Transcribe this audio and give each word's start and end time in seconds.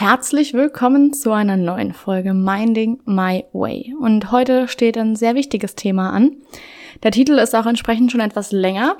Herzlich 0.00 0.54
willkommen 0.54 1.12
zu 1.12 1.30
einer 1.30 1.58
neuen 1.58 1.92
Folge 1.92 2.32
Minding 2.32 3.02
My 3.04 3.44
Way. 3.52 3.94
Und 4.00 4.32
heute 4.32 4.66
steht 4.66 4.96
ein 4.96 5.14
sehr 5.14 5.34
wichtiges 5.34 5.74
Thema 5.74 6.08
an. 6.08 6.36
Der 7.02 7.10
Titel 7.10 7.32
ist 7.34 7.54
auch 7.54 7.66
entsprechend 7.66 8.10
schon 8.10 8.22
etwas 8.22 8.50
länger. 8.50 8.96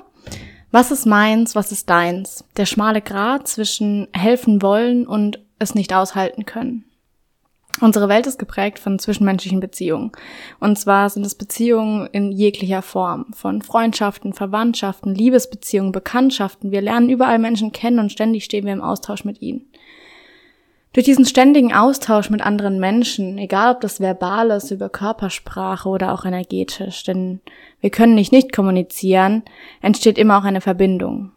Was 0.69 0.91
ist 0.91 1.07
meins, 1.07 1.55
was 1.55 1.71
ist 1.71 1.89
deins? 1.89 2.45
Der 2.55 2.67
schmale 2.67 3.01
Grat 3.01 3.47
zwischen 3.47 4.09
helfen 4.13 4.61
wollen 4.61 5.07
und 5.07 5.43
es 5.57 5.73
nicht 5.73 5.91
aushalten 5.91 6.45
können. 6.45 6.85
Unsere 7.79 8.07
Welt 8.07 8.27
ist 8.27 8.37
geprägt 8.37 8.77
von 8.77 8.99
zwischenmenschlichen 8.99 9.59
Beziehungen. 9.59 10.11
Und 10.59 10.77
zwar 10.77 11.09
sind 11.09 11.25
es 11.25 11.33
Beziehungen 11.33 12.09
in 12.11 12.31
jeglicher 12.31 12.83
Form. 12.83 13.33
Von 13.33 13.63
Freundschaften, 13.63 14.33
Verwandtschaften, 14.33 15.15
Liebesbeziehungen, 15.15 15.93
Bekanntschaften. 15.93 16.69
Wir 16.71 16.81
lernen 16.81 17.09
überall 17.09 17.39
Menschen 17.39 17.71
kennen 17.71 17.97
und 17.97 18.11
ständig 18.11 18.43
stehen 18.43 18.67
wir 18.67 18.73
im 18.73 18.83
Austausch 18.83 19.23
mit 19.23 19.41
ihnen. 19.41 19.65
Durch 20.93 21.05
diesen 21.05 21.25
ständigen 21.25 21.73
Austausch 21.73 22.29
mit 22.29 22.41
anderen 22.41 22.79
Menschen, 22.79 23.37
egal 23.37 23.75
ob 23.75 23.81
das 23.81 24.01
verbal 24.01 24.49
ist, 24.51 24.71
über 24.71 24.89
Körpersprache 24.89 25.87
oder 25.87 26.13
auch 26.13 26.25
energetisch, 26.25 27.03
denn 27.05 27.39
wir 27.79 27.89
können 27.91 28.13
nicht 28.13 28.33
nicht 28.33 28.51
kommunizieren, 28.53 29.43
entsteht 29.81 30.17
immer 30.17 30.37
auch 30.37 30.43
eine 30.43 30.59
Verbindung. 30.59 31.31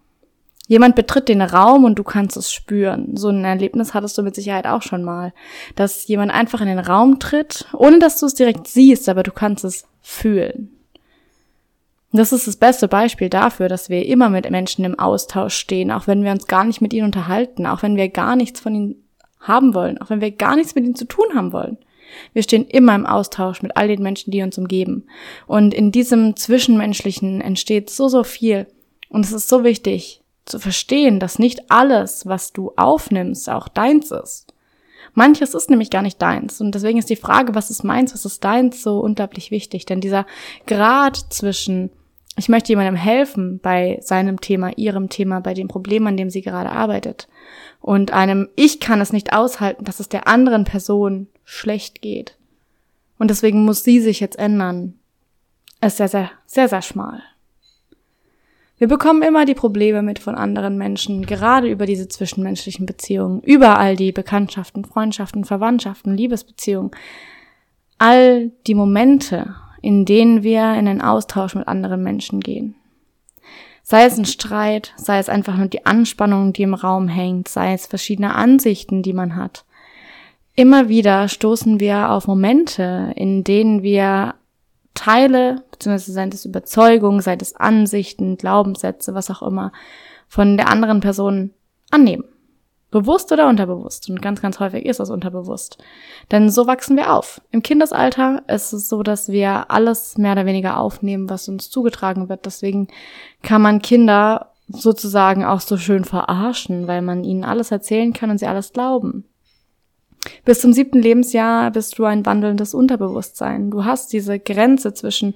Jemand 0.67 0.97
betritt 0.97 1.29
den 1.29 1.43
Raum 1.43 1.85
und 1.85 1.99
du 1.99 2.05
kannst 2.05 2.37
es 2.37 2.53
spüren. 2.53 3.17
So 3.17 3.29
ein 3.29 3.45
Erlebnis 3.45 3.95
hattest 3.95 4.17
du 4.17 4.23
mit 4.23 4.35
Sicherheit 4.35 4.67
auch 4.67 4.83
schon 4.83 5.05
mal, 5.05 5.33
dass 5.77 6.09
jemand 6.09 6.33
einfach 6.33 6.61
in 6.61 6.69
den 6.69 6.79
Raum 6.79 7.21
tritt, 7.21 7.67
ohne 7.75 7.99
dass 7.99 8.19
du 8.19 8.27
es 8.27 8.35
direkt 8.35 8.67
siehst, 8.67 9.09
aber 9.09 9.23
du 9.23 9.31
kannst 9.31 9.65
es 9.65 9.87
fühlen. 10.01 10.71
Das 12.13 12.33
ist 12.33 12.47
das 12.47 12.57
beste 12.57 12.89
Beispiel 12.89 13.29
dafür, 13.29 13.69
dass 13.69 13.89
wir 13.89 14.07
immer 14.07 14.31
mit 14.31 14.49
Menschen 14.51 14.85
im 14.85 14.99
Austausch 14.99 15.55
stehen, 15.55 15.91
auch 15.91 16.07
wenn 16.07 16.25
wir 16.25 16.31
uns 16.31 16.47
gar 16.47 16.65
nicht 16.65 16.81
mit 16.81 16.93
ihnen 16.93 17.07
unterhalten, 17.07 17.67
auch 17.67 17.83
wenn 17.83 17.97
wir 17.97 18.09
gar 18.09 18.35
nichts 18.35 18.61
von 18.61 18.75
ihnen 18.75 19.04
haben 19.45 19.75
wollen, 19.75 20.01
auch 20.01 20.11
wenn 20.11 20.21
wir 20.21 20.31
gar 20.31 20.57
nichts 20.57 20.75
mit 20.75 20.85
ihnen 20.85 20.97
zu 20.97 21.07
tun 21.07 21.27
haben 21.35 21.53
wollen. 21.53 21.79
Wir 22.33 22.43
stehen 22.43 22.67
immer 22.67 22.95
im 22.95 23.07
Austausch 23.07 23.63
mit 23.63 23.77
all 23.77 23.89
den 23.89 24.03
Menschen, 24.03 24.31
die 24.31 24.43
uns 24.43 24.59
umgeben. 24.59 25.07
Und 25.47 25.75
in 25.75 25.93
diesem 25.93 26.37
Zwischenmenschlichen 26.37 27.41
entsteht 27.41 27.91
so, 27.91 28.09
so 28.09 28.25
viel. 28.25 28.67
Und 29.09 29.25
es 29.25 29.33
ist 29.33 29.49
so 29.49 29.65
wichtig 29.65 30.23
zu 30.45 30.59
verstehen, 30.59 31.21
dass 31.21 31.39
nicht 31.39 31.71
alles, 31.71 32.27
was 32.27 32.53
du 32.53 32.73
aufnimmst, 32.77 33.49
auch 33.49 33.69
deins 33.69 34.11
ist. 34.11 34.53
Manches 35.15 35.55
ist 35.55 35.71
nämlich 35.71 35.91
gar 35.91 36.03
nicht 36.03 36.21
deins. 36.21 36.61
Und 36.61 36.75
deswegen 36.75 36.99
ist 36.99 37.11
die 37.11 37.17
Frage, 37.17 37.55
was 37.55 37.71
ist 37.71 37.85
meins, 37.85 38.13
was 38.13 38.25
ist 38.25 38.45
deins, 38.45 38.83
so 38.83 38.99
unglaublich 39.01 39.51
wichtig. 39.51 39.87
Denn 39.87 40.01
dieser 40.01 40.27
Grad 40.67 41.17
zwischen, 41.31 41.91
ich 42.37 42.49
möchte 42.49 42.73
jemandem 42.73 42.97
helfen 42.97 43.61
bei 43.63 43.99
seinem 44.03 44.41
Thema, 44.41 44.77
ihrem 44.77 45.09
Thema, 45.09 45.41
bei 45.41 45.55
dem 45.55 45.69
Problem, 45.69 46.07
an 46.07 46.17
dem 46.17 46.31
sie 46.31 46.43
gerade 46.43 46.71
arbeitet, 46.71 47.29
und 47.85 48.15
einem 48.15 48.49
Ich 48.57 48.81
kann 48.81 49.03
es 49.03 49.13
nicht 49.13 49.35
aushalten, 49.35 49.85
dass 49.85 50.01
es 50.01 50.09
der 50.09 50.27
anderen 50.27 50.65
Person 50.65 51.27
schlecht 51.45 52.01
geht. 52.01 52.39
Und 53.19 53.29
deswegen 53.29 53.67
muss 53.67 53.85
sie 53.85 54.01
sich 54.01 54.21
jetzt 54.21 54.39
ändern. 54.39 54.95
Ist 55.83 55.99
sehr, 55.99 56.09
sehr, 56.09 56.31
sehr, 56.47 56.71
sehr 56.71 56.81
schmal. 56.81 57.21
Wir 58.79 58.89
bekommen 58.89 59.21
immer 59.21 59.45
die 59.45 59.53
Probleme 59.53 60.01
mit 60.01 60.19
von 60.19 60.35
anderen 60.35 60.79
Menschen, 60.79 61.27
gerade 61.27 61.69
über 61.69 61.85
diese 61.85 62.09
zwischenmenschlichen 62.09 62.87
Beziehungen, 62.87 63.43
über 63.43 63.79
all 63.79 63.97
die 63.97 64.13
Bekanntschaften, 64.13 64.87
Freundschaften, 64.87 65.45
Verwandtschaften, 65.45 66.17
Liebesbeziehungen. 66.17 66.91
All 67.99 68.51
die 68.67 68.75
Momente, 68.75 69.57
in 69.83 70.07
denen 70.07 70.43
wir 70.43 70.73
in 70.73 70.89
einen 70.89 71.03
Austausch 71.03 71.55
mit 71.55 71.69
anderen 71.69 72.03
Menschen 72.03 72.41
gehen. 72.41 72.77
Sei 73.87 74.07
es 74.07 74.17
ein 74.17 74.25
Streit, 74.25 74.95
sei 74.97 75.19
es 75.19 75.29
einfach 75.29 75.59
nur 75.59 75.67
die 75.67 75.85
Anspannung, 75.85 76.55
die 76.55 76.63
im 76.63 76.73
Raum 76.73 77.07
hängt, 77.07 77.49
sei 77.49 77.75
es 77.75 77.87
verschiedene 77.87 78.35
Ansichten, 78.35 79.03
die 79.03 79.13
man 79.13 79.37
hat. 79.37 79.67
Immer 80.57 80.89
wieder 80.89 81.29
stoßen 81.29 81.81
wir 81.81 82.11
auf 82.11 82.27
Momente, 82.27 83.13
in 83.15 83.45
denen 83.45 83.83
wir 83.83 84.37
Teile, 84.95 85.65
beziehungsweise 85.71 86.13
sei 86.13 86.27
es 86.29 86.47
Überzeugung, 86.47 87.21
sei 87.21 87.37
es 87.39 87.57
Ansichten, 87.57 88.39
Glaubenssätze, 88.39 89.15
was 89.15 89.31
auch 89.31 89.43
immer, 89.43 89.71
von 90.29 90.57
der 90.57 90.69
anderen 90.69 91.01
Person 91.01 91.51
annehmen. 91.91 92.25
Bewusst 92.95 93.33
oder 93.33 93.49
unterbewusst. 93.49 94.09
Und 94.09 94.23
ganz, 94.23 94.41
ganz 94.41 94.61
häufig 94.61 94.87
ist 94.87 95.01
das 95.01 95.11
unterbewusst. 95.11 95.79
Denn 96.31 96.49
so 96.49 96.69
wachsen 96.69 96.97
wir 96.97 97.13
auf. 97.13 97.41
Im 97.51 97.61
Kindesalter 97.61 98.45
ist 98.47 98.73
es 98.73 98.89
so, 98.89 99.03
dass 99.03 99.31
wir 99.31 99.69
alles 99.73 100.17
mehr 100.17 100.31
oder 100.31 100.47
weniger 100.47 100.79
aufnehmen, 100.79 101.29
was 101.29 101.49
uns 101.49 101.71
zugetragen 101.71 102.29
wird. 102.29 102.47
Deswegen 102.47 102.87
kann 103.43 103.63
man 103.63 103.83
Kinder 103.83 104.53
sozusagen 104.69 105.45
auch 105.45 105.59
so 105.59 105.77
schön 105.77 106.05
verarschen, 106.05 106.87
weil 106.87 107.03
man 107.03 107.25
ihnen 107.25 107.43
alles 107.43 107.73
erzählen 107.73 108.13
kann 108.13 108.31
und 108.31 108.39
sie 108.39 108.47
alles 108.47 108.73
glauben. 108.73 109.25
Bis 110.45 110.61
zum 110.61 110.73
siebten 110.73 111.03
Lebensjahr 111.03 111.73
bist 111.73 111.99
du 111.99 112.05
ein 112.05 112.25
wandelndes 112.25 112.75
Unterbewusstsein. 112.75 113.73
Du 113.73 113.85
hast 113.85 114.13
diese 114.13 114.39
Grenze 114.39 114.95
zwischen, 114.95 115.35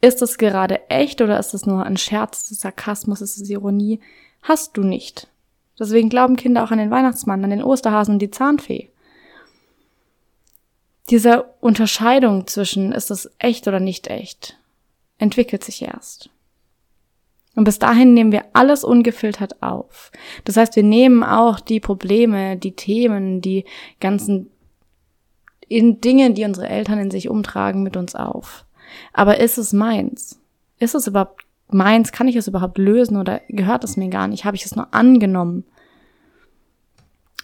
ist 0.00 0.22
es 0.22 0.38
gerade 0.38 0.88
echt 0.88 1.20
oder 1.20 1.38
ist 1.38 1.52
es 1.52 1.66
nur 1.66 1.84
ein 1.84 1.98
Scherz, 1.98 2.44
ist 2.44 2.52
es 2.52 2.60
Sarkasmus, 2.60 3.20
ist 3.20 3.36
es 3.36 3.50
Ironie, 3.50 4.00
hast 4.40 4.78
du 4.78 4.80
nicht. 4.80 5.28
Deswegen 5.78 6.08
glauben 6.08 6.36
Kinder 6.36 6.64
auch 6.64 6.70
an 6.70 6.78
den 6.78 6.90
Weihnachtsmann, 6.90 7.42
an 7.42 7.50
den 7.50 7.62
Osterhasen 7.62 8.14
und 8.14 8.18
die 8.20 8.30
Zahnfee. 8.30 8.90
Diese 11.10 11.44
Unterscheidung 11.60 12.46
zwischen 12.46 12.92
ist 12.92 13.10
es 13.10 13.30
echt 13.38 13.68
oder 13.68 13.80
nicht 13.80 14.06
echt 14.06 14.56
entwickelt 15.18 15.64
sich 15.64 15.82
erst. 15.82 16.30
Und 17.54 17.64
bis 17.64 17.78
dahin 17.78 18.14
nehmen 18.14 18.32
wir 18.32 18.46
alles 18.52 18.82
ungefiltert 18.82 19.62
auf. 19.62 20.10
Das 20.44 20.56
heißt, 20.56 20.74
wir 20.74 20.82
nehmen 20.82 21.22
auch 21.22 21.60
die 21.60 21.80
Probleme, 21.80 22.56
die 22.56 22.74
Themen, 22.74 23.40
die 23.40 23.64
ganzen 24.00 24.50
Dinge, 25.70 26.32
die 26.32 26.44
unsere 26.44 26.68
Eltern 26.68 26.98
in 26.98 27.10
sich 27.10 27.28
umtragen, 27.28 27.82
mit 27.82 27.96
uns 27.96 28.14
auf. 28.14 28.64
Aber 29.12 29.38
ist 29.38 29.56
es 29.56 29.72
meins? 29.72 30.40
Ist 30.78 30.94
es 30.94 31.06
überhaupt 31.06 31.43
meins, 31.74 32.12
kann 32.12 32.28
ich 32.28 32.36
es 32.36 32.48
überhaupt 32.48 32.78
lösen 32.78 33.16
oder 33.16 33.40
gehört 33.48 33.84
es 33.84 33.96
mir 33.96 34.08
gar 34.08 34.28
nicht? 34.28 34.44
Habe 34.44 34.56
ich 34.56 34.64
es 34.64 34.76
nur 34.76 34.94
angenommen? 34.94 35.64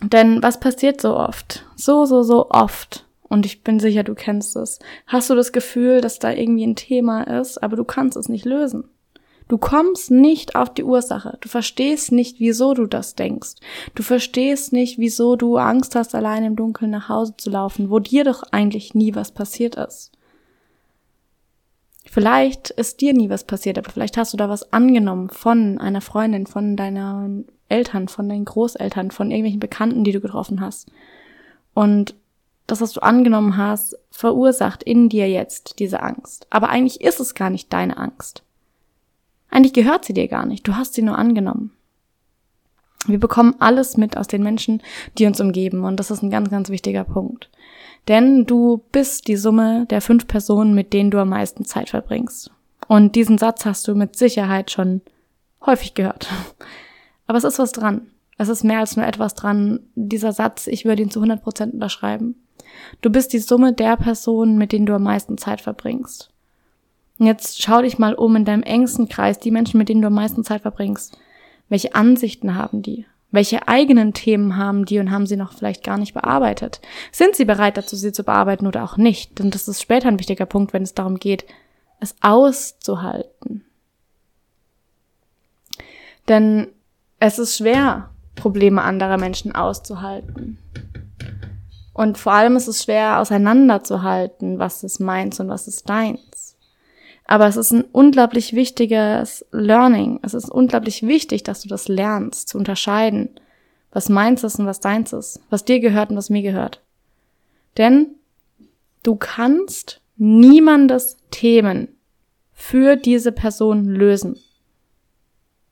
Denn 0.03 0.43
was 0.43 0.61
passiert 0.61 1.01
so 1.01 1.17
oft? 1.17 1.67
So, 1.77 2.07
so, 2.07 2.23
so 2.23 2.51
oft. 2.51 3.07
Und 3.23 3.47
ich 3.47 3.63
bin 3.63 3.79
sicher, 3.79 4.03
du 4.03 4.15
kennst 4.15 4.57
es. 4.57 4.79
Hast 5.07 5.31
du 5.31 5.35
das 5.35 5.53
Gefühl, 5.53 6.01
dass 6.01 6.19
da 6.19 6.33
irgendwie 6.33 6.67
ein 6.67 6.77
Thema 6.77 7.23
ist, 7.23 7.63
aber 7.63 7.77
du 7.77 7.85
kannst 7.85 8.17
es 8.17 8.29
nicht 8.29 8.45
lösen? 8.45 8.85
Du 9.47 9.59
kommst 9.59 10.13
nicht 10.13 10.55
auf 10.55 10.73
die 10.73 10.85
Ursache. 10.85 11.37
Du 11.41 11.49
verstehst 11.49 12.13
nicht, 12.13 12.39
wieso 12.39 12.73
du 12.73 12.87
das 12.87 13.17
denkst. 13.17 13.55
Du 13.97 14.05
verstehst 14.05 14.73
nicht, 14.73 14.99
wieso 14.99 15.35
du 15.35 15.57
Angst 15.57 15.97
hast, 15.97 16.15
allein 16.15 16.45
im 16.45 16.57
Dunkeln 16.57 16.93
nach 16.93 17.09
Hause 17.09 17.35
zu 17.37 17.51
laufen, 17.51 17.91
wo 17.91 17.99
dir 17.99 18.23
doch 18.23 18.45
eigentlich 18.53 18.95
nie 18.95 19.15
was 19.15 19.33
passiert 19.33 19.75
ist. 19.75 20.13
Vielleicht 22.13 22.71
ist 22.71 23.01
dir 23.01 23.15
nie 23.15 23.31
was 23.31 23.45
passiert, 23.45 23.79
aber 23.79 23.89
vielleicht 23.89 24.17
hast 24.17 24.33
du 24.33 24.37
da 24.37 24.49
was 24.49 24.73
angenommen 24.73 25.31
von 25.31 25.79
einer 25.79 26.01
Freundin, 26.01 26.49
von 26.49 26.77
deinen 26.77 27.47
Eltern, 27.69 28.09
von 28.09 28.29
deinen 28.29 28.47
Großeltern, 28.47 29.13
von 29.13 29.31
irgendwelchen 29.31 29.61
Bekannten, 29.61 30.03
die 30.03 30.11
du 30.11 30.21
getroffen 30.21 30.61
hast. 30.61 30.91
Und 31.73 32.17
das, 32.67 32.81
was 32.81 32.95
du 32.95 33.01
angenommen 33.01 33.57
hast, 33.57 33.97
verursacht 34.11 34.83
in 34.83 35.09
dir 35.09 35.31
jetzt 35.31 35.79
diese 35.79 36.03
Angst. 36.03 36.49
Aber 36.51 36.69
eigentlich 36.69 37.01
ist 37.01 37.21
es 37.21 37.37
gar 37.37 37.49
nicht 37.49 37.73
deine 37.73 37.97
Angst. 37.97 38.43
Eigentlich 39.49 39.73
gehört 39.73 40.05
sie 40.05 40.13
dir 40.13 40.27
gar 40.27 40.47
nicht. 40.47 40.67
Du 40.67 40.75
hast 40.75 40.95
sie 40.95 41.03
nur 41.03 41.17
angenommen. 41.17 41.71
Wir 43.07 43.21
bekommen 43.21 43.55
alles 43.61 43.97
mit 43.97 44.17
aus 44.17 44.27
den 44.27 44.43
Menschen, 44.43 44.83
die 45.17 45.27
uns 45.27 45.41
umgeben. 45.41 45.85
Und 45.85 45.99
das 45.99 46.11
ist 46.11 46.25
ein 46.25 46.31
ganz, 46.31 46.51
ganz 46.51 46.71
wichtiger 46.71 47.05
Punkt. 47.05 47.51
Denn 48.09 48.47
du 48.47 48.83
bist 48.93 49.29
die 49.29 49.37
Summe 49.37 49.87
der 49.91 50.01
fünf 50.01 50.27
Personen, 50.27 50.75
mit 50.75 50.93
denen 50.93 51.11
du 51.11 51.19
am 51.19 51.29
meisten 51.29 51.65
Zeit 51.65 51.91
verbringst. 51.91 52.51
Und 52.89 53.15
diesen 53.15 53.39
Satz 53.39 53.65
hast 53.65 53.87
du 53.87 53.95
mit 53.95 54.17
Sicherheit 54.17 54.71
schon 54.71 55.01
häufig 55.65 55.95
gehört. 55.95 56.29
Aber 57.27 57.39
es 57.39 57.45
ist 57.45 57.59
was 57.59 57.73
dran. 57.73 58.09
Es 58.39 58.49
ist 58.49 58.65
mehr 58.65 58.81
als 58.81 58.97
nur 58.97 59.07
etwas 59.07 59.35
dran. 59.35 59.81
Dieser 59.95 60.33
Satz, 60.33 60.67
ich 60.67 60.85
würde 60.85 61.03
ihn 61.03 61.11
zu 61.11 61.21
100 61.21 61.43
Prozent 61.43 61.75
unterschreiben. 61.75 62.35
Du 63.01 63.11
bist 63.11 63.33
die 63.33 63.39
Summe 63.39 63.73
der 63.73 63.97
Personen, 63.97 64.59
mit 64.59 64.73
denen 64.73 64.87
du 64.87 64.95
am 64.95 65.03
meisten 65.03 65.39
Zeit 65.39 65.61
verbringst. 65.61 66.31
Und 67.19 67.27
jetzt 67.27 67.63
schau 67.63 67.83
dich 67.83 67.99
mal 67.99 68.15
um 68.15 68.35
in 68.37 68.45
deinem 68.45 68.63
engsten 68.63 69.09
Kreis, 69.09 69.39
die 69.39 69.51
Menschen, 69.51 69.77
mit 69.79 69.91
denen 69.91 70.01
du 70.01 70.07
am 70.07 70.15
meisten 70.15 70.43
Zeit 70.43 70.63
verbringst. 70.63 71.19
Welche 71.69 71.95
Ansichten 71.95 72.55
haben 72.55 72.83
die? 72.83 73.05
Welche 73.33 73.69
eigenen 73.69 74.13
Themen 74.13 74.57
haben 74.57 74.85
die 74.85 74.99
und 74.99 75.11
haben 75.11 75.27
sie 75.27 75.37
noch 75.37 75.53
vielleicht 75.53 75.85
gar 75.85 75.99
nicht 75.99 76.15
bearbeitet? 76.15 76.81
Sind 77.13 77.37
sie 77.37 77.45
bereit 77.45 77.77
dazu, 77.77 77.95
sie 77.95 78.13
zu 78.13 78.25
bearbeiten 78.25 78.67
oder 78.67 78.83
auch 78.83 78.97
nicht? 78.97 79.39
Denn 79.39 79.51
das 79.51 79.69
ist 79.69 79.81
später 79.81 80.09
ein 80.09 80.19
wichtiger 80.19 80.47
Punkt, 80.47 80.73
wenn 80.73 80.83
es 80.83 80.95
darum 80.95 81.19
geht, 81.19 81.45
es 82.01 82.17
auszuhalten. 82.21 83.65
Denn 86.29 86.69
es 87.21 87.39
ist 87.39 87.57
schwer, 87.57 88.11
Probleme 88.35 88.83
anderer 88.83 89.19
Menschen 89.19 89.55
auszuhalten. 89.55 90.59
Und 91.93 92.19
vor 92.19 92.33
allem 92.33 92.57
ist 92.57 92.69
es 92.69 92.85
schwer 92.85 93.19
auseinanderzuhalten, 93.21 94.59
was 94.59 94.83
ist 94.83 95.01
meins 95.01 95.39
und 95.39 95.49
was 95.49 95.69
ist 95.69 95.89
deins. 95.89 96.30
Aber 97.31 97.47
es 97.47 97.57
ist 97.57 97.71
ein 97.71 97.85
unglaublich 97.93 98.55
wichtiges 98.55 99.47
Learning. 99.53 100.19
Es 100.23 100.35
ist 100.35 100.51
unglaublich 100.51 101.07
wichtig, 101.07 101.45
dass 101.45 101.63
du 101.63 101.69
das 101.69 101.87
lernst, 101.87 102.49
zu 102.49 102.59
unterscheiden, 102.59 103.29
was 103.93 104.09
meins 104.09 104.43
ist 104.43 104.59
und 104.59 104.67
was 104.67 104.81
deins 104.81 105.13
ist, 105.13 105.41
was 105.49 105.65
dir 105.65 105.79
gehört 105.79 106.11
und 106.11 106.17
was 106.17 106.29
mir 106.29 106.43
gehört. 106.43 106.83
Denn 107.79 108.17
du 109.05 109.15
kannst 109.15 110.01
niemandes 110.17 111.19
Themen 111.31 111.95
für 112.53 112.97
diese 112.97 113.31
Person 113.31 113.85
lösen. 113.85 114.37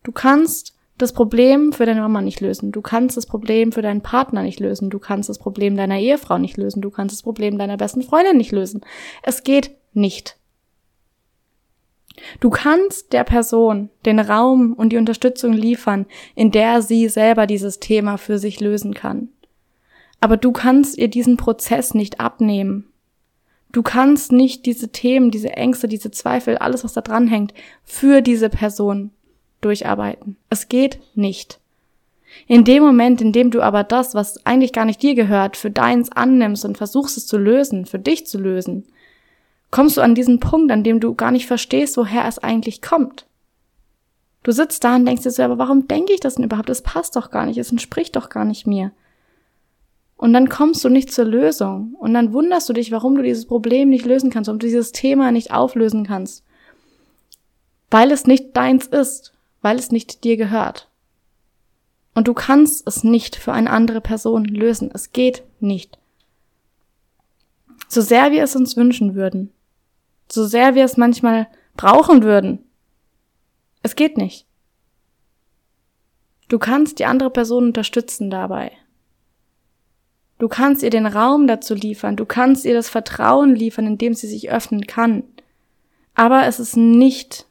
Du 0.04 0.12
kannst 0.12 0.76
das 0.96 1.12
Problem 1.12 1.72
für 1.72 1.86
deine 1.86 2.02
Mama 2.02 2.22
nicht 2.22 2.40
lösen. 2.40 2.70
Du 2.70 2.82
kannst 2.82 3.16
das 3.16 3.26
Problem 3.26 3.72
für 3.72 3.82
deinen 3.82 4.02
Partner 4.02 4.44
nicht 4.44 4.60
lösen. 4.60 4.90
Du 4.90 5.00
kannst 5.00 5.28
das 5.28 5.40
Problem 5.40 5.76
deiner 5.76 5.98
Ehefrau 5.98 6.38
nicht 6.38 6.56
lösen. 6.56 6.82
Du 6.82 6.90
kannst 6.90 7.16
das 7.16 7.24
Problem 7.24 7.58
deiner 7.58 7.76
besten 7.76 8.02
Freundin 8.02 8.36
nicht 8.36 8.52
lösen. 8.52 8.82
Es 9.24 9.42
geht 9.42 9.72
nicht. 9.92 10.38
Du 12.40 12.50
kannst 12.50 13.12
der 13.12 13.24
Person 13.24 13.90
den 14.04 14.18
Raum 14.18 14.72
und 14.72 14.90
die 14.90 14.96
Unterstützung 14.96 15.52
liefern, 15.52 16.06
in 16.34 16.50
der 16.50 16.82
sie 16.82 17.08
selber 17.08 17.46
dieses 17.46 17.80
Thema 17.80 18.16
für 18.16 18.38
sich 18.38 18.60
lösen 18.60 18.94
kann. 18.94 19.28
Aber 20.20 20.36
du 20.36 20.52
kannst 20.52 20.98
ihr 20.98 21.08
diesen 21.08 21.36
Prozess 21.36 21.94
nicht 21.94 22.20
abnehmen. 22.20 22.88
Du 23.70 23.82
kannst 23.82 24.32
nicht 24.32 24.66
diese 24.66 24.88
Themen, 24.88 25.30
diese 25.30 25.50
Ängste, 25.50 25.88
diese 25.88 26.10
Zweifel, 26.10 26.56
alles, 26.56 26.84
was 26.84 26.94
da 26.94 27.02
dran 27.02 27.28
hängt, 27.28 27.54
für 27.84 28.22
diese 28.22 28.48
Person 28.48 29.10
durcharbeiten. 29.60 30.36
Es 30.48 30.68
geht 30.68 31.00
nicht. 31.14 31.60
In 32.46 32.64
dem 32.64 32.82
Moment, 32.82 33.20
in 33.20 33.32
dem 33.32 33.50
du 33.50 33.62
aber 33.62 33.84
das, 33.84 34.14
was 34.14 34.44
eigentlich 34.46 34.72
gar 34.72 34.84
nicht 34.84 35.02
dir 35.02 35.14
gehört, 35.14 35.56
für 35.56 35.70
deins 35.70 36.12
annimmst 36.12 36.64
und 36.64 36.78
versuchst 36.78 37.16
es 37.16 37.26
zu 37.26 37.38
lösen, 37.38 37.86
für 37.86 37.98
dich 37.98 38.26
zu 38.26 38.38
lösen, 38.38 38.84
kommst 39.70 39.96
du 39.96 40.00
an 40.00 40.14
diesen 40.14 40.40
Punkt, 40.40 40.70
an 40.72 40.84
dem 40.84 41.00
du 41.00 41.14
gar 41.14 41.30
nicht 41.30 41.46
verstehst, 41.46 41.96
woher 41.96 42.26
es 42.26 42.38
eigentlich 42.38 42.82
kommt. 42.82 43.26
Du 44.42 44.52
sitzt 44.52 44.84
da 44.84 44.96
und 44.96 45.04
denkst 45.04 45.24
dir 45.24 45.30
so, 45.30 45.42
aber 45.42 45.58
warum 45.58 45.88
denke 45.88 46.12
ich 46.12 46.20
das 46.20 46.36
denn 46.36 46.44
überhaupt? 46.44 46.70
Es 46.70 46.82
passt 46.82 47.16
doch 47.16 47.30
gar 47.30 47.46
nicht, 47.46 47.58
es 47.58 47.70
entspricht 47.70 48.16
doch 48.16 48.30
gar 48.30 48.44
nicht 48.44 48.66
mir. 48.66 48.92
Und 50.16 50.32
dann 50.32 50.48
kommst 50.48 50.84
du 50.84 50.88
nicht 50.88 51.12
zur 51.12 51.26
Lösung. 51.26 51.94
Und 51.98 52.14
dann 52.14 52.32
wunderst 52.32 52.68
du 52.68 52.72
dich, 52.72 52.90
warum 52.90 53.16
du 53.16 53.22
dieses 53.22 53.46
Problem 53.46 53.90
nicht 53.90 54.06
lösen 54.06 54.30
kannst, 54.30 54.48
warum 54.48 54.58
du 54.58 54.66
dieses 54.66 54.92
Thema 54.92 55.30
nicht 55.32 55.52
auflösen 55.52 56.06
kannst. 56.06 56.44
Weil 57.90 58.10
es 58.10 58.26
nicht 58.26 58.56
deins 58.56 58.86
ist 58.86 59.32
weil 59.60 59.78
es 59.78 59.90
nicht 59.90 60.24
dir 60.24 60.36
gehört. 60.36 60.88
Und 62.14 62.28
du 62.28 62.34
kannst 62.34 62.86
es 62.86 63.04
nicht 63.04 63.36
für 63.36 63.52
eine 63.52 63.70
andere 63.70 64.00
Person 64.00 64.44
lösen. 64.44 64.90
Es 64.92 65.12
geht 65.12 65.44
nicht. 65.60 65.98
So 67.88 68.00
sehr 68.00 68.32
wir 68.32 68.42
es 68.42 68.56
uns 68.56 68.76
wünschen 68.76 69.14
würden, 69.14 69.52
so 70.30 70.46
sehr 70.46 70.74
wir 70.74 70.84
es 70.84 70.96
manchmal 70.96 71.48
brauchen 71.76 72.22
würden, 72.22 72.64
es 73.82 73.96
geht 73.96 74.16
nicht. 74.16 74.46
Du 76.48 76.58
kannst 76.58 76.98
die 76.98 77.04
andere 77.04 77.30
Person 77.30 77.64
unterstützen 77.64 78.30
dabei. 78.30 78.72
Du 80.38 80.48
kannst 80.48 80.82
ihr 80.82 80.90
den 80.90 81.06
Raum 81.06 81.46
dazu 81.46 81.74
liefern, 81.74 82.16
du 82.16 82.24
kannst 82.24 82.64
ihr 82.64 82.74
das 82.74 82.88
Vertrauen 82.88 83.54
liefern, 83.54 83.86
indem 83.86 84.14
sie 84.14 84.28
sich 84.28 84.50
öffnen 84.50 84.86
kann. 84.86 85.24
Aber 86.14 86.46
es 86.46 86.60
ist 86.60 86.76
nicht 86.76 87.46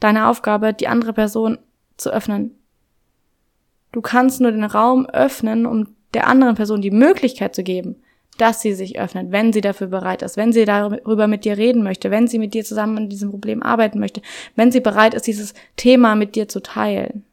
deine 0.00 0.28
Aufgabe, 0.28 0.72
die 0.72 0.88
andere 0.88 1.12
Person 1.12 1.58
zu 1.96 2.10
öffnen. 2.10 2.58
Du 3.92 4.00
kannst 4.00 4.40
nur 4.40 4.50
den 4.50 4.64
Raum 4.64 5.06
öffnen, 5.06 5.66
um 5.66 5.94
der 6.14 6.26
anderen 6.26 6.54
Person 6.54 6.80
die 6.82 6.90
Möglichkeit 6.90 7.54
zu 7.54 7.62
geben, 7.62 8.01
dass 8.38 8.62
sie 8.62 8.74
sich 8.74 8.98
öffnet, 8.98 9.30
wenn 9.30 9.52
sie 9.52 9.60
dafür 9.60 9.88
bereit 9.88 10.22
ist, 10.22 10.36
wenn 10.36 10.52
sie 10.52 10.64
darüber 10.64 11.26
mit 11.26 11.44
dir 11.44 11.58
reden 11.58 11.82
möchte, 11.82 12.10
wenn 12.10 12.28
sie 12.28 12.38
mit 12.38 12.54
dir 12.54 12.64
zusammen 12.64 12.96
an 12.96 13.08
diesem 13.08 13.30
Problem 13.30 13.62
arbeiten 13.62 13.98
möchte, 13.98 14.22
wenn 14.56 14.72
sie 14.72 14.80
bereit 14.80 15.14
ist, 15.14 15.26
dieses 15.26 15.54
Thema 15.76 16.14
mit 16.14 16.34
dir 16.34 16.48
zu 16.48 16.60
teilen. 16.60 17.24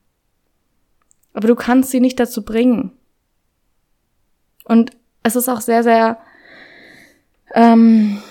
Aber 1.34 1.48
du 1.48 1.56
kannst 1.56 1.92
sie 1.92 2.02
nicht 2.02 2.20
dazu 2.20 2.44
bringen. 2.44 2.92
Und 4.66 4.92
es 5.24 5.36
ist 5.36 5.48
auch 5.48 5.62
sehr, 5.62 5.84
sehr 5.84 6.20
ähm, 7.54 8.22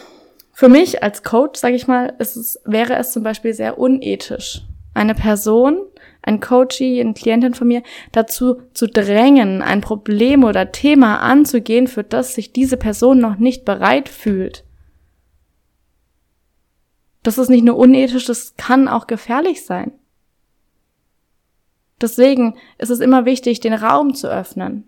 für 0.52 0.68
mich 0.68 1.02
als 1.02 1.22
Coach, 1.22 1.58
sage 1.58 1.76
ich 1.76 1.86
mal, 1.86 2.14
es, 2.18 2.60
wäre 2.64 2.96
es 2.96 3.12
zum 3.12 3.22
Beispiel 3.22 3.54
sehr 3.54 3.78
unethisch, 3.78 4.62
eine 4.94 5.14
Person, 5.14 5.86
ein 6.28 6.40
Coachie, 6.40 7.00
eine 7.00 7.14
Klientin 7.14 7.54
von 7.54 7.66
mir, 7.66 7.82
dazu 8.12 8.62
zu 8.74 8.86
drängen, 8.86 9.62
ein 9.62 9.80
Problem 9.80 10.44
oder 10.44 10.70
Thema 10.70 11.20
anzugehen, 11.20 11.88
für 11.88 12.04
das 12.04 12.34
sich 12.34 12.52
diese 12.52 12.76
Person 12.76 13.18
noch 13.18 13.38
nicht 13.38 13.64
bereit 13.64 14.08
fühlt. 14.08 14.64
Das 17.22 17.38
ist 17.38 17.48
nicht 17.48 17.64
nur 17.64 17.76
unethisch, 17.76 18.26
das 18.26 18.54
kann 18.56 18.86
auch 18.88 19.06
gefährlich 19.06 19.64
sein. 19.64 19.92
Deswegen 22.00 22.54
ist 22.76 22.90
es 22.90 23.00
immer 23.00 23.24
wichtig, 23.24 23.58
den 23.60 23.74
Raum 23.74 24.14
zu 24.14 24.30
öffnen 24.30 24.84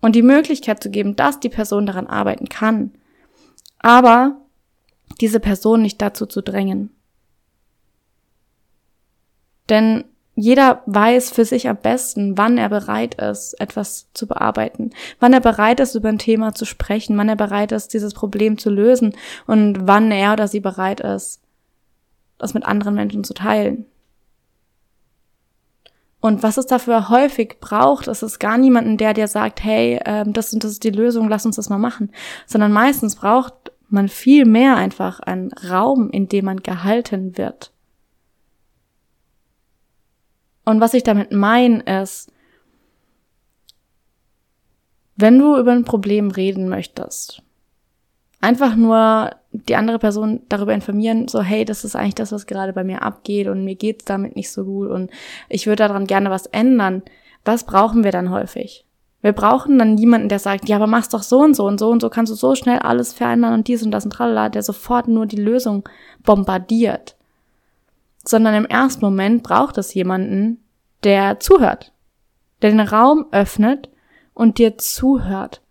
und 0.00 0.14
die 0.14 0.22
Möglichkeit 0.22 0.82
zu 0.82 0.90
geben, 0.90 1.14
dass 1.16 1.40
die 1.40 1.50
Person 1.50 1.84
daran 1.84 2.06
arbeiten 2.06 2.48
kann. 2.48 2.92
Aber 3.80 4.40
diese 5.20 5.40
Person 5.40 5.82
nicht 5.82 6.00
dazu 6.00 6.24
zu 6.24 6.40
drängen. 6.40 6.90
Denn 9.68 10.04
jeder 10.38 10.82
weiß 10.86 11.30
für 11.30 11.44
sich 11.44 11.68
am 11.68 11.78
besten, 11.78 12.38
wann 12.38 12.58
er 12.58 12.68
bereit 12.68 13.16
ist, 13.16 13.54
etwas 13.60 14.08
zu 14.14 14.28
bearbeiten, 14.28 14.90
wann 15.18 15.32
er 15.32 15.40
bereit 15.40 15.80
ist, 15.80 15.96
über 15.96 16.08
ein 16.08 16.18
Thema 16.18 16.54
zu 16.54 16.64
sprechen, 16.64 17.18
wann 17.18 17.28
er 17.28 17.34
bereit 17.34 17.72
ist, 17.72 17.92
dieses 17.92 18.14
Problem 18.14 18.56
zu 18.56 18.70
lösen 18.70 19.16
und 19.48 19.88
wann 19.88 20.12
er 20.12 20.34
oder 20.34 20.46
sie 20.46 20.60
bereit 20.60 21.00
ist, 21.00 21.40
das 22.38 22.54
mit 22.54 22.64
anderen 22.64 22.94
Menschen 22.94 23.24
zu 23.24 23.34
teilen. 23.34 23.86
Und 26.20 26.44
was 26.44 26.56
es 26.56 26.66
dafür 26.66 27.08
häufig 27.08 27.56
braucht, 27.60 28.06
ist 28.06 28.22
es 28.22 28.38
gar 28.38 28.58
niemanden, 28.58 28.96
der 28.96 29.14
dir 29.14 29.26
sagt, 29.26 29.64
hey, 29.64 30.00
ähm, 30.04 30.32
das 30.32 30.54
und 30.54 30.62
das 30.62 30.70
ist 30.70 30.84
die 30.84 30.90
Lösung, 30.90 31.28
lass 31.28 31.46
uns 31.46 31.56
das 31.56 31.68
mal 31.68 31.78
machen, 31.78 32.12
sondern 32.46 32.70
meistens 32.70 33.16
braucht 33.16 33.72
man 33.88 34.08
viel 34.08 34.44
mehr 34.44 34.76
einfach 34.76 35.18
einen 35.18 35.50
Raum, 35.52 36.10
in 36.10 36.28
dem 36.28 36.44
man 36.44 36.62
gehalten 36.62 37.36
wird. 37.36 37.72
Und 40.68 40.82
was 40.82 40.92
ich 40.92 41.02
damit 41.02 41.32
meine 41.32 41.80
ist, 41.80 42.30
wenn 45.16 45.38
du 45.38 45.56
über 45.56 45.72
ein 45.72 45.86
Problem 45.86 46.30
reden 46.30 46.68
möchtest, 46.68 47.42
einfach 48.42 48.76
nur 48.76 49.30
die 49.52 49.76
andere 49.76 49.98
Person 49.98 50.42
darüber 50.50 50.74
informieren, 50.74 51.26
so 51.26 51.40
hey, 51.40 51.64
das 51.64 51.86
ist 51.86 51.96
eigentlich 51.96 52.16
das, 52.16 52.32
was 52.32 52.46
gerade 52.46 52.74
bei 52.74 52.84
mir 52.84 53.00
abgeht 53.00 53.48
und 53.48 53.64
mir 53.64 53.76
geht's 53.76 54.04
damit 54.04 54.36
nicht 54.36 54.52
so 54.52 54.66
gut 54.66 54.90
und 54.90 55.10
ich 55.48 55.66
würde 55.66 55.88
daran 55.88 56.06
gerne 56.06 56.28
was 56.28 56.44
ändern. 56.44 57.00
Was 57.46 57.64
brauchen 57.64 58.04
wir 58.04 58.12
dann 58.12 58.28
häufig? 58.28 58.84
Wir 59.22 59.32
brauchen 59.32 59.78
dann 59.78 59.94
niemanden, 59.94 60.28
der 60.28 60.38
sagt, 60.38 60.68
ja, 60.68 60.76
aber 60.76 60.86
mach's 60.86 61.08
doch 61.08 61.22
so 61.22 61.38
und 61.38 61.56
so 61.56 61.64
und 61.64 61.80
so 61.80 61.88
und 61.88 62.02
so 62.02 62.10
kannst 62.10 62.30
du 62.30 62.36
so 62.36 62.54
schnell 62.54 62.80
alles 62.80 63.14
verändern 63.14 63.54
und 63.54 63.68
dies 63.68 63.82
und 63.82 63.90
das 63.90 64.04
und 64.04 64.10
tralala, 64.10 64.50
der 64.50 64.62
sofort 64.62 65.08
nur 65.08 65.24
die 65.24 65.40
Lösung 65.40 65.88
bombardiert. 66.24 67.17
Sondern 68.28 68.54
im 68.54 68.66
ersten 68.66 69.02
Moment 69.02 69.42
braucht 69.42 69.78
es 69.78 69.94
jemanden, 69.94 70.62
der 71.02 71.40
zuhört, 71.40 71.94
der 72.60 72.72
den 72.72 72.80
Raum 72.80 73.24
öffnet 73.32 73.88
und 74.34 74.58
dir 74.58 74.76
zuhört, 74.76 75.62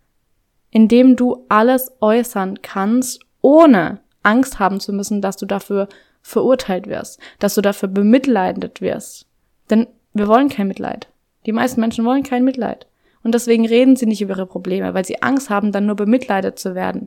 indem 0.70 1.14
du 1.14 1.44
alles 1.48 1.92
äußern 2.00 2.60
kannst, 2.60 3.20
ohne 3.42 4.00
Angst 4.24 4.58
haben 4.58 4.80
zu 4.80 4.92
müssen, 4.92 5.22
dass 5.22 5.36
du 5.36 5.46
dafür 5.46 5.88
verurteilt 6.20 6.88
wirst, 6.88 7.20
dass 7.38 7.54
du 7.54 7.60
dafür 7.60 7.88
bemitleidet 7.88 8.80
wirst. 8.80 9.28
Denn 9.70 9.86
wir 10.12 10.26
wollen 10.26 10.48
kein 10.48 10.66
Mitleid. 10.66 11.06
Die 11.46 11.52
meisten 11.52 11.80
Menschen 11.80 12.04
wollen 12.04 12.24
kein 12.24 12.42
Mitleid. 12.42 12.88
Und 13.22 13.36
deswegen 13.36 13.68
reden 13.68 13.94
sie 13.94 14.06
nicht 14.06 14.20
über 14.20 14.34
ihre 14.34 14.46
Probleme, 14.46 14.94
weil 14.94 15.04
sie 15.04 15.22
Angst 15.22 15.48
haben, 15.48 15.70
dann 15.70 15.86
nur 15.86 15.94
bemitleidet 15.94 16.58
zu 16.58 16.74
werden. 16.74 17.06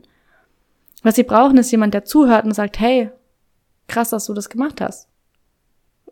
Was 1.02 1.16
sie 1.16 1.24
brauchen, 1.24 1.58
ist 1.58 1.70
jemand, 1.70 1.92
der 1.92 2.06
zuhört 2.06 2.46
und 2.46 2.54
sagt, 2.54 2.80
hey, 2.80 3.10
krass, 3.86 4.08
dass 4.08 4.24
du 4.24 4.32
das 4.32 4.48
gemacht 4.48 4.80
hast. 4.80 5.11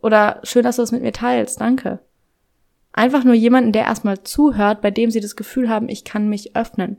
Oder 0.02 0.40
schön, 0.42 0.62
dass 0.62 0.76
du 0.76 0.82
das 0.82 0.92
mit 0.92 1.02
mir 1.02 1.12
teilst, 1.12 1.60
danke. 1.60 2.00
Einfach 2.92 3.24
nur 3.24 3.34
jemanden, 3.34 3.72
der 3.72 3.84
erstmal 3.84 4.22
zuhört, 4.22 4.80
bei 4.80 4.90
dem 4.90 5.10
sie 5.10 5.20
das 5.20 5.36
Gefühl 5.36 5.68
haben, 5.68 5.88
ich 5.88 6.04
kann 6.04 6.28
mich 6.28 6.56
öffnen. 6.56 6.96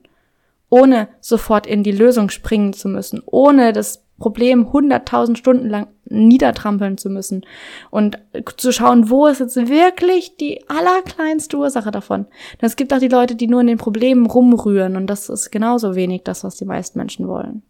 Ohne 0.70 1.10
sofort 1.20 1.68
in 1.68 1.84
die 1.84 1.92
Lösung 1.92 2.30
springen 2.30 2.72
zu 2.74 2.88
müssen, 2.88 3.22
ohne 3.26 3.74
das 3.74 4.06
Problem 4.22 4.72
hunderttausend 4.72 5.38
Stunden 5.38 5.68
lang 5.68 5.88
niedertrampeln 6.06 6.98
zu 6.98 7.10
müssen 7.10 7.46
und 7.90 8.20
zu 8.56 8.72
schauen, 8.72 9.10
wo 9.10 9.26
ist 9.26 9.40
jetzt 9.40 9.56
wirklich 9.56 10.38
die 10.38 10.70
allerkleinste 10.70 11.58
Ursache 11.58 11.92
davon. 11.92 12.28
Denn 12.62 12.68
es 12.68 12.76
gibt 12.76 12.94
auch 12.94 13.00
die 13.00 13.08
Leute, 13.08 13.36
die 13.36 13.48
nur 13.48 13.62
in 13.62 13.68
den 13.68 13.78
Problemen 13.78 14.28
rumrühren 14.28 14.96
und 14.96 15.08
das 15.08 15.28
ist 15.28 15.52
genauso 15.52 15.96
wenig 15.96 16.24
das, 16.24 16.44
was 16.44 16.56
die 16.56 16.66
meisten 16.66 17.00
Menschen 17.00 17.28
wollen. 17.28 17.64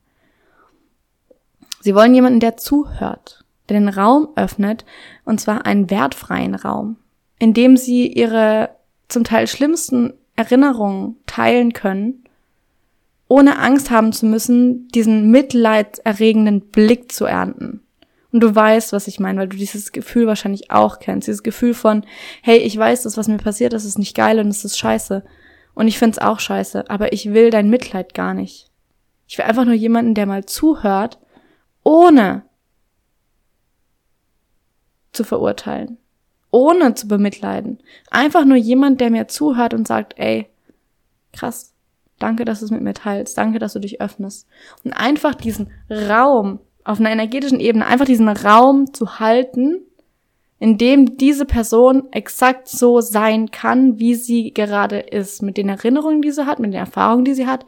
Sie 1.80 1.96
wollen 1.96 2.14
jemanden, 2.14 2.40
der 2.40 2.58
zuhört, 2.58 3.44
der 3.72 3.80
den 3.80 3.90
Raum 3.90 4.30
öffnet, 4.36 4.86
und 5.26 5.40
zwar 5.40 5.66
einen 5.66 5.90
wertfreien 5.90 6.56
Raum, 6.56 6.98
in 7.40 7.54
dem 7.54 7.78
sie 7.78 8.08
ihre 8.08 8.70
zum 9.08 9.24
Teil 9.24 9.48
schlimmsten 9.48 10.14
Erinnerungen 10.36 11.18
teilen 11.26 11.74
können, 11.74 12.24
ohne 13.28 13.60
Angst 13.60 13.92
haben 13.92 14.12
zu 14.12 14.26
müssen, 14.26 14.88
diesen 14.90 15.32
mitleidserregenden 15.32 16.62
Blick 16.62 17.12
zu 17.12 17.26
ernten. 17.26 17.82
Und 18.32 18.42
du 18.42 18.54
weißt, 18.54 18.94
was 18.94 19.08
ich 19.08 19.20
meine, 19.20 19.40
weil 19.40 19.50
du 19.50 19.58
dieses 19.58 19.92
Gefühl 19.92 20.28
wahrscheinlich 20.28 20.72
auch 20.72 21.00
kennst. 21.00 21.28
Dieses 21.28 21.44
Gefühl 21.44 21.74
von, 21.74 22.06
hey, 22.42 22.58
ich 22.58 22.78
weiß, 22.78 23.04
das, 23.04 23.18
was 23.18 23.28
mir 23.28 23.38
passiert 23.38 23.74
ist, 23.74 23.86
ist 23.86 24.00
nicht 24.00 24.16
geil 24.16 24.40
und 24.40 24.48
es 24.48 24.64
ist 24.64 24.78
scheiße. 24.78 25.24
Und 25.74 25.88
ich 25.88 25.98
find's 25.98 26.18
auch 26.18 26.40
scheiße, 26.40 26.90
aber 26.90 27.14
ich 27.14 27.34
will 27.34 27.50
dein 27.50 27.70
Mitleid 27.70 28.14
gar 28.14 28.34
nicht. 28.34 28.70
Ich 29.28 29.38
will 29.38 29.46
einfach 29.46 29.66
nur 29.66 29.74
jemanden, 29.74 30.14
der 30.14 30.26
mal 30.26 30.46
zuhört 30.46 31.18
ohne 31.84 32.44
zu 35.12 35.24
verurteilen, 35.24 35.98
ohne 36.52 36.94
zu 36.94 37.08
bemitleiden. 37.08 37.80
Einfach 38.10 38.46
nur 38.46 38.58
jemand, 38.58 39.02
der 39.02 39.12
mir 39.12 39.28
zuhört 39.28 39.74
und 39.74 39.88
sagt, 39.88 40.14
ey, 40.18 40.48
krass, 41.34 41.74
danke, 42.20 42.46
dass 42.46 42.60
du 42.60 42.66
es 42.66 42.72
mit 42.72 42.82
mir 42.82 42.94
teilst, 42.94 43.38
danke, 43.38 43.60
dass 43.60 43.74
du 43.74 43.80
dich 43.80 44.02
öffnest. 44.02 44.48
Und 44.84 44.94
einfach 44.94 45.36
diesen 45.36 45.72
Raum 45.90 46.60
auf 46.84 47.00
einer 47.00 47.12
energetischen 47.12 47.60
Ebene, 47.60 47.86
einfach 47.86 48.06
diesen 48.06 48.30
Raum 48.30 48.94
zu 48.94 49.20
halten, 49.20 49.82
in 50.60 50.78
dem 50.78 51.18
diese 51.18 51.46
Person 51.46 52.12
exakt 52.12 52.68
so 52.68 53.02
sein 53.02 53.50
kann, 53.50 54.00
wie 54.00 54.14
sie 54.14 54.54
gerade 54.54 55.00
ist, 55.00 55.42
mit 55.42 55.58
den 55.58 55.70
Erinnerungen, 55.70 56.22
die 56.22 56.32
sie 56.32 56.46
hat, 56.46 56.60
mit 56.60 56.74
den 56.74 56.80
Erfahrungen, 56.80 57.26
die 57.26 57.34
sie 57.34 57.48
hat, 57.48 57.66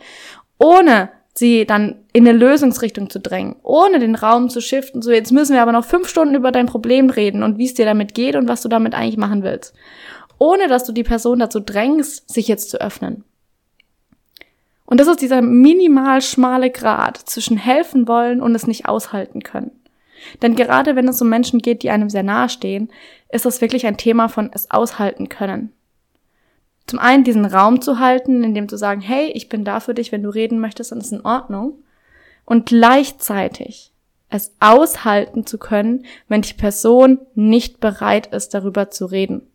ohne 0.59 1.09
sie 1.33 1.65
dann 1.65 1.95
in 2.13 2.27
eine 2.27 2.37
Lösungsrichtung 2.37 3.09
zu 3.09 3.19
drängen, 3.19 3.55
ohne 3.63 3.99
den 3.99 4.15
Raum 4.15 4.49
zu 4.49 4.61
shiften. 4.61 5.01
So, 5.01 5.11
jetzt 5.11 5.31
müssen 5.31 5.53
wir 5.53 5.61
aber 5.61 5.71
noch 5.71 5.85
fünf 5.85 6.07
Stunden 6.07 6.35
über 6.35 6.51
dein 6.51 6.67
Problem 6.67 7.09
reden 7.09 7.43
und 7.43 7.57
wie 7.57 7.65
es 7.65 7.73
dir 7.73 7.85
damit 7.85 8.13
geht 8.13 8.35
und 8.35 8.47
was 8.47 8.61
du 8.61 8.69
damit 8.69 8.93
eigentlich 8.93 9.17
machen 9.17 9.43
willst. 9.43 9.73
Ohne 10.37 10.67
dass 10.67 10.83
du 10.83 10.91
die 10.91 11.03
Person 11.03 11.39
dazu 11.39 11.59
drängst, 11.59 12.31
sich 12.31 12.47
jetzt 12.47 12.69
zu 12.69 12.79
öffnen. 12.79 13.23
Und 14.85 14.99
das 14.99 15.07
ist 15.07 15.21
dieser 15.21 15.41
minimal 15.41 16.21
schmale 16.21 16.69
Grad 16.69 17.17
zwischen 17.17 17.57
helfen 17.57 18.07
wollen 18.07 18.41
und 18.41 18.53
es 18.53 18.67
nicht 18.67 18.85
aushalten 18.87 19.41
können. 19.41 19.71
Denn 20.41 20.55
gerade 20.55 20.95
wenn 20.95 21.07
es 21.07 21.21
um 21.21 21.29
Menschen 21.29 21.59
geht, 21.59 21.83
die 21.83 21.89
einem 21.89 22.09
sehr 22.09 22.23
nahe 22.23 22.49
stehen, 22.49 22.89
ist 23.29 23.45
das 23.45 23.61
wirklich 23.61 23.87
ein 23.87 23.97
Thema 23.97 24.29
von 24.29 24.51
es 24.53 24.69
aushalten 24.69 25.29
können 25.29 25.73
zum 26.87 26.99
einen 26.99 27.23
diesen 27.23 27.45
Raum 27.45 27.81
zu 27.81 27.99
halten, 27.99 28.43
in 28.43 28.53
dem 28.53 28.69
zu 28.69 28.77
sagen, 28.77 29.01
hey, 29.01 29.31
ich 29.33 29.49
bin 29.49 29.63
da 29.63 29.79
für 29.79 29.93
dich, 29.93 30.11
wenn 30.11 30.23
du 30.23 30.29
reden 30.29 30.59
möchtest, 30.59 30.91
dann 30.91 30.99
ist 30.99 31.11
in 31.11 31.25
Ordnung. 31.25 31.83
Und 32.45 32.65
gleichzeitig 32.65 33.93
es 34.29 34.51
aushalten 34.59 35.45
zu 35.45 35.57
können, 35.57 36.05
wenn 36.27 36.41
die 36.41 36.53
Person 36.53 37.19
nicht 37.35 37.79
bereit 37.79 38.27
ist, 38.27 38.53
darüber 38.53 38.89
zu 38.89 39.05
reden. 39.05 39.47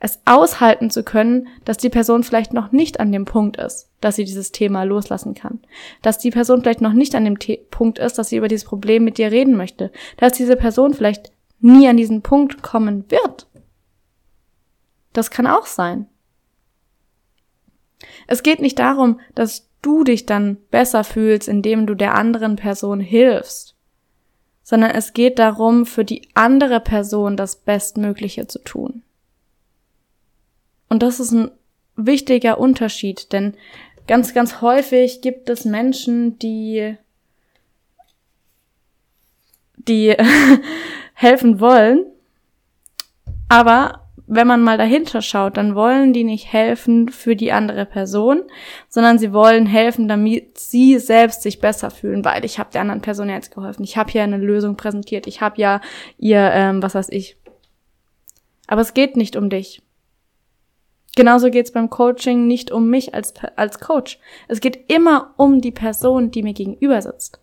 Es 0.00 0.20
aushalten 0.24 0.90
zu 0.90 1.04
können, 1.04 1.48
dass 1.64 1.76
die 1.76 1.90
Person 1.90 2.22
vielleicht 2.22 2.52
noch 2.52 2.72
nicht 2.72 2.98
an 2.98 3.12
dem 3.12 3.24
Punkt 3.24 3.58
ist, 3.58 3.88
dass 4.00 4.16
sie 4.16 4.24
dieses 4.24 4.52
Thema 4.52 4.84
loslassen 4.84 5.34
kann. 5.34 5.60
Dass 6.02 6.18
die 6.18 6.30
Person 6.30 6.60
vielleicht 6.60 6.80
noch 6.80 6.94
nicht 6.94 7.14
an 7.14 7.24
dem 7.24 7.36
The 7.40 7.60
Punkt 7.70 7.98
ist, 7.98 8.18
dass 8.18 8.30
sie 8.30 8.36
über 8.36 8.48
dieses 8.48 8.66
Problem 8.66 9.04
mit 9.04 9.18
dir 9.18 9.30
reden 9.30 9.56
möchte. 9.56 9.92
Dass 10.16 10.32
diese 10.32 10.56
Person 10.56 10.94
vielleicht 10.94 11.30
nie 11.60 11.88
an 11.88 11.96
diesen 11.96 12.22
Punkt 12.22 12.62
kommen 12.62 13.10
wird. 13.10 13.46
Das 15.12 15.30
kann 15.30 15.46
auch 15.46 15.66
sein. 15.66 16.08
Es 18.26 18.42
geht 18.42 18.60
nicht 18.60 18.78
darum, 18.78 19.20
dass 19.34 19.68
du 19.82 20.04
dich 20.04 20.26
dann 20.26 20.56
besser 20.70 21.04
fühlst, 21.04 21.48
indem 21.48 21.86
du 21.86 21.94
der 21.94 22.14
anderen 22.14 22.56
Person 22.56 23.00
hilfst, 23.00 23.74
sondern 24.62 24.90
es 24.90 25.12
geht 25.12 25.38
darum, 25.38 25.86
für 25.86 26.04
die 26.04 26.28
andere 26.34 26.80
Person 26.80 27.36
das 27.36 27.56
Bestmögliche 27.56 28.48
zu 28.48 28.58
tun. 28.58 29.02
Und 30.88 31.02
das 31.02 31.20
ist 31.20 31.32
ein 31.32 31.50
wichtiger 31.94 32.58
Unterschied, 32.58 33.32
denn 33.32 33.54
ganz, 34.06 34.34
ganz 34.34 34.60
häufig 34.60 35.20
gibt 35.20 35.48
es 35.48 35.64
Menschen, 35.64 36.38
die, 36.38 36.96
die 39.76 40.16
helfen 41.14 41.60
wollen, 41.60 42.04
aber 43.48 44.05
wenn 44.26 44.46
man 44.46 44.62
mal 44.62 44.76
dahinter 44.76 45.22
schaut, 45.22 45.56
dann 45.56 45.74
wollen 45.76 46.12
die 46.12 46.24
nicht 46.24 46.52
helfen 46.52 47.08
für 47.08 47.36
die 47.36 47.52
andere 47.52 47.86
Person, 47.86 48.42
sondern 48.88 49.18
sie 49.18 49.32
wollen 49.32 49.66
helfen, 49.66 50.08
damit 50.08 50.58
sie 50.58 50.98
selbst 50.98 51.42
sich 51.42 51.60
besser 51.60 51.90
fühlen, 51.90 52.24
weil 52.24 52.44
ich 52.44 52.58
habe 52.58 52.70
der 52.72 52.80
anderen 52.80 53.02
Person 53.02 53.28
jetzt 53.28 53.54
geholfen. 53.54 53.84
Ich 53.84 53.96
habe 53.96 54.10
ja 54.10 54.24
eine 54.24 54.38
Lösung 54.38 54.76
präsentiert. 54.76 55.26
Ich 55.28 55.40
habe 55.40 55.60
ja 55.60 55.80
ihr, 56.18 56.50
ähm, 56.52 56.82
was 56.82 56.96
weiß 56.96 57.08
ich. 57.10 57.36
Aber 58.66 58.80
es 58.80 58.94
geht 58.94 59.16
nicht 59.16 59.36
um 59.36 59.48
dich. 59.48 59.82
Genauso 61.14 61.50
geht's 61.50 61.72
beim 61.72 61.88
Coaching 61.88 62.46
nicht 62.46 62.72
um 62.72 62.90
mich 62.90 63.14
als, 63.14 63.32
als 63.54 63.78
Coach. 63.78 64.18
Es 64.48 64.60
geht 64.60 64.92
immer 64.92 65.34
um 65.36 65.60
die 65.60 65.70
Person, 65.70 66.30
die 66.30 66.42
mir 66.42 66.52
gegenüber 66.52 67.00
sitzt. 67.00 67.40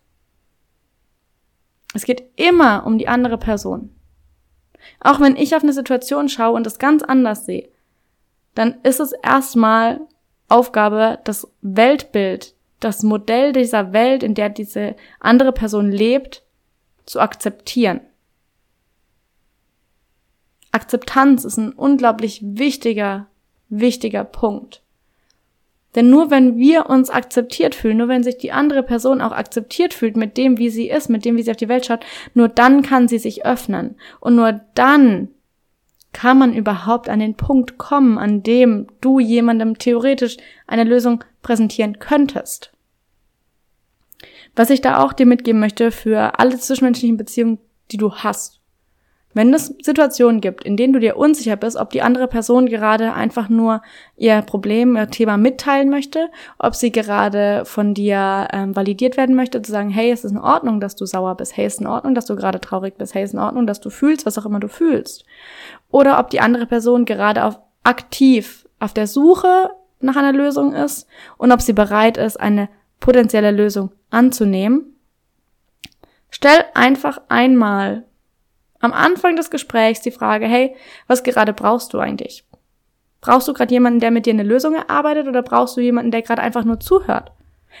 Es 1.94 2.04
geht 2.04 2.24
immer 2.36 2.86
um 2.86 2.98
die 2.98 3.08
andere 3.08 3.38
Person. 3.38 3.93
Auch 5.00 5.20
wenn 5.20 5.36
ich 5.36 5.54
auf 5.54 5.62
eine 5.62 5.72
Situation 5.72 6.28
schaue 6.28 6.54
und 6.54 6.66
es 6.66 6.78
ganz 6.78 7.02
anders 7.02 7.46
sehe, 7.46 7.68
dann 8.54 8.80
ist 8.82 9.00
es 9.00 9.12
erstmal 9.12 10.00
Aufgabe, 10.48 11.18
das 11.24 11.48
Weltbild, 11.62 12.54
das 12.80 13.02
Modell 13.02 13.52
dieser 13.52 13.92
Welt, 13.92 14.22
in 14.22 14.34
der 14.34 14.50
diese 14.50 14.94
andere 15.18 15.52
Person 15.52 15.90
lebt, 15.90 16.42
zu 17.06 17.20
akzeptieren. 17.20 18.00
Akzeptanz 20.70 21.44
ist 21.44 21.56
ein 21.56 21.72
unglaublich 21.72 22.40
wichtiger, 22.42 23.26
wichtiger 23.68 24.24
Punkt. 24.24 24.83
Denn 25.94 26.10
nur 26.10 26.30
wenn 26.30 26.56
wir 26.56 26.90
uns 26.90 27.10
akzeptiert 27.10 27.74
fühlen, 27.74 27.98
nur 27.98 28.08
wenn 28.08 28.24
sich 28.24 28.38
die 28.38 28.52
andere 28.52 28.82
Person 28.82 29.20
auch 29.20 29.32
akzeptiert 29.32 29.94
fühlt 29.94 30.16
mit 30.16 30.36
dem, 30.36 30.58
wie 30.58 30.70
sie 30.70 30.88
ist, 30.88 31.08
mit 31.08 31.24
dem, 31.24 31.36
wie 31.36 31.42
sie 31.42 31.50
auf 31.50 31.56
die 31.56 31.68
Welt 31.68 31.86
schaut, 31.86 32.04
nur 32.34 32.48
dann 32.48 32.82
kann 32.82 33.06
sie 33.06 33.18
sich 33.18 33.44
öffnen. 33.46 33.96
Und 34.20 34.34
nur 34.34 34.60
dann 34.74 35.28
kann 36.12 36.38
man 36.38 36.54
überhaupt 36.54 37.08
an 37.08 37.18
den 37.18 37.34
Punkt 37.34 37.78
kommen, 37.78 38.18
an 38.18 38.42
dem 38.42 38.86
du 39.00 39.18
jemandem 39.20 39.78
theoretisch 39.78 40.36
eine 40.66 40.84
Lösung 40.84 41.22
präsentieren 41.42 41.98
könntest. 41.98 42.72
Was 44.56 44.70
ich 44.70 44.80
da 44.80 45.02
auch 45.02 45.12
dir 45.12 45.26
mitgeben 45.26 45.60
möchte 45.60 45.90
für 45.90 46.38
alle 46.38 46.58
zwischenmenschlichen 46.58 47.16
Beziehungen, 47.16 47.58
die 47.90 47.96
du 47.96 48.14
hast. 48.14 48.60
Wenn 49.34 49.52
es 49.52 49.74
Situationen 49.82 50.40
gibt, 50.40 50.64
in 50.64 50.76
denen 50.76 50.92
du 50.92 51.00
dir 51.00 51.16
unsicher 51.16 51.56
bist, 51.56 51.76
ob 51.76 51.90
die 51.90 52.02
andere 52.02 52.28
Person 52.28 52.66
gerade 52.66 53.12
einfach 53.12 53.48
nur 53.48 53.82
ihr 54.16 54.40
Problem, 54.42 54.96
ihr 54.96 55.10
Thema 55.10 55.36
mitteilen 55.36 55.90
möchte, 55.90 56.30
ob 56.58 56.76
sie 56.76 56.92
gerade 56.92 57.64
von 57.64 57.94
dir 57.94 58.48
ähm, 58.52 58.74
validiert 58.74 59.16
werden 59.16 59.34
möchte, 59.34 59.60
zu 59.60 59.72
sagen, 59.72 59.90
hey, 59.90 60.12
es 60.12 60.24
ist 60.24 60.30
in 60.30 60.38
Ordnung, 60.38 60.80
dass 60.80 60.94
du 60.94 61.04
sauer 61.04 61.36
bist, 61.36 61.56
hey, 61.56 61.66
es 61.66 61.74
ist 61.74 61.80
in 61.80 61.88
Ordnung, 61.88 62.14
dass 62.14 62.26
du 62.26 62.36
gerade 62.36 62.60
traurig 62.60 62.96
bist, 62.96 63.14
hey, 63.14 63.24
es 63.24 63.30
ist 63.30 63.34
in 63.34 63.40
Ordnung, 63.40 63.66
dass 63.66 63.80
du 63.80 63.90
fühlst, 63.90 64.24
was 64.24 64.38
auch 64.38 64.46
immer 64.46 64.60
du 64.60 64.68
fühlst. 64.68 65.24
Oder 65.90 66.20
ob 66.20 66.30
die 66.30 66.40
andere 66.40 66.66
Person 66.66 67.04
gerade 67.04 67.44
auf 67.44 67.58
aktiv 67.82 68.66
auf 68.78 68.94
der 68.94 69.06
Suche 69.06 69.70
nach 70.00 70.16
einer 70.16 70.32
Lösung 70.32 70.74
ist 70.74 71.06
und 71.38 71.52
ob 71.52 71.60
sie 71.60 71.72
bereit 71.72 72.16
ist, 72.16 72.38
eine 72.38 72.68
potenzielle 73.00 73.50
Lösung 73.50 73.90
anzunehmen. 74.10 74.96
Stell 76.30 76.64
einfach 76.74 77.20
einmal 77.28 78.04
am 78.84 78.92
Anfang 78.92 79.36
des 79.36 79.50
Gesprächs 79.50 80.00
die 80.00 80.10
Frage, 80.10 80.46
hey, 80.46 80.76
was 81.06 81.22
gerade 81.22 81.52
brauchst 81.52 81.94
du 81.94 81.98
eigentlich? 81.98 82.44
Brauchst 83.20 83.48
du 83.48 83.54
gerade 83.54 83.72
jemanden, 83.72 84.00
der 84.00 84.10
mit 84.10 84.26
dir 84.26 84.34
eine 84.34 84.42
Lösung 84.42 84.74
erarbeitet 84.74 85.26
oder 85.26 85.42
brauchst 85.42 85.76
du 85.76 85.80
jemanden, 85.80 86.10
der 86.10 86.22
gerade 86.22 86.42
einfach 86.42 86.64
nur 86.64 86.78
zuhört? 86.78 87.32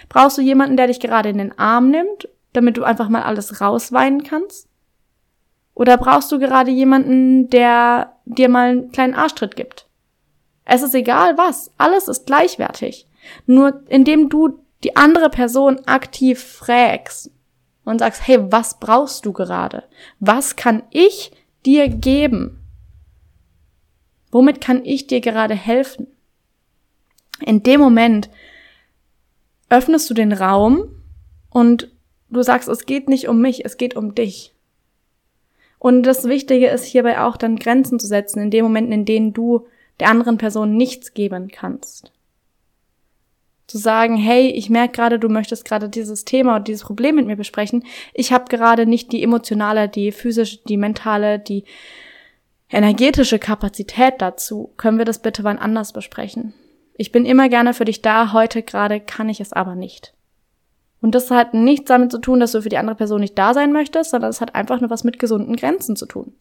Brauchst 0.08 0.38
du 0.38 0.42
jemanden, 0.42 0.76
der 0.76 0.86
dich 0.86 1.00
gerade 1.00 1.28
in 1.28 1.38
den 1.38 1.58
Arm 1.58 1.90
nimmt, 1.90 2.28
damit 2.54 2.76
du 2.76 2.84
einfach 2.84 3.08
mal 3.08 3.22
alles 3.22 3.60
rausweinen 3.60 4.24
kannst? 4.24 4.68
Oder 5.74 5.98
brauchst 5.98 6.32
du 6.32 6.38
gerade 6.38 6.70
jemanden, 6.70 7.50
der 7.50 8.16
dir 8.24 8.48
mal 8.48 8.70
einen 8.70 8.92
kleinen 8.92 9.14
Arschtritt 9.14 9.56
gibt? 9.56 9.86
Es 10.64 10.82
ist 10.82 10.94
egal 10.94 11.36
was, 11.36 11.70
alles 11.76 12.08
ist 12.08 12.26
gleichwertig. 12.26 13.06
Nur 13.46 13.82
indem 13.88 14.30
du 14.30 14.60
die 14.82 14.96
andere 14.96 15.28
Person 15.28 15.80
aktiv 15.86 16.42
fragst 16.42 17.30
und 17.84 17.98
sagst, 17.98 18.26
hey, 18.26 18.38
was 18.50 18.80
brauchst 18.80 19.26
du 19.26 19.32
gerade? 19.32 19.84
Was 20.20 20.56
kann 20.56 20.82
ich 20.90 21.32
dir 21.64 21.88
geben? 21.88 22.60
Womit 24.30 24.60
kann 24.60 24.84
ich 24.84 25.06
dir 25.06 25.20
gerade 25.20 25.54
helfen? 25.54 26.06
In 27.40 27.62
dem 27.62 27.80
Moment 27.80 28.30
öffnest 29.68 30.08
du 30.10 30.14
den 30.14 30.32
Raum 30.32 30.88
und 31.50 31.90
du 32.30 32.42
sagst, 32.42 32.68
es 32.68 32.86
geht 32.86 33.08
nicht 33.08 33.28
um 33.28 33.40
mich, 33.40 33.64
es 33.64 33.76
geht 33.76 33.96
um 33.96 34.14
dich. 34.14 34.54
Und 35.78 36.04
das 36.04 36.24
Wichtige 36.24 36.68
ist 36.68 36.84
hierbei 36.84 37.20
auch 37.20 37.36
dann 37.36 37.56
Grenzen 37.56 37.98
zu 37.98 38.06
setzen 38.06 38.40
in 38.40 38.50
den 38.50 38.64
Momenten, 38.64 38.92
in 38.92 39.04
denen 39.04 39.32
du 39.32 39.66
der 40.00 40.08
anderen 40.08 40.38
Person 40.38 40.76
nichts 40.76 41.14
geben 41.14 41.48
kannst. 41.48 42.12
Zu 43.66 43.78
sagen, 43.78 44.16
hey, 44.16 44.48
ich 44.48 44.68
merke 44.68 44.96
gerade, 44.96 45.18
du 45.18 45.28
möchtest 45.28 45.64
gerade 45.64 45.88
dieses 45.88 46.24
Thema 46.24 46.56
oder 46.56 46.64
dieses 46.64 46.84
Problem 46.84 47.16
mit 47.16 47.26
mir 47.26 47.36
besprechen. 47.36 47.84
Ich 48.12 48.32
habe 48.32 48.44
gerade 48.48 48.86
nicht 48.86 49.12
die 49.12 49.22
emotionale, 49.22 49.88
die 49.88 50.12
physische, 50.12 50.58
die 50.68 50.76
mentale, 50.76 51.38
die 51.38 51.64
energetische 52.68 53.38
Kapazität 53.38 54.14
dazu. 54.18 54.72
Können 54.76 54.98
wir 54.98 55.04
das 55.04 55.20
bitte 55.22 55.44
wann 55.44 55.58
anders 55.58 55.92
besprechen? 55.92 56.52
Ich 56.96 57.10
bin 57.10 57.24
immer 57.24 57.48
gerne 57.48 57.74
für 57.74 57.84
dich 57.84 58.02
da, 58.02 58.32
heute 58.32 58.62
gerade 58.62 59.00
kann 59.00 59.28
ich 59.28 59.40
es 59.40 59.52
aber 59.52 59.74
nicht. 59.74 60.14
Und 61.00 61.14
das 61.14 61.30
hat 61.30 61.54
nichts 61.54 61.88
damit 61.88 62.10
zu 62.10 62.18
tun, 62.18 62.40
dass 62.40 62.52
du 62.52 62.62
für 62.62 62.68
die 62.68 62.78
andere 62.78 62.96
Person 62.96 63.20
nicht 63.20 63.38
da 63.38 63.52
sein 63.52 63.72
möchtest, 63.72 64.10
sondern 64.10 64.30
es 64.30 64.40
hat 64.40 64.54
einfach 64.54 64.80
nur 64.80 64.90
was 64.90 65.04
mit 65.04 65.18
gesunden 65.18 65.56
Grenzen 65.56 65.96
zu 65.96 66.06
tun. 66.06 66.34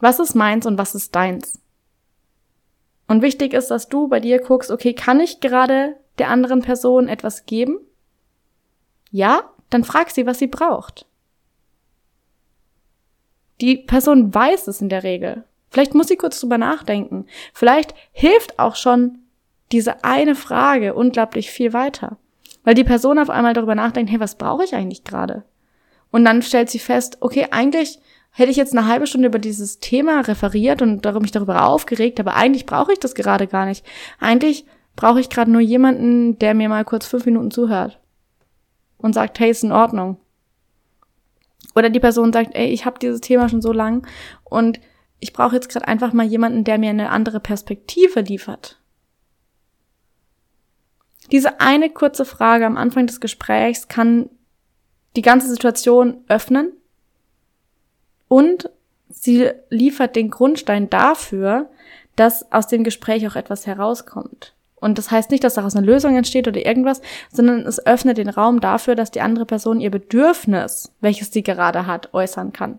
Was 0.00 0.18
ist 0.18 0.34
meins 0.34 0.66
und 0.66 0.78
was 0.78 0.94
ist 0.94 1.14
deins? 1.14 1.61
Und 3.12 3.20
wichtig 3.20 3.52
ist, 3.52 3.70
dass 3.70 3.90
du 3.90 4.08
bei 4.08 4.20
dir 4.20 4.40
guckst, 4.40 4.70
okay, 4.70 4.94
kann 4.94 5.20
ich 5.20 5.40
gerade 5.40 5.96
der 6.18 6.30
anderen 6.30 6.62
Person 6.62 7.08
etwas 7.08 7.44
geben? 7.44 7.78
Ja, 9.10 9.50
dann 9.68 9.84
frag 9.84 10.10
sie, 10.10 10.24
was 10.24 10.38
sie 10.38 10.46
braucht. 10.46 11.04
Die 13.60 13.76
Person 13.76 14.34
weiß 14.34 14.66
es 14.66 14.80
in 14.80 14.88
der 14.88 15.02
Regel. 15.02 15.44
Vielleicht 15.68 15.92
muss 15.92 16.08
sie 16.08 16.16
kurz 16.16 16.40
drüber 16.40 16.56
nachdenken. 16.56 17.26
Vielleicht 17.52 17.94
hilft 18.12 18.58
auch 18.58 18.76
schon 18.76 19.18
diese 19.72 20.04
eine 20.04 20.34
Frage 20.34 20.94
unglaublich 20.94 21.50
viel 21.50 21.74
weiter. 21.74 22.16
Weil 22.64 22.72
die 22.72 22.82
Person 22.82 23.18
auf 23.18 23.28
einmal 23.28 23.52
darüber 23.52 23.74
nachdenkt, 23.74 24.10
hey, 24.10 24.20
was 24.20 24.36
brauche 24.36 24.64
ich 24.64 24.74
eigentlich 24.74 25.04
gerade? 25.04 25.44
Und 26.10 26.24
dann 26.24 26.40
stellt 26.40 26.70
sie 26.70 26.78
fest, 26.78 27.18
okay, 27.20 27.48
eigentlich 27.50 27.98
hätte 28.32 28.50
ich 28.50 28.56
jetzt 28.56 28.76
eine 28.76 28.86
halbe 28.86 29.06
Stunde 29.06 29.28
über 29.28 29.38
dieses 29.38 29.78
Thema 29.78 30.20
referiert 30.20 30.82
und 30.82 31.04
mich 31.20 31.30
darüber 31.30 31.66
aufgeregt, 31.66 32.18
aber 32.18 32.34
eigentlich 32.34 32.66
brauche 32.66 32.92
ich 32.92 32.98
das 32.98 33.14
gerade 33.14 33.46
gar 33.46 33.66
nicht. 33.66 33.84
Eigentlich 34.18 34.64
brauche 34.96 35.20
ich 35.20 35.28
gerade 35.28 35.50
nur 35.50 35.60
jemanden, 35.60 36.38
der 36.38 36.54
mir 36.54 36.68
mal 36.68 36.84
kurz 36.84 37.06
fünf 37.06 37.26
Minuten 37.26 37.50
zuhört 37.50 38.00
und 38.96 39.12
sagt, 39.12 39.38
hey, 39.38 39.50
ist 39.50 39.64
in 39.64 39.72
Ordnung. 39.72 40.18
Oder 41.74 41.90
die 41.90 42.00
Person 42.00 42.32
sagt, 42.32 42.54
ey, 42.54 42.68
ich 42.68 42.86
habe 42.86 42.98
dieses 42.98 43.20
Thema 43.20 43.48
schon 43.48 43.62
so 43.62 43.72
lang 43.72 44.06
und 44.44 44.80
ich 45.20 45.32
brauche 45.32 45.54
jetzt 45.54 45.68
gerade 45.68 45.86
einfach 45.86 46.12
mal 46.12 46.26
jemanden, 46.26 46.64
der 46.64 46.78
mir 46.78 46.90
eine 46.90 47.10
andere 47.10 47.38
Perspektive 47.38 48.20
liefert. 48.20 48.80
Diese 51.30 51.60
eine 51.60 51.90
kurze 51.90 52.24
Frage 52.24 52.66
am 52.66 52.76
Anfang 52.76 53.06
des 53.06 53.20
Gesprächs 53.20 53.88
kann 53.88 54.28
die 55.16 55.22
ganze 55.22 55.48
Situation 55.48 56.24
öffnen 56.28 56.72
und 58.32 58.70
sie 59.10 59.50
liefert 59.68 60.16
den 60.16 60.30
Grundstein 60.30 60.88
dafür, 60.88 61.66
dass 62.16 62.50
aus 62.50 62.66
dem 62.66 62.82
Gespräch 62.82 63.28
auch 63.28 63.36
etwas 63.36 63.66
herauskommt. 63.66 64.54
Und 64.76 64.96
das 64.96 65.10
heißt 65.10 65.30
nicht, 65.30 65.44
dass 65.44 65.52
daraus 65.52 65.76
eine 65.76 65.84
Lösung 65.84 66.16
entsteht 66.16 66.48
oder 66.48 66.64
irgendwas, 66.64 67.02
sondern 67.30 67.66
es 67.66 67.84
öffnet 67.84 68.16
den 68.16 68.30
Raum 68.30 68.60
dafür, 68.60 68.94
dass 68.94 69.10
die 69.10 69.20
andere 69.20 69.44
Person 69.44 69.82
ihr 69.82 69.90
Bedürfnis, 69.90 70.92
welches 71.02 71.30
sie 71.30 71.42
gerade 71.42 71.86
hat, 71.86 72.14
äußern 72.14 72.54
kann. 72.54 72.78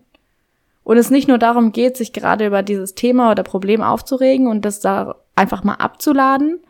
Und 0.83 0.97
es 0.97 1.11
nicht 1.11 1.27
nur 1.27 1.37
darum 1.37 1.71
geht, 1.71 1.97
sich 1.97 2.13
gerade 2.13 2.47
über 2.47 2.63
dieses 2.63 2.95
Thema 2.95 3.29
oder 3.29 3.43
Problem 3.43 3.83
aufzuregen 3.83 4.47
und 4.47 4.65
das 4.65 4.79
da 4.79 5.17
einfach 5.35 5.63
mal 5.63 5.75
abzuladen, 5.75 6.61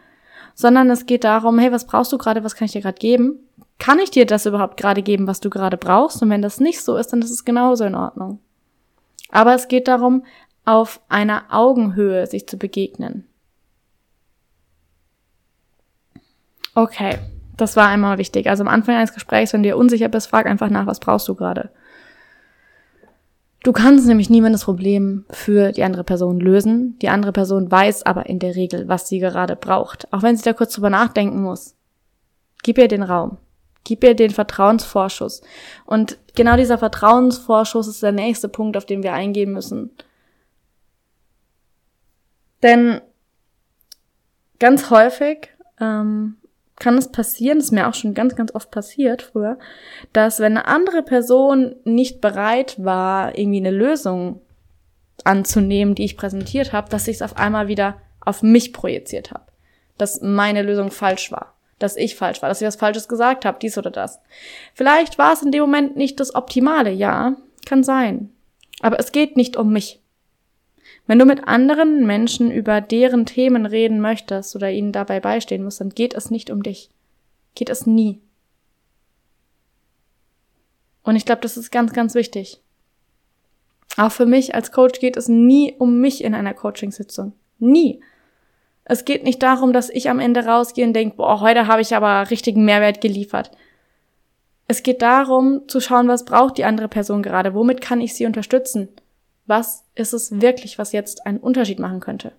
sondern 0.55 0.89
es 0.89 1.05
geht 1.05 1.23
darum, 1.23 1.57
hey, 1.57 1.71
was 1.71 1.87
brauchst 1.87 2.11
du 2.11 2.17
gerade, 2.17 2.43
was 2.43 2.55
kann 2.55 2.65
ich 2.65 2.73
dir 2.73 2.81
gerade 2.81 2.99
geben? 2.99 3.39
Kann 3.79 3.99
ich 3.99 4.11
dir 4.11 4.25
das 4.25 4.45
überhaupt 4.45 4.75
gerade 4.75 5.03
geben, 5.03 5.25
was 5.25 5.39
du 5.39 5.49
gerade 5.49 5.77
brauchst? 5.77 6.21
Und 6.21 6.29
wenn 6.29 6.41
das 6.41 6.59
nicht 6.59 6.83
so 6.83 6.97
ist, 6.97 7.13
dann 7.13 7.21
ist 7.21 7.31
es 7.31 7.45
genauso 7.45 7.85
in 7.85 7.95
Ordnung. 7.95 8.39
Aber 9.33 9.55
es 9.55 9.67
geht 9.67 9.87
darum, 9.87 10.23
auf 10.63 11.01
einer 11.09 11.45
Augenhöhe 11.49 12.27
sich 12.27 12.47
zu 12.47 12.57
begegnen. 12.57 13.27
Okay, 16.75 17.17
das 17.57 17.75
war 17.75 17.87
einmal 17.87 18.19
wichtig. 18.19 18.47
Also 18.47 18.63
am 18.63 18.69
Anfang 18.69 18.95
eines 18.95 19.13
Gesprächs, 19.13 19.51
wenn 19.51 19.63
du 19.63 19.69
dir 19.69 19.77
unsicher 19.77 20.07
bist, 20.07 20.27
frag 20.27 20.45
einfach 20.45 20.69
nach, 20.69 20.85
was 20.85 20.99
brauchst 20.99 21.27
du 21.27 21.33
gerade. 21.33 21.71
Du 23.63 23.71
kannst 23.71 24.05
nämlich 24.05 24.29
niemand 24.29 24.53
das 24.53 24.65
Problem 24.65 25.25
für 25.31 25.71
die 25.71 25.83
andere 25.83 26.03
Person 26.03 26.39
lösen. 26.39 26.99
Die 26.99 27.09
andere 27.09 27.31
Person 27.31 27.71
weiß 27.71 28.05
aber 28.05 28.27
in 28.27 28.37
der 28.37 28.55
Regel, 28.55 28.87
was 28.87 29.07
sie 29.07 29.17
gerade 29.17 29.55
braucht. 29.55 30.11
Auch 30.13 30.21
wenn 30.21 30.37
sie 30.37 30.43
da 30.43 30.53
kurz 30.53 30.73
drüber 30.73 30.91
nachdenken 30.91 31.41
muss. 31.41 31.75
Gib 32.61 32.77
ihr 32.77 32.87
den 32.87 33.03
Raum. 33.03 33.37
Gib 33.83 34.03
ihr 34.03 34.15
den 34.15 34.31
Vertrauensvorschuss. 34.31 35.41
Und 35.85 36.17
genau 36.35 36.55
dieser 36.55 36.77
Vertrauensvorschuss 36.77 37.87
ist 37.87 38.03
der 38.03 38.13
nächste 38.13 38.47
Punkt, 38.47 38.77
auf 38.77 38.85
den 38.85 39.03
wir 39.03 39.13
eingehen 39.13 39.51
müssen. 39.51 39.91
Denn 42.61 43.01
ganz 44.59 44.89
häufig 44.89 45.49
ähm, 45.81 46.37
kann 46.77 46.97
es 46.97 47.11
passieren, 47.11 47.57
das 47.57 47.65
ist 47.65 47.71
mir 47.71 47.87
auch 47.87 47.93
schon 47.93 48.13
ganz, 48.13 48.35
ganz 48.35 48.55
oft 48.55 48.71
passiert 48.71 49.21
früher, 49.21 49.59
dass 50.13 50.39
wenn 50.39 50.57
eine 50.57 50.67
andere 50.67 51.03
Person 51.03 51.75
nicht 51.83 52.21
bereit 52.21 52.83
war, 52.83 53.37
irgendwie 53.37 53.59
eine 53.59 53.71
Lösung 53.71 54.41
anzunehmen, 55.25 55.93
die 55.93 56.05
ich 56.05 56.17
präsentiert 56.17 56.73
habe, 56.73 56.89
dass 56.89 57.07
ich 57.07 57.17
es 57.17 57.21
auf 57.21 57.37
einmal 57.37 57.67
wieder 57.67 57.97
auf 58.21 58.41
mich 58.41 58.73
projiziert 58.73 59.31
habe. 59.31 59.45
Dass 59.97 60.21
meine 60.21 60.63
Lösung 60.63 60.89
falsch 60.89 61.31
war 61.31 61.52
dass 61.83 61.97
ich 61.97 62.15
falsch 62.15 62.41
war, 62.41 62.49
dass 62.49 62.61
ich 62.61 62.67
was 62.67 62.77
Falsches 62.77 63.07
gesagt 63.07 63.45
habe, 63.45 63.59
dies 63.61 63.77
oder 63.77 63.91
das. 63.91 64.19
Vielleicht 64.73 65.17
war 65.17 65.33
es 65.33 65.41
in 65.41 65.51
dem 65.51 65.61
Moment 65.61 65.95
nicht 65.95 66.19
das 66.19 66.33
Optimale, 66.33 66.91
ja, 66.91 67.35
kann 67.65 67.83
sein. 67.83 68.31
Aber 68.81 68.99
es 68.99 69.11
geht 69.11 69.37
nicht 69.37 69.57
um 69.57 69.71
mich. 69.71 70.01
Wenn 71.05 71.19
du 71.19 71.25
mit 71.25 71.47
anderen 71.47 72.05
Menschen 72.05 72.51
über 72.51 72.79
deren 72.79 73.25
Themen 73.25 73.65
reden 73.65 73.99
möchtest 73.99 74.55
oder 74.55 74.71
ihnen 74.71 74.93
dabei 74.93 75.19
beistehen 75.19 75.63
musst, 75.63 75.81
dann 75.81 75.89
geht 75.89 76.13
es 76.13 76.31
nicht 76.31 76.49
um 76.49 76.63
dich. 76.63 76.89
Geht 77.55 77.69
es 77.69 77.85
nie. 77.85 78.21
Und 81.03 81.17
ich 81.17 81.25
glaube, 81.25 81.41
das 81.41 81.57
ist 81.57 81.71
ganz, 81.71 81.91
ganz 81.91 82.15
wichtig. 82.15 82.61
Auch 83.97 84.11
für 84.11 84.25
mich 84.25 84.55
als 84.55 84.71
Coach 84.71 84.99
geht 84.99 85.17
es 85.17 85.27
nie 85.27 85.75
um 85.77 85.99
mich 85.99 86.23
in 86.23 86.33
einer 86.33 86.53
Coachingsitzung. 86.53 87.33
Nie. 87.59 87.99
Es 88.85 89.05
geht 89.05 89.23
nicht 89.23 89.41
darum, 89.41 89.71
dass 89.71 89.89
ich 89.89 90.09
am 90.09 90.19
Ende 90.19 90.45
rausgehe 90.45 90.85
und 90.85 90.93
denke, 90.93 91.17
boah, 91.17 91.39
heute 91.39 91.67
habe 91.67 91.81
ich 91.81 91.95
aber 91.95 92.29
richtigen 92.29 92.65
Mehrwert 92.65 93.01
geliefert. 93.01 93.51
Es 94.67 94.83
geht 94.83 95.01
darum, 95.01 95.67
zu 95.67 95.79
schauen, 95.79 96.07
was 96.07 96.25
braucht 96.25 96.57
die 96.57 96.65
andere 96.65 96.87
Person 96.87 97.23
gerade, 97.23 97.53
womit 97.53 97.81
kann 97.81 98.01
ich 98.01 98.13
sie 98.13 98.25
unterstützen? 98.25 98.89
Was 99.45 99.83
ist 99.95 100.13
es 100.13 100.41
wirklich, 100.41 100.79
was 100.79 100.91
jetzt 100.91 101.25
einen 101.25 101.37
Unterschied 101.37 101.79
machen 101.79 101.99
könnte? 101.99 102.33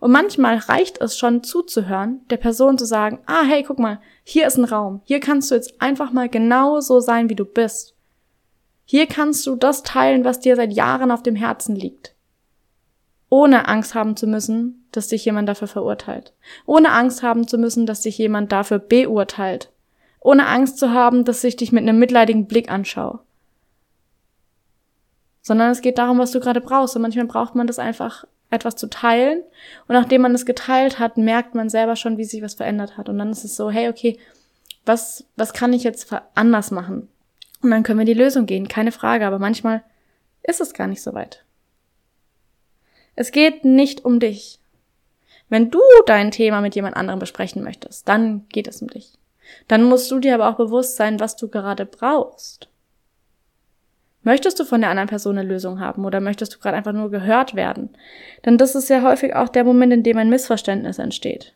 Und 0.00 0.12
manchmal 0.12 0.56
reicht 0.56 1.00
es 1.00 1.16
schon 1.16 1.42
zuzuhören, 1.42 2.20
der 2.28 2.36
Person 2.36 2.76
zu 2.76 2.84
sagen, 2.84 3.20
ah, 3.26 3.42
hey, 3.46 3.62
guck 3.62 3.78
mal, 3.78 4.00
hier 4.24 4.46
ist 4.46 4.58
ein 4.58 4.64
Raum. 4.64 5.00
Hier 5.04 5.20
kannst 5.20 5.50
du 5.50 5.54
jetzt 5.54 5.80
einfach 5.80 6.12
mal 6.12 6.28
genau 6.28 6.80
so 6.80 7.00
sein, 7.00 7.30
wie 7.30 7.34
du 7.34 7.44
bist. 7.44 7.94
Hier 8.84 9.06
kannst 9.06 9.46
du 9.46 9.56
das 9.56 9.82
teilen, 9.82 10.24
was 10.24 10.40
dir 10.40 10.56
seit 10.56 10.72
Jahren 10.72 11.10
auf 11.10 11.22
dem 11.22 11.36
Herzen 11.36 11.74
liegt 11.74 12.15
ohne 13.28 13.68
Angst 13.68 13.94
haben 13.94 14.16
zu 14.16 14.26
müssen, 14.26 14.86
dass 14.92 15.08
dich 15.08 15.24
jemand 15.24 15.48
dafür 15.48 15.68
verurteilt. 15.68 16.32
Ohne 16.64 16.92
Angst 16.92 17.22
haben 17.22 17.48
zu 17.48 17.58
müssen, 17.58 17.86
dass 17.86 18.02
dich 18.02 18.18
jemand 18.18 18.52
dafür 18.52 18.78
beurteilt. 18.78 19.70
Ohne 20.20 20.46
Angst 20.46 20.78
zu 20.78 20.92
haben, 20.92 21.24
dass 21.24 21.44
ich 21.44 21.56
dich 21.56 21.72
mit 21.72 21.82
einem 21.82 21.98
mitleidigen 21.98 22.46
Blick 22.46 22.70
anschaue. 22.70 23.20
Sondern 25.42 25.70
es 25.70 25.80
geht 25.80 25.98
darum, 25.98 26.18
was 26.18 26.32
du 26.32 26.40
gerade 26.40 26.60
brauchst. 26.60 26.96
Und 26.96 27.02
manchmal 27.02 27.26
braucht 27.26 27.54
man 27.54 27.66
das 27.66 27.78
einfach, 27.78 28.24
etwas 28.50 28.76
zu 28.76 28.88
teilen. 28.88 29.42
Und 29.88 29.94
nachdem 29.94 30.22
man 30.22 30.34
es 30.34 30.46
geteilt 30.46 30.98
hat, 30.98 31.16
merkt 31.16 31.54
man 31.54 31.68
selber 31.68 31.96
schon, 31.96 32.18
wie 32.18 32.24
sich 32.24 32.42
was 32.42 32.54
verändert 32.54 32.96
hat. 32.96 33.08
Und 33.08 33.18
dann 33.18 33.30
ist 33.30 33.44
es 33.44 33.56
so, 33.56 33.70
hey, 33.70 33.88
okay, 33.88 34.18
was, 34.84 35.24
was 35.36 35.52
kann 35.52 35.72
ich 35.72 35.82
jetzt 35.82 36.12
anders 36.34 36.70
machen? 36.70 37.08
Und 37.62 37.70
dann 37.70 37.82
können 37.82 37.98
wir 37.98 38.06
die 38.06 38.14
Lösung 38.14 38.46
gehen, 38.46 38.68
keine 38.68 38.92
Frage. 38.92 39.26
Aber 39.26 39.38
manchmal 39.38 39.82
ist 40.42 40.60
es 40.60 40.74
gar 40.74 40.86
nicht 40.86 41.02
so 41.02 41.12
weit. 41.14 41.45
Es 43.16 43.32
geht 43.32 43.64
nicht 43.64 44.04
um 44.04 44.20
dich. 44.20 44.60
Wenn 45.48 45.70
du 45.70 45.80
dein 46.06 46.30
Thema 46.30 46.60
mit 46.60 46.74
jemand 46.74 46.96
anderem 46.96 47.18
besprechen 47.18 47.64
möchtest, 47.64 48.08
dann 48.08 48.46
geht 48.50 48.68
es 48.68 48.82
um 48.82 48.88
dich. 48.88 49.14
Dann 49.68 49.84
musst 49.84 50.10
du 50.10 50.18
dir 50.18 50.34
aber 50.34 50.48
auch 50.48 50.56
bewusst 50.56 50.96
sein, 50.96 51.18
was 51.18 51.36
du 51.36 51.48
gerade 51.48 51.86
brauchst. 51.86 52.68
Möchtest 54.22 54.58
du 54.58 54.64
von 54.64 54.80
der 54.80 54.90
anderen 54.90 55.08
Person 55.08 55.38
eine 55.38 55.48
Lösung 55.48 55.78
haben 55.78 56.04
oder 56.04 56.20
möchtest 56.20 56.54
du 56.54 56.58
gerade 56.58 56.76
einfach 56.76 56.92
nur 56.92 57.10
gehört 57.10 57.54
werden? 57.54 57.90
Denn 58.44 58.58
das 58.58 58.74
ist 58.74 58.90
ja 58.90 59.02
häufig 59.02 59.36
auch 59.36 59.48
der 59.48 59.62
Moment, 59.62 59.92
in 59.92 60.02
dem 60.02 60.18
ein 60.18 60.28
Missverständnis 60.28 60.98
entsteht. 60.98 61.54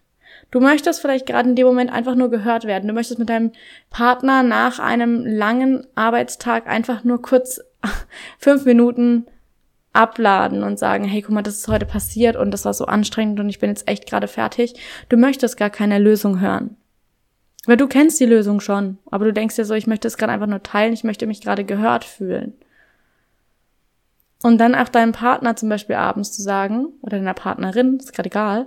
Du 0.53 0.61
möchtest 0.61 1.01
vielleicht 1.01 1.27
gerade 1.27 1.49
in 1.49 1.57
dem 1.57 1.67
Moment 1.67 1.93
einfach 1.93 2.15
nur 2.15 2.31
gehört 2.31 2.65
werden. 2.65 2.87
Du 2.87 2.95
möchtest 2.95 3.19
mit 3.19 3.29
deinem 3.29 3.53
Partner 3.91 4.45
nach 4.45 4.79
einem 4.79 5.27
langen 5.27 5.87
Arbeitstag 5.97 6.69
einfach 6.69 7.03
nur 7.03 7.21
kurz 7.21 7.61
fünf 8.39 8.65
Minuten 8.65 9.27
abladen 9.93 10.63
und 10.63 10.79
sagen, 10.79 11.05
hey, 11.05 11.23
guck 11.23 11.33
mal, 11.33 11.43
das 11.43 11.59
ist 11.59 11.69
heute 11.69 11.87
passiert 11.87 12.37
und 12.37 12.51
das 12.53 12.65
war 12.65 12.75
so 12.75 12.87
anstrengend 12.87 13.41
und 13.41 13.49
ich 13.49 13.59
bin 13.59 13.71
jetzt 13.71 13.89
echt 13.89 14.09
gerade 14.09 14.29
fertig. 14.29 14.75
Du 15.09 15.17
möchtest 15.17 15.57
gar 15.57 15.71
keine 15.71 15.99
Lösung 15.99 16.41
hören. 16.41 16.77
Weil 17.67 17.77
du 17.77 17.89
kennst 17.89 18.19
die 18.21 18.27
Lösung 18.27 18.61
schon, 18.61 18.99
aber 19.11 19.27
du 19.27 19.33
denkst 19.33 19.57
dir 19.57 19.65
so, 19.65 19.75
ich 19.75 19.87
möchte 19.87 20.09
es 20.09 20.17
gerade 20.17 20.33
einfach 20.33 20.47
nur 20.47 20.63
teilen, 20.63 20.93
ich 20.93 21.05
möchte 21.05 21.27
mich 21.27 21.41
gerade 21.41 21.65
gehört 21.65 22.05
fühlen. 22.05 22.55
Und 24.43 24.59
dann 24.59 24.75
auch 24.75 24.89
deinem 24.89 25.13
Partner 25.13 25.57
zum 25.57 25.69
Beispiel 25.69 25.97
abends 25.97 26.33
zu 26.33 26.43
sagen, 26.43 26.87
oder 27.03 27.19
deiner 27.19 27.35
Partnerin, 27.35 27.99
ist 27.99 28.15
gerade 28.15 28.31
egal, 28.31 28.67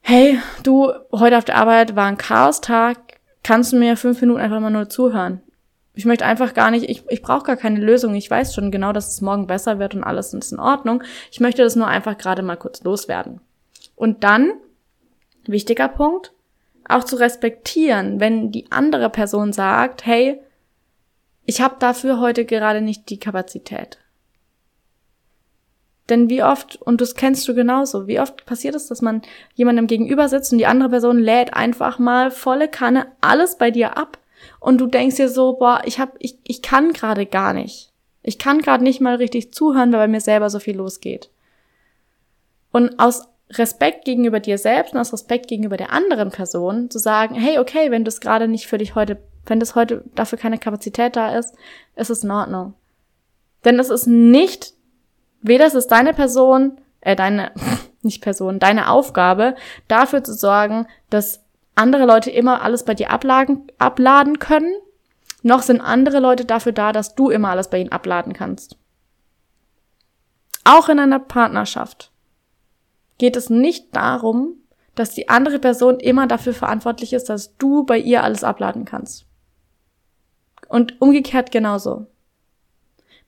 hey, 0.00 0.38
du, 0.62 0.92
heute 1.12 1.36
auf 1.38 1.44
der 1.44 1.56
Arbeit 1.56 1.96
war 1.96 2.06
ein 2.06 2.18
Chaos-Tag, 2.18 2.98
kannst 3.42 3.72
du 3.72 3.76
mir 3.76 3.96
fünf 3.96 4.20
Minuten 4.20 4.40
einfach 4.40 4.60
mal 4.60 4.70
nur 4.70 4.88
zuhören? 4.88 5.40
Ich 5.98 6.04
möchte 6.04 6.24
einfach 6.24 6.54
gar 6.54 6.70
nicht, 6.70 6.88
ich, 6.88 7.02
ich 7.08 7.22
brauche 7.22 7.42
gar 7.42 7.56
keine 7.56 7.80
Lösung. 7.80 8.14
Ich 8.14 8.30
weiß 8.30 8.54
schon 8.54 8.70
genau, 8.70 8.92
dass 8.92 9.08
es 9.08 9.20
morgen 9.20 9.48
besser 9.48 9.80
wird 9.80 9.96
und 9.96 10.04
alles 10.04 10.32
ist 10.32 10.52
in 10.52 10.60
Ordnung. 10.60 11.02
Ich 11.32 11.40
möchte 11.40 11.64
das 11.64 11.74
nur 11.74 11.88
einfach 11.88 12.16
gerade 12.16 12.42
mal 12.42 12.54
kurz 12.54 12.84
loswerden. 12.84 13.40
Und 13.96 14.22
dann, 14.22 14.52
wichtiger 15.48 15.88
Punkt, 15.88 16.32
auch 16.88 17.02
zu 17.02 17.16
respektieren, 17.16 18.20
wenn 18.20 18.52
die 18.52 18.70
andere 18.70 19.10
Person 19.10 19.52
sagt, 19.52 20.06
hey, 20.06 20.38
ich 21.46 21.60
habe 21.60 21.74
dafür 21.80 22.20
heute 22.20 22.44
gerade 22.44 22.80
nicht 22.80 23.10
die 23.10 23.18
Kapazität. 23.18 23.98
Denn 26.10 26.30
wie 26.30 26.44
oft, 26.44 26.76
und 26.76 27.00
das 27.00 27.16
kennst 27.16 27.48
du 27.48 27.56
genauso, 27.56 28.06
wie 28.06 28.20
oft 28.20 28.46
passiert 28.46 28.76
es, 28.76 28.86
dass 28.86 29.02
man 29.02 29.22
jemandem 29.56 29.88
gegenüber 29.88 30.28
sitzt 30.28 30.52
und 30.52 30.58
die 30.58 30.66
andere 30.66 30.90
Person 30.90 31.18
lädt 31.18 31.54
einfach 31.54 31.98
mal 31.98 32.30
volle 32.30 32.68
Kanne 32.68 33.08
alles 33.20 33.58
bei 33.58 33.72
dir 33.72 33.98
ab 33.98 34.18
und 34.60 34.78
du 34.78 34.86
denkst 34.86 35.16
dir 35.16 35.28
so, 35.28 35.54
boah, 35.54 35.82
ich 35.84 35.98
hab, 35.98 36.16
ich, 36.18 36.38
ich 36.44 36.62
kann 36.62 36.92
gerade 36.92 37.26
gar 37.26 37.52
nicht. 37.52 37.92
Ich 38.22 38.38
kann 38.38 38.60
gerade 38.60 38.84
nicht 38.84 39.00
mal 39.00 39.16
richtig 39.16 39.52
zuhören, 39.52 39.92
weil 39.92 40.00
bei 40.00 40.08
mir 40.08 40.20
selber 40.20 40.50
so 40.50 40.58
viel 40.58 40.76
losgeht. 40.76 41.30
Und 42.72 42.98
aus 42.98 43.28
Respekt 43.50 44.04
gegenüber 44.04 44.40
dir 44.40 44.58
selbst 44.58 44.92
und 44.92 45.00
aus 45.00 45.12
Respekt 45.12 45.48
gegenüber 45.48 45.76
der 45.76 45.92
anderen 45.92 46.30
Person 46.30 46.90
zu 46.90 46.98
sagen, 46.98 47.34
hey, 47.34 47.58
okay, 47.58 47.90
wenn 47.90 48.04
das 48.04 48.20
gerade 48.20 48.46
nicht 48.46 48.66
für 48.66 48.78
dich 48.78 48.94
heute, 48.94 49.18
wenn 49.46 49.60
das 49.60 49.74
heute 49.74 50.04
dafür 50.14 50.38
keine 50.38 50.58
Kapazität 50.58 51.16
da 51.16 51.36
ist, 51.36 51.54
ist 51.96 52.10
es 52.10 52.24
in 52.24 52.30
Ordnung. 52.30 52.74
Denn 53.64 53.78
es 53.78 53.88
ist 53.88 54.06
nicht, 54.06 54.74
weder 55.40 55.66
ist 55.66 55.74
es 55.74 55.86
deine 55.86 56.12
Person, 56.12 56.78
äh, 57.00 57.16
deine, 57.16 57.52
nicht 58.02 58.22
Person, 58.22 58.58
deine 58.58 58.90
Aufgabe, 58.90 59.56
dafür 59.88 60.22
zu 60.22 60.34
sorgen, 60.34 60.86
dass 61.08 61.42
andere 61.78 62.06
Leute 62.06 62.30
immer 62.30 62.62
alles 62.62 62.84
bei 62.84 62.94
dir 62.94 63.10
abladen, 63.10 63.70
abladen 63.78 64.38
können, 64.38 64.74
noch 65.42 65.62
sind 65.62 65.80
andere 65.80 66.18
Leute 66.18 66.44
dafür 66.44 66.72
da, 66.72 66.92
dass 66.92 67.14
du 67.14 67.30
immer 67.30 67.50
alles 67.50 67.70
bei 67.70 67.78
ihnen 67.78 67.92
abladen 67.92 68.32
kannst. 68.32 68.76
Auch 70.64 70.88
in 70.88 70.98
einer 70.98 71.20
Partnerschaft 71.20 72.10
geht 73.18 73.36
es 73.36 73.48
nicht 73.48 73.94
darum, 73.94 74.54
dass 74.94 75.10
die 75.10 75.28
andere 75.28 75.58
Person 75.58 76.00
immer 76.00 76.26
dafür 76.26 76.52
verantwortlich 76.52 77.12
ist, 77.12 77.28
dass 77.28 77.56
du 77.56 77.84
bei 77.84 77.98
ihr 77.98 78.24
alles 78.24 78.44
abladen 78.44 78.84
kannst. 78.84 79.26
Und 80.68 81.00
umgekehrt 81.00 81.50
genauso. 81.52 82.06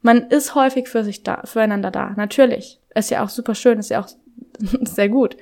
Man 0.03 0.29
ist 0.29 0.55
häufig 0.55 0.89
für 0.89 1.05
sich 1.05 1.23
da, 1.23 1.43
füreinander 1.45 1.91
da. 1.91 2.11
Natürlich. 2.17 2.81
Ist 2.95 3.11
ja 3.11 3.25
auch 3.25 3.29
super 3.29 3.55
schön, 3.55 3.79
ist 3.79 3.91
ja 3.91 4.03
auch 4.03 4.09
sehr 4.83 5.09
gut. 5.09 5.37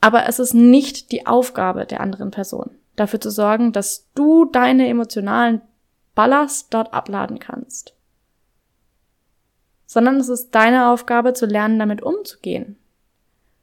Aber 0.00 0.26
es 0.26 0.38
ist 0.38 0.54
nicht 0.54 1.10
die 1.12 1.26
Aufgabe 1.26 1.86
der 1.86 2.00
anderen 2.00 2.30
Person, 2.30 2.70
dafür 2.96 3.20
zu 3.20 3.30
sorgen, 3.30 3.72
dass 3.72 4.06
du 4.14 4.44
deine 4.44 4.88
emotionalen 4.88 5.62
Ballast 6.14 6.72
dort 6.72 6.92
abladen 6.94 7.38
kannst. 7.38 7.94
Sondern 9.86 10.16
es 10.16 10.28
ist 10.28 10.50
deine 10.54 10.88
Aufgabe 10.88 11.32
zu 11.32 11.46
lernen, 11.46 11.78
damit 11.78 12.02
umzugehen. 12.02 12.76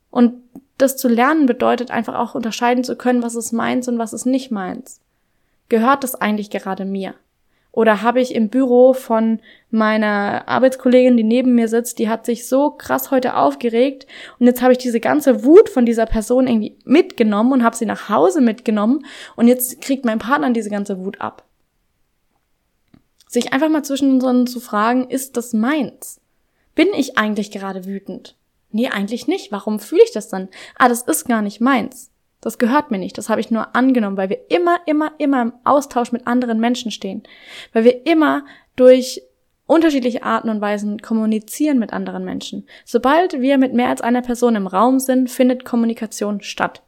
Und 0.09 0.41
das 0.77 0.97
zu 0.97 1.07
lernen 1.07 1.45
bedeutet 1.45 1.91
einfach 1.91 2.15
auch 2.15 2.35
unterscheiden 2.35 2.83
zu 2.83 2.95
können, 2.95 3.23
was 3.23 3.35
ist 3.35 3.51
meins 3.51 3.87
und 3.87 3.97
was 3.97 4.13
ist 4.13 4.25
nicht 4.25 4.51
meins. 4.51 5.01
Gehört 5.69 6.03
das 6.03 6.15
eigentlich 6.15 6.49
gerade 6.49 6.85
mir? 6.85 7.15
Oder 7.73 8.03
habe 8.03 8.21
ich 8.21 8.35
im 8.35 8.49
Büro 8.49 8.93
von 8.93 9.39
meiner 9.71 10.47
Arbeitskollegin, 10.47 11.17
die 11.17 11.23
neben 11.23 11.55
mir 11.55 11.67
sitzt, 11.67 11.97
die 11.97 12.07
hat 12.07 12.23
sich 12.23 12.47
so 12.47 12.69
krass 12.69 13.09
heute 13.09 13.35
aufgeregt 13.35 14.05
und 14.37 14.45
jetzt 14.45 14.61
habe 14.61 14.73
ich 14.73 14.77
diese 14.77 14.99
ganze 14.99 15.43
Wut 15.43 15.69
von 15.69 15.83
dieser 15.83 16.05
Person 16.05 16.45
irgendwie 16.45 16.77
mitgenommen 16.85 17.51
und 17.51 17.63
habe 17.63 17.75
sie 17.75 17.87
nach 17.87 18.09
Hause 18.09 18.41
mitgenommen 18.41 19.05
und 19.35 19.47
jetzt 19.47 19.81
kriegt 19.81 20.05
mein 20.05 20.19
Partner 20.19 20.51
diese 20.51 20.69
ganze 20.69 20.99
Wut 20.99 21.19
ab. 21.19 21.45
Sich 23.27 23.51
einfach 23.51 23.69
mal 23.69 23.83
zwischen 23.83 24.21
uns 24.21 24.51
zu 24.51 24.59
fragen, 24.59 25.09
ist 25.09 25.35
das 25.35 25.53
meins? 25.53 26.21
Bin 26.75 26.89
ich 26.95 27.17
eigentlich 27.17 27.49
gerade 27.49 27.85
wütend? 27.85 28.37
Nee, 28.69 28.89
eigentlich 28.89 29.25
nicht. 29.27 29.51
Warum 29.51 29.79
fühle 29.79 30.03
ich 30.03 30.11
das 30.11 30.29
dann? 30.29 30.49
Ah, 30.77 30.89
das 30.89 31.01
ist 31.01 31.27
gar 31.27 31.41
nicht 31.41 31.59
meins. 31.59 32.11
Das 32.43 32.57
gehört 32.57 32.91
mir 32.91 32.97
nicht. 32.97 33.17
Das 33.17 33.29
habe 33.29 33.39
ich 33.39 33.51
nur 33.51 33.73
angenommen, 33.73 34.17
weil 34.17 34.27
wir 34.27 34.51
immer, 34.51 34.81
immer, 34.85 35.13
immer 35.17 35.41
im 35.41 35.53
Austausch 35.63 36.11
mit 36.11 36.27
anderen 36.27 36.59
Menschen 36.59 36.91
stehen. 36.91 37.23
Weil 37.71 37.85
wir 37.85 38.05
immer 38.05 38.43
durch 38.75 39.21
unterschiedliche 39.65 40.23
Arten 40.23 40.49
und 40.49 40.59
Weisen 40.59 41.01
kommunizieren 41.01 41.79
mit 41.79 41.93
anderen 41.93 42.25
Menschen. 42.25 42.67
Sobald 42.83 43.39
wir 43.39 43.57
mit 43.57 43.73
mehr 43.73 43.87
als 43.87 44.01
einer 44.01 44.21
Person 44.21 44.57
im 44.57 44.67
Raum 44.67 44.99
sind, 44.99 45.31
findet 45.31 45.63
Kommunikation 45.63 46.41
statt. 46.41 46.83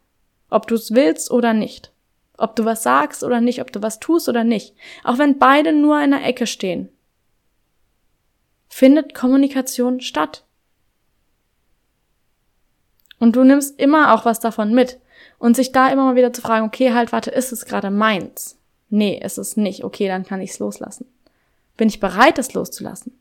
Ob 0.49 0.67
du 0.67 0.75
es 0.75 0.93
willst 0.93 1.31
oder 1.31 1.53
nicht. 1.53 1.93
Ob 2.37 2.57
du 2.57 2.65
was 2.65 2.83
sagst 2.83 3.23
oder 3.23 3.39
nicht, 3.39 3.61
ob 3.61 3.71
du 3.71 3.81
was 3.81 4.01
tust 4.01 4.27
oder 4.27 4.43
nicht. 4.43 4.75
Auch 5.05 5.19
wenn 5.19 5.39
beide 5.39 5.71
nur 5.71 6.01
in 6.01 6.11
der 6.11 6.25
Ecke 6.25 6.47
stehen. 6.47 6.89
Findet 8.67 9.15
Kommunikation 9.15 10.01
statt. 10.01 10.43
Und 13.19 13.37
du 13.37 13.45
nimmst 13.45 13.79
immer 13.79 14.13
auch 14.13 14.25
was 14.25 14.41
davon 14.41 14.73
mit. 14.73 14.99
Und 15.37 15.55
sich 15.55 15.71
da 15.71 15.89
immer 15.89 16.05
mal 16.05 16.15
wieder 16.15 16.33
zu 16.33 16.41
fragen, 16.41 16.65
okay, 16.65 16.93
halt, 16.93 17.11
warte, 17.11 17.31
ist 17.31 17.51
es 17.51 17.65
gerade 17.65 17.91
meins? 17.91 18.57
Nee, 18.89 19.19
ist 19.23 19.37
es 19.37 19.57
nicht. 19.57 19.83
Okay, 19.83 20.07
dann 20.07 20.25
kann 20.25 20.41
ich 20.41 20.51
es 20.51 20.59
loslassen. 20.59 21.05
Bin 21.77 21.89
ich 21.89 21.99
bereit, 21.99 22.39
es 22.39 22.53
loszulassen? 22.53 23.17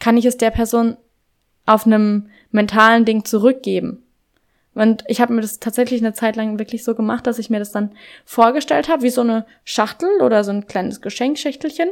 Kann 0.00 0.16
ich 0.16 0.24
es 0.24 0.36
der 0.36 0.50
Person 0.50 0.96
auf 1.66 1.86
einem 1.86 2.28
mentalen 2.50 3.04
Ding 3.04 3.24
zurückgeben? 3.24 4.02
Und 4.74 5.04
ich 5.06 5.20
habe 5.20 5.32
mir 5.32 5.40
das 5.40 5.60
tatsächlich 5.60 6.02
eine 6.02 6.14
Zeit 6.14 6.36
lang 6.36 6.58
wirklich 6.58 6.84
so 6.84 6.94
gemacht, 6.94 7.26
dass 7.26 7.38
ich 7.38 7.48
mir 7.48 7.60
das 7.60 7.70
dann 7.70 7.92
vorgestellt 8.24 8.88
habe, 8.88 9.02
wie 9.02 9.10
so 9.10 9.20
eine 9.20 9.46
Schachtel 9.64 10.20
oder 10.20 10.42
so 10.42 10.50
ein 10.50 10.66
kleines 10.66 11.00
Geschenkschächtelchen. 11.00 11.90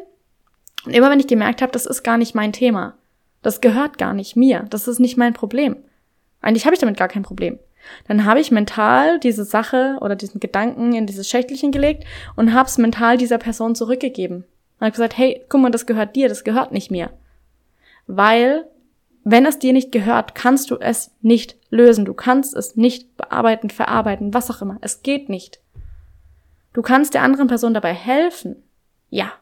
Und 0.84 0.92
immer 0.92 1.08
wenn 1.08 1.20
ich 1.20 1.28
gemerkt 1.28 1.62
habe, 1.62 1.72
das 1.72 1.86
ist 1.86 2.02
gar 2.02 2.18
nicht 2.18 2.34
mein 2.34 2.52
Thema, 2.52 2.94
das 3.40 3.60
gehört 3.60 3.98
gar 3.98 4.14
nicht 4.14 4.34
mir, 4.34 4.66
das 4.70 4.88
ist 4.88 4.98
nicht 4.98 5.16
mein 5.16 5.32
Problem, 5.32 5.76
eigentlich 6.40 6.64
habe 6.64 6.74
ich 6.74 6.80
damit 6.80 6.96
gar 6.96 7.08
kein 7.08 7.22
Problem. 7.22 7.60
Dann 8.08 8.24
habe 8.24 8.40
ich 8.40 8.50
mental 8.50 9.18
diese 9.18 9.44
Sache 9.44 9.96
oder 10.00 10.16
diesen 10.16 10.40
Gedanken 10.40 10.94
in 10.94 11.06
dieses 11.06 11.28
Schächtelchen 11.28 11.72
gelegt 11.72 12.04
und 12.36 12.52
habe 12.52 12.68
es 12.68 12.78
mental 12.78 13.16
dieser 13.16 13.38
Person 13.38 13.74
zurückgegeben. 13.74 14.44
Und 14.78 14.80
habe 14.80 14.92
gesagt, 14.92 15.16
hey, 15.16 15.44
guck 15.48 15.60
mal, 15.60 15.70
das 15.70 15.86
gehört 15.86 16.16
dir, 16.16 16.28
das 16.28 16.44
gehört 16.44 16.72
nicht 16.72 16.90
mir. 16.90 17.10
Weil, 18.06 18.66
wenn 19.24 19.46
es 19.46 19.58
dir 19.58 19.72
nicht 19.72 19.92
gehört, 19.92 20.34
kannst 20.34 20.70
du 20.70 20.76
es 20.76 21.12
nicht 21.20 21.56
lösen. 21.70 22.04
Du 22.04 22.14
kannst 22.14 22.54
es 22.54 22.76
nicht 22.76 23.16
bearbeiten, 23.16 23.70
verarbeiten, 23.70 24.34
was 24.34 24.50
auch 24.50 24.60
immer. 24.62 24.78
Es 24.80 25.02
geht 25.02 25.28
nicht. 25.28 25.60
Du 26.72 26.82
kannst 26.82 27.14
der 27.14 27.22
anderen 27.22 27.48
Person 27.48 27.74
dabei 27.74 27.92
helfen. 27.92 28.56
Ja. 29.10 29.32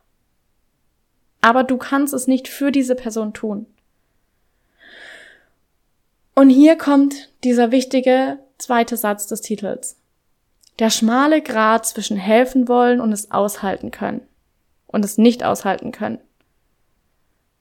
Aber 1.41 1.65
du 1.65 1.79
kannst 1.79 2.13
es 2.13 2.27
nicht 2.27 2.49
für 2.49 2.71
diese 2.71 2.95
Person 2.95 3.33
tun. 3.33 3.67
Und 6.35 6.51
hier 6.51 6.77
kommt 6.77 7.31
dieser 7.45 7.71
wichtige 7.71 8.39
zweite 8.59 8.97
Satz 8.97 9.27
des 9.27 9.41
Titels. 9.41 9.97
Der 10.79 10.91
schmale 10.91 11.43
Grat 11.43 11.87
zwischen 11.87 12.17
helfen 12.17 12.69
wollen 12.69 13.01
und 13.01 13.13
es 13.13 13.31
aushalten 13.31 13.91
können. 13.91 14.23
Und 14.87 15.05
es 15.05 15.19
nicht 15.19 15.45
aushalten 15.45 15.93
können. 15.93 16.19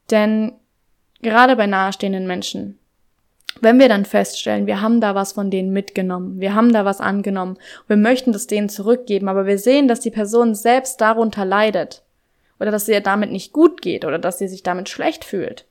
Denn 0.09 0.53
gerade 1.21 1.55
bei 1.55 1.67
nahestehenden 1.67 2.25
Menschen, 2.27 2.79
wenn 3.61 3.79
wir 3.79 3.89
dann 3.89 4.05
feststellen, 4.05 4.67
wir 4.67 4.81
haben 4.81 5.01
da 5.01 5.15
was 5.15 5.33
von 5.33 5.51
denen 5.51 5.71
mitgenommen, 5.71 6.39
wir 6.39 6.55
haben 6.55 6.71
da 6.71 6.85
was 6.85 7.01
angenommen, 7.01 7.57
wir 7.87 7.97
möchten 7.97 8.31
das 8.31 8.47
denen 8.47 8.69
zurückgeben, 8.69 9.27
aber 9.27 9.45
wir 9.45 9.57
sehen, 9.57 9.87
dass 9.87 9.99
die 9.99 10.11
Person 10.11 10.55
selbst 10.55 11.01
darunter 11.01 11.45
leidet 11.45 12.03
oder 12.59 12.71
dass 12.71 12.87
ihr 12.87 13.01
damit 13.01 13.31
nicht 13.31 13.53
gut 13.53 13.81
geht 13.81 14.05
oder 14.05 14.19
dass 14.19 14.37
sie 14.37 14.47
sich 14.47 14.63
damit 14.63 14.89
schlecht 14.89 15.25
fühlt, 15.25 15.65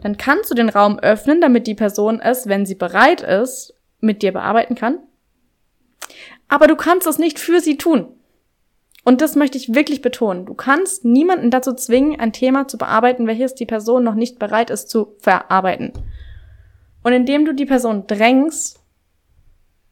dann 0.00 0.16
kannst 0.16 0.50
du 0.50 0.54
den 0.54 0.68
Raum 0.68 0.98
öffnen, 0.98 1.40
damit 1.40 1.66
die 1.66 1.74
Person 1.74 2.20
es, 2.20 2.46
wenn 2.46 2.66
sie 2.66 2.74
bereit 2.74 3.20
ist, 3.20 3.74
mit 4.00 4.22
dir 4.22 4.32
bearbeiten 4.32 4.74
kann. 4.74 4.98
Aber 6.48 6.66
du 6.66 6.76
kannst 6.76 7.06
es 7.06 7.18
nicht 7.18 7.38
für 7.38 7.60
sie 7.60 7.76
tun. 7.76 8.08
Und 9.04 9.20
das 9.20 9.36
möchte 9.36 9.56
ich 9.56 9.74
wirklich 9.74 10.02
betonen. 10.02 10.44
Du 10.44 10.54
kannst 10.54 11.04
niemanden 11.04 11.50
dazu 11.50 11.72
zwingen, 11.72 12.20
ein 12.20 12.32
Thema 12.32 12.68
zu 12.68 12.78
bearbeiten, 12.78 13.26
welches 13.26 13.54
die 13.54 13.66
Person 13.66 14.04
noch 14.04 14.14
nicht 14.14 14.38
bereit 14.38 14.70
ist 14.70 14.90
zu 14.90 15.16
verarbeiten. 15.20 15.92
Und 17.02 17.12
indem 17.12 17.44
du 17.44 17.54
die 17.54 17.66
Person 17.66 18.06
drängst, 18.06 18.80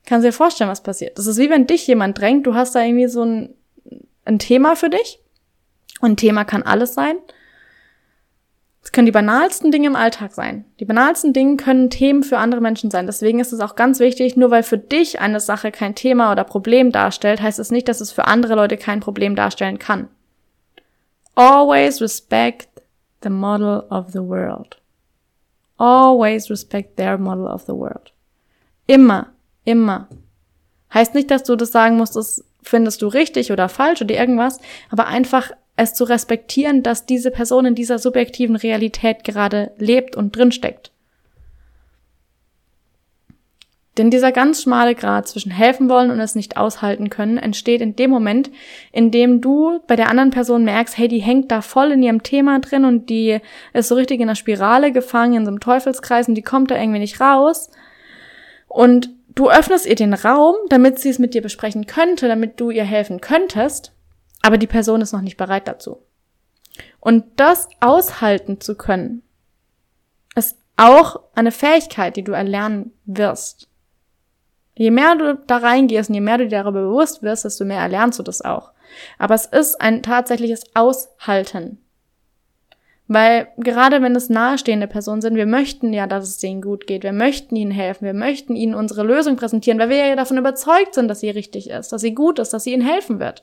kannst 0.05 0.25
du 0.25 0.29
dir 0.29 0.33
vorstellen, 0.33 0.71
was 0.71 0.83
passiert. 0.83 1.19
Das 1.19 1.27
ist 1.27 1.38
wie 1.38 1.51
wenn 1.51 1.66
dich 1.66 1.87
jemand 1.87 2.19
drängt, 2.19 2.47
du 2.47 2.55
hast 2.55 2.75
da 2.75 2.83
irgendwie 2.83 3.09
so 3.09 3.23
ein, 3.23 3.55
ein 4.25 4.38
Thema 4.38 4.77
für 4.77 4.90
dich. 4.90 5.21
Und 6.01 6.12
ein 6.12 6.16
Thema 6.16 6.45
kann 6.45 6.62
alles 6.62 6.95
sein. 6.95 7.16
Können 8.97 9.05
die 9.05 9.13
banalsten 9.13 9.71
Dinge 9.71 9.89
im 9.89 9.95
Alltag 9.95 10.33
sein. 10.33 10.65
Die 10.81 10.87
banalsten 10.87 11.35
Dinge 11.35 11.59
können 11.59 11.91
Themen 11.91 12.23
für 12.23 12.39
andere 12.39 12.63
Menschen 12.63 12.91
sein. 12.91 13.05
Deswegen 13.05 13.41
ist 13.41 13.53
es 13.53 13.61
auch 13.61 13.75
ganz 13.75 14.01
wichtig, 14.01 14.39
nur 14.39 14.51
weil 14.51 14.63
für 14.63 14.79
dich 14.79 15.21
eine 15.21 15.39
Sache 15.39 15.71
kein 15.71 15.95
Thema 15.95 16.33
oder 16.33 16.45
Problem 16.45 16.93
darstellt, 16.93 17.43
heißt 17.43 17.59
es 17.59 17.71
nicht, 17.71 17.89
dass 17.89 18.01
es 18.01 18.11
für 18.11 18.27
andere 18.27 18.55
Leute 18.55 18.79
kein 18.79 19.01
Problem 19.01 19.37
darstellen 19.37 19.79
kann. 19.79 20.09
Always 21.35 22.01
respect 22.01 22.69
the 23.23 23.29
model 23.29 23.85
of 23.91 24.13
the 24.13 24.21
world. 24.21 24.81
Always 25.77 26.49
respect 26.49 26.97
their 26.97 27.19
model 27.19 27.47
of 27.49 27.65
the 27.67 27.75
world. 27.75 28.15
Immer, 28.87 29.27
immer. 29.67 30.09
Heißt 30.95 31.15
nicht, 31.15 31.31
dass 31.31 31.43
du 31.43 31.55
das 31.55 31.71
sagen 31.71 31.99
musst, 31.99 32.17
das 32.17 32.43
findest 32.63 33.03
du 33.03 33.09
richtig 33.09 33.53
oder 33.53 33.69
falsch 33.69 34.01
oder 34.01 34.15
irgendwas, 34.15 34.59
aber 34.89 35.07
einfach 35.07 35.51
es 35.77 35.95
zu 35.95 36.05
respektieren, 36.05 36.83
dass 36.83 37.07
diese 37.07 37.31
Person 37.31 37.67
in 37.67 37.75
dieser 37.75 37.99
subjektiven 37.99 38.57
Realität 38.57 39.25
gerade 39.25 39.73
lebt 39.79 40.17
und 40.17 40.35
drinsteckt. 40.35 40.91
Denn 43.99 44.11
dieser 44.11 44.31
ganz 44.31 44.62
schmale 44.62 44.95
Grad 44.95 45.27
zwischen 45.27 45.51
helfen 45.51 45.89
wollen 45.89 46.11
und 46.11 46.21
es 46.21 46.35
nicht 46.35 46.59
aushalten 46.59 47.09
können 47.09 47.39
entsteht 47.39 47.81
in 47.81 47.97
dem 47.97 48.11
Moment, 48.11 48.51
in 48.93 49.11
dem 49.11 49.41
du 49.41 49.81
bei 49.87 49.97
der 49.97 50.11
anderen 50.11 50.31
Person 50.31 50.65
merkst, 50.65 50.99
hey, 50.99 51.09
die 51.09 51.21
hängt 51.21 51.51
da 51.51 51.62
voll 51.62 51.93
in 51.93 52.03
ihrem 52.03 52.23
Thema 52.23 52.59
drin 52.59 52.85
und 52.85 53.09
die 53.09 53.39
ist 53.73 53.89
so 53.89 53.95
richtig 53.95 54.21
in 54.21 54.29
einer 54.29 54.35
Spirale 54.35 54.93
gefangen, 54.93 55.35
in 55.35 55.45
so 55.47 55.51
einem 55.51 55.61
Teufelskreis 55.61 56.29
und 56.29 56.35
die 56.35 56.43
kommt 56.43 56.71
da 56.71 56.79
irgendwie 56.79 56.99
nicht 56.99 57.21
raus. 57.21 57.71
Und 58.69 59.09
du 59.35 59.49
öffnest 59.49 59.87
ihr 59.87 59.95
den 59.95 60.12
Raum, 60.12 60.57
damit 60.69 60.99
sie 60.99 61.09
es 61.09 61.19
mit 61.19 61.33
dir 61.33 61.41
besprechen 61.41 61.87
könnte, 61.87 62.29
damit 62.29 62.61
du 62.61 62.71
ihr 62.71 62.85
helfen 62.85 63.23
könntest 63.23 63.96
aber 64.47 64.59
die 64.59 64.69
Person 64.69 65.01
ist 65.01 65.13
noch 65.13 65.23
nicht 65.23 65.37
bereit 65.37 65.67
dazu. 65.67 65.99
Und 67.01 67.25
das 67.35 67.69
aushalten 67.81 68.61
zu 68.61 68.77
können, 68.77 69.23
ist 70.37 70.57
auch 70.77 71.19
eine 71.35 71.51
Fähigkeit, 71.51 72.15
die 72.15 72.23
du 72.23 72.31
erlernen 72.31 72.93
wirst. 73.07 73.69
Je 74.77 74.93
mehr 74.93 75.17
du 75.17 75.35
da 75.49 75.57
reingehst 75.57 76.11
und 76.11 76.15
je 76.15 76.21
mehr 76.21 76.39
du 76.39 76.45
dir 76.45 76.63
darüber 76.63 76.83
bewusst 76.83 77.25
wirst, 77.25 77.45
desto 77.45 77.65
mehr 77.65 77.81
erlernst 77.81 78.21
du 78.21 78.23
das 78.23 78.41
auch. 78.41 78.71
Aber 79.19 79.35
es 79.35 79.47
ist 79.47 79.81
ein 79.81 80.05
tatsächliches 80.05 80.63
Aushalten. 80.77 81.79
Weil 83.09 83.49
gerade 83.57 84.01
wenn 84.01 84.15
es 84.15 84.31
nahestehende 84.31 84.87
Personen 84.87 85.23
sind, 85.23 85.35
wir 85.35 85.47
möchten 85.47 85.93
ja, 85.93 86.07
dass 86.07 86.29
es 86.29 86.39
denen 86.39 86.63
gut 86.63 86.87
geht. 86.87 87.03
Wir 87.03 87.13
möchten 87.13 87.57
ihnen 87.57 87.73
helfen. 87.73 88.05
Wir 88.05 88.15
möchten 88.15 88.55
ihnen 88.55 88.77
unsere 88.77 89.03
Lösung 89.03 89.35
präsentieren, 89.35 89.81
weil 89.81 89.89
wir 89.89 90.07
ja 90.07 90.15
davon 90.15 90.39
überzeugt 90.39 90.95
sind, 90.95 91.09
dass 91.09 91.19
sie 91.19 91.31
richtig 91.31 91.69
ist, 91.69 91.93
dass 91.93 92.01
sie 92.01 92.15
gut 92.15 92.39
ist, 92.39 92.53
dass 92.53 92.63
sie 92.63 92.75
ihnen 92.75 92.87
helfen 92.87 93.19
wird. 93.19 93.43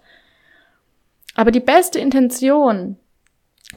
Aber 1.36 1.52
die 1.52 1.60
beste 1.60 2.00
Intention 2.00 2.98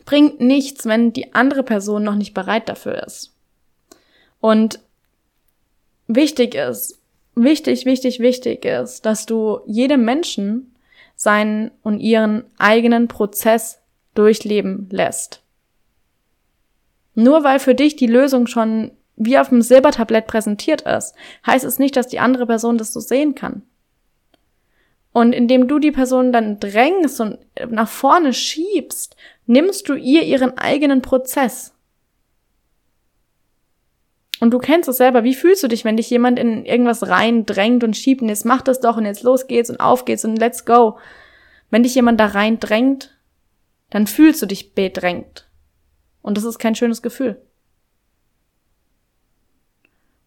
bringt 0.05 0.40
nichts, 0.40 0.87
wenn 0.87 1.12
die 1.12 1.35
andere 1.35 1.62
Person 1.62 2.05
noch 2.05 2.14
nicht 2.14 2.35
bereit 2.35 2.69
dafür 2.69 3.03
ist. 3.05 3.35
Und 4.40 4.81
wichtig 6.07 6.55
ist, 6.55 7.01
wichtig, 7.35 7.87
wichtig, 7.87 8.21
wichtig 8.21 8.64
ist, 8.64 9.07
dass 9.07 9.27
du 9.27 9.61
jedem 9.66 10.05
Menschen 10.05 10.75
seinen 11.16 11.71
und 11.83 12.01
ihren 12.01 12.45
eigenen 12.59 13.09
Prozess 13.09 13.81
durchleben 14.14 14.88
lässt. 14.90 15.42
Nur 17.14 17.45
weil 17.45 17.59
für 17.59 17.75
dich 17.75 17.97
die 17.97 18.07
Lösung 18.07 18.47
schon 18.47 18.92
wie 19.16 19.38
auf 19.38 19.49
dem 19.49 19.62
Silbertablett 19.62 20.27
präsentiert 20.27 20.83
ist, 20.83 21.14
heißt 21.47 21.64
es 21.64 21.79
nicht, 21.79 21.97
dass 21.97 22.09
die 22.09 22.21
andere 22.21 22.47
Person 22.47 22.77
das 22.77 22.92
so 22.92 23.01
sehen 23.01 23.35
kann. 23.35 23.62
Und 25.16 25.33
indem 25.33 25.66
du 25.66 25.79
die 25.79 25.92
Person 25.92 26.31
dann 26.31 26.61
drängst 26.61 27.22
und 27.22 27.38
nach 27.70 27.88
vorne 27.88 28.35
schiebst, 28.35 29.16
nimmst 29.46 29.88
du 29.88 29.94
ihr 29.94 30.24
ihren 30.24 30.59
eigenen 30.59 31.00
Prozess. 31.00 31.72
Und 34.40 34.50
du 34.50 34.59
kennst 34.59 34.90
es 34.90 34.98
selber. 34.98 35.24
Wie 35.24 35.35
fühlst 35.35 35.62
du 35.62 35.68
dich, 35.68 35.87
wenn 35.87 35.96
dich 35.96 36.11
jemand 36.11 36.38
in 36.38 36.66
irgendwas 36.66 37.09
rein 37.09 37.46
drängt 37.46 37.83
und 37.83 37.96
schiebt 37.96 38.20
und 38.20 38.29
jetzt 38.29 38.44
mach 38.44 38.61
das 38.61 38.81
doch 38.81 38.98
und 38.98 39.07
jetzt 39.07 39.22
los 39.22 39.46
geht's 39.46 39.70
und 39.70 39.81
auf 39.81 40.05
geht's 40.05 40.26
und 40.26 40.37
let's 40.37 40.66
go. 40.66 40.98
Wenn 41.70 41.83
dich 41.83 41.94
jemand 41.94 42.20
da 42.20 42.26
rein 42.26 42.61
drängt, 42.61 43.16
dann 43.88 44.07
fühlst 44.07 44.42
du 44.42 44.46
dich 44.46 44.74
bedrängt. 44.74 45.48
Und 46.20 46.37
das 46.37 46.44
ist 46.44 46.59
kein 46.59 46.74
schönes 46.74 47.00
Gefühl. 47.00 47.40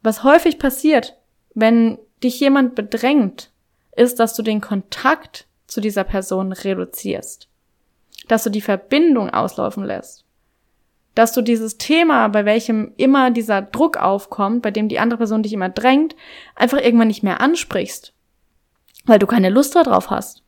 Was 0.01 0.23
häufig 0.23 0.57
passiert, 0.57 1.15
wenn 1.53 1.99
dich 2.23 2.39
jemand 2.39 2.73
bedrängt, 2.73 3.51
ist, 3.95 4.19
dass 4.19 4.33
du 4.35 4.43
den 4.43 4.61
Kontakt 4.61 5.47
zu 5.67 5.81
dieser 5.81 6.03
Person 6.03 6.51
reduzierst. 6.51 7.47
Dass 8.27 8.43
du 8.43 8.49
die 8.49 8.61
Verbindung 8.61 9.29
auslaufen 9.29 9.83
lässt. 9.83 10.25
Dass 11.15 11.33
du 11.33 11.41
dieses 11.41 11.77
Thema, 11.77 12.27
bei 12.27 12.45
welchem 12.45 12.93
immer 12.97 13.31
dieser 13.31 13.61
Druck 13.61 13.97
aufkommt, 13.97 14.61
bei 14.61 14.71
dem 14.71 14.89
die 14.89 14.99
andere 14.99 15.17
Person 15.17 15.43
dich 15.43 15.53
immer 15.53 15.69
drängt, 15.69 16.15
einfach 16.55 16.79
irgendwann 16.79 17.07
nicht 17.07 17.23
mehr 17.23 17.41
ansprichst. 17.41 18.13
Weil 19.05 19.19
du 19.19 19.27
keine 19.27 19.49
Lust 19.49 19.75
darauf 19.75 20.09
hast. 20.09 20.43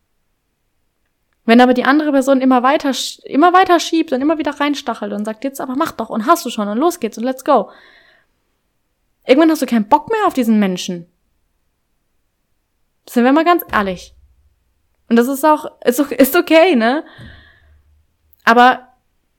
Wenn 1.45 1.62
aber 1.62 1.73
die 1.73 1.86
andere 1.86 2.12
Person 2.12 2.39
immer 2.39 2.63
weiter, 2.63 2.91
immer 3.23 3.51
weiter 3.51 3.80
schiebt 3.80 4.13
und 4.13 4.21
immer 4.21 4.38
wieder 4.38 4.60
reinstachelt 4.60 5.12
und 5.12 5.25
sagt, 5.25 5.43
jetzt 5.43 5.60
aber 5.60 5.75
mach 5.75 5.91
doch 5.91 6.10
und 6.10 6.27
hast 6.27 6.45
du 6.45 6.49
schon 6.49 6.67
und 6.67 6.77
los 6.77 6.99
geht's 6.99 7.17
und 7.17 7.23
let's 7.23 7.43
go. 7.43 7.69
Irgendwann 9.25 9.51
hast 9.51 9.62
du 9.62 9.65
keinen 9.65 9.88
Bock 9.88 10.10
mehr 10.10 10.27
auf 10.27 10.34
diesen 10.34 10.60
Menschen. 10.60 11.11
Sind 13.12 13.26
wir 13.26 13.34
mal 13.34 13.43
ganz 13.43 13.62
ehrlich. 13.69 14.15
Und 15.10 15.17
das 15.17 15.28
ist 15.28 15.43
auch, 15.43 15.65
ist, 15.84 16.00
okay, 16.34 16.78
ne? 16.78 17.04
Aber 18.45 18.88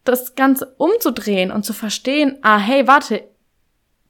das 0.04 0.34
Ganze 0.34 0.74
umzudrehen 0.76 1.50
und 1.50 1.64
zu 1.64 1.72
verstehen, 1.72 2.38
ah, 2.42 2.58
hey, 2.58 2.86
warte, 2.86 3.26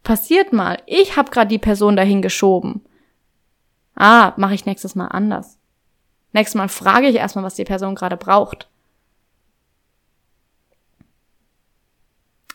passiert 0.02 0.52
mal, 0.52 0.82
ich 0.86 1.16
habe 1.16 1.30
gerade 1.30 1.46
die 1.46 1.60
Person 1.60 1.94
dahin 1.94 2.22
geschoben. 2.22 2.84
Ah, 3.94 4.32
mache 4.36 4.54
ich 4.54 4.66
nächstes 4.66 4.96
Mal 4.96 5.06
anders. 5.06 5.58
Nächstes 6.32 6.56
Mal 6.56 6.68
frage 6.68 7.06
ich 7.06 7.14
erstmal, 7.14 7.44
was 7.44 7.54
die 7.54 7.62
Person 7.62 7.94
gerade 7.94 8.16
braucht. 8.16 8.68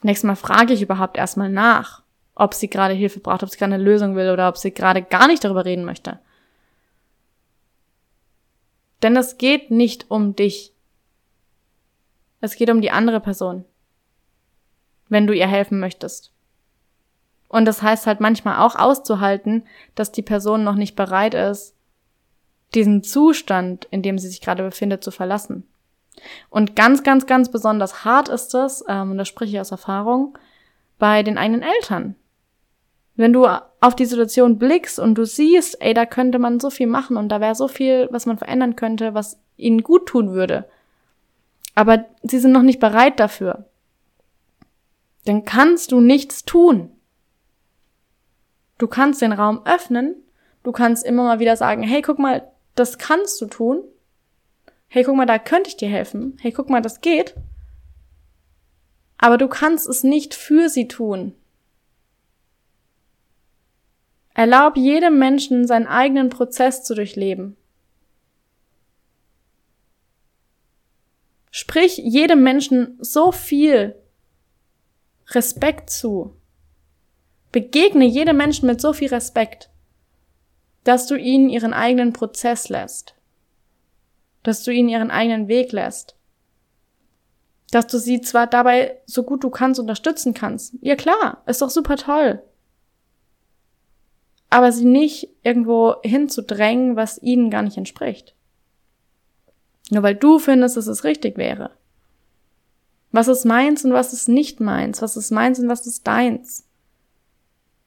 Nächstes 0.01 0.27
Mal 0.27 0.35
frage 0.35 0.73
ich 0.73 0.81
überhaupt 0.81 1.15
erstmal 1.15 1.47
nach, 1.47 2.03
ob 2.35 2.53
sie 2.53 2.69
gerade 2.69 2.95
Hilfe 2.95 3.21
braucht, 3.21 3.43
ob 3.43 3.49
sie 3.49 3.57
gerade 3.57 3.75
eine 3.75 3.83
Lösung 3.83 4.17
will 4.17 4.29
oder 4.29 4.49
ob 4.49 4.57
sie 4.57 4.73
gerade 4.73 5.01
gar 5.01 5.27
nicht 5.27 5.45
darüber 5.45 5.63
reden 5.63 5.85
möchte. 5.85 6.19
Denn 9.07 9.15
es 9.15 9.37
geht 9.37 9.71
nicht 9.71 10.11
um 10.11 10.35
dich. 10.35 10.73
Es 12.41 12.57
geht 12.57 12.69
um 12.69 12.81
die 12.81 12.91
andere 12.91 13.21
Person. 13.21 13.63
Wenn 15.07 15.27
du 15.27 15.33
ihr 15.33 15.47
helfen 15.47 15.79
möchtest. 15.79 16.33
Und 17.47 17.63
das 17.63 17.81
heißt 17.81 18.05
halt 18.05 18.19
manchmal 18.19 18.57
auch 18.57 18.75
auszuhalten, 18.75 19.63
dass 19.95 20.11
die 20.11 20.23
Person 20.23 20.65
noch 20.65 20.75
nicht 20.75 20.97
bereit 20.97 21.35
ist, 21.35 21.73
diesen 22.75 23.01
Zustand, 23.01 23.85
in 23.91 24.01
dem 24.01 24.19
sie 24.19 24.27
sich 24.27 24.41
gerade 24.41 24.63
befindet, 24.63 25.05
zu 25.05 25.11
verlassen. 25.11 25.65
Und 26.49 26.75
ganz, 26.75 27.01
ganz, 27.01 27.25
ganz 27.25 27.49
besonders 27.49 28.03
hart 28.03 28.27
ist 28.27 28.53
es, 28.55 28.83
ähm, 28.89 29.11
und 29.11 29.17
das 29.17 29.29
spreche 29.29 29.53
ich 29.53 29.61
aus 29.61 29.71
Erfahrung, 29.71 30.37
bei 30.99 31.23
den 31.23 31.37
eigenen 31.37 31.61
Eltern. 31.61 32.17
Wenn 33.17 33.33
du 33.33 33.47
auf 33.81 33.95
die 33.95 34.05
Situation 34.05 34.59
blickst 34.59 34.99
und 34.99 35.15
du 35.15 35.25
siehst, 35.25 35.81
ey, 35.81 35.93
da 35.95 36.05
könnte 36.05 36.37
man 36.37 36.59
so 36.59 36.69
viel 36.69 36.85
machen 36.85 37.17
und 37.17 37.29
da 37.29 37.41
wäre 37.41 37.55
so 37.55 37.67
viel, 37.67 38.07
was 38.11 38.27
man 38.27 38.37
verändern 38.37 38.75
könnte, 38.75 39.15
was 39.15 39.39
ihnen 39.57 39.81
gut 39.81 40.05
tun 40.05 40.33
würde. 40.33 40.65
Aber 41.73 42.05
sie 42.21 42.37
sind 42.37 42.51
noch 42.51 42.61
nicht 42.61 42.79
bereit 42.79 43.19
dafür. 43.19 43.65
Dann 45.25 45.45
kannst 45.45 45.91
du 45.91 45.99
nichts 45.99 46.45
tun. 46.45 46.91
Du 48.77 48.87
kannst 48.87 49.21
den 49.21 49.33
Raum 49.33 49.61
öffnen. 49.65 50.15
Du 50.63 50.71
kannst 50.71 51.03
immer 51.03 51.23
mal 51.23 51.39
wieder 51.39 51.57
sagen, 51.57 51.81
hey, 51.81 52.03
guck 52.03 52.19
mal, 52.19 52.47
das 52.75 52.99
kannst 52.99 53.41
du 53.41 53.47
tun. 53.47 53.83
Hey, 54.89 55.03
guck 55.03 55.15
mal, 55.15 55.25
da 55.25 55.39
könnte 55.39 55.69
ich 55.69 55.77
dir 55.77 55.89
helfen. 55.89 56.37
Hey, 56.39 56.51
guck 56.51 56.69
mal, 56.69 56.81
das 56.81 57.01
geht. 57.01 57.33
Aber 59.17 59.39
du 59.39 59.47
kannst 59.47 59.89
es 59.89 60.03
nicht 60.03 60.35
für 60.35 60.69
sie 60.69 60.87
tun. 60.87 61.33
Erlaub 64.37 64.77
jedem 64.77 65.17
Menschen 65.17 65.65
seinen 65.65 65.87
eigenen 65.87 66.29
Prozess 66.29 66.83
zu 66.83 66.93
durchleben. 66.93 67.57
Sprich 71.49 71.97
jedem 71.97 72.43
Menschen 72.43 72.99
so 73.01 73.31
viel 73.31 73.95
Respekt 75.29 75.89
zu. 75.89 76.35
Begegne 77.51 78.05
jedem 78.05 78.37
Menschen 78.37 78.67
mit 78.67 78.79
so 78.79 78.93
viel 78.93 79.07
Respekt, 79.07 79.71
dass 80.83 81.07
du 81.07 81.15
ihnen 81.15 81.49
ihren 81.49 81.73
eigenen 81.73 82.13
Prozess 82.13 82.69
lässt. 82.69 83.15
Dass 84.43 84.61
du 84.61 84.69
ihnen 84.71 84.89
ihren 84.89 85.09
eigenen 85.09 85.47
Weg 85.47 85.71
lässt. 85.71 86.15
Dass 87.71 87.87
du 87.87 87.97
sie 87.97 88.21
zwar 88.21 88.45
dabei 88.45 89.01
so 89.07 89.23
gut 89.23 89.43
du 89.43 89.49
kannst 89.49 89.79
unterstützen 89.79 90.35
kannst. 90.35 90.75
Ja 90.81 90.95
klar, 90.95 91.41
ist 91.47 91.63
doch 91.63 91.71
super 91.71 91.95
toll. 91.95 92.43
Aber 94.49 94.71
sie 94.71 94.85
nicht 94.85 95.29
irgendwo 95.43 95.95
hinzudrängen, 96.03 96.95
was 96.95 97.21
ihnen 97.21 97.49
gar 97.49 97.61
nicht 97.61 97.77
entspricht. 97.77 98.33
Nur 99.89 100.03
weil 100.03 100.15
du 100.15 100.39
findest, 100.39 100.77
dass 100.77 100.87
es 100.87 101.03
richtig 101.03 101.37
wäre. 101.37 101.71
Was 103.11 103.27
ist 103.27 103.45
meins 103.45 103.83
und 103.85 103.93
was 103.93 104.13
ist 104.13 104.27
nicht 104.27 104.59
meins? 104.59 105.01
Was 105.01 105.17
ist 105.17 105.31
meins 105.31 105.59
und 105.59 105.69
was 105.69 105.87
ist 105.87 106.05
deins? 106.05 106.67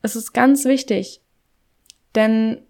Es 0.02 0.16
ist 0.16 0.32
ganz 0.32 0.64
wichtig. 0.64 1.20
Denn 2.14 2.62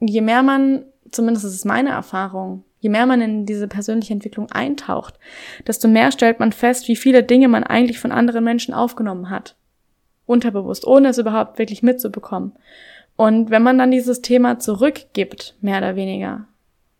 je 0.00 0.20
mehr 0.20 0.42
man, 0.42 0.84
zumindest 1.10 1.44
ist 1.44 1.54
es 1.54 1.64
meine 1.64 1.90
Erfahrung, 1.90 2.64
je 2.80 2.88
mehr 2.88 3.06
man 3.06 3.20
in 3.20 3.46
diese 3.46 3.66
persönliche 3.68 4.12
Entwicklung 4.12 4.50
eintaucht, 4.52 5.18
desto 5.66 5.88
mehr 5.88 6.12
stellt 6.12 6.38
man 6.38 6.52
fest, 6.52 6.88
wie 6.88 6.96
viele 6.96 7.22
Dinge 7.24 7.48
man 7.48 7.64
eigentlich 7.64 7.98
von 7.98 8.12
anderen 8.12 8.44
Menschen 8.44 8.72
aufgenommen 8.72 9.30
hat. 9.30 9.56
Unterbewusst, 10.28 10.86
ohne 10.86 11.08
es 11.08 11.18
überhaupt 11.18 11.58
wirklich 11.58 11.82
mitzubekommen. 11.82 12.52
Und 13.16 13.50
wenn 13.50 13.62
man 13.62 13.78
dann 13.78 13.90
dieses 13.90 14.20
Thema 14.20 14.58
zurückgibt, 14.58 15.56
mehr 15.60 15.78
oder 15.78 15.96
weniger, 15.96 16.44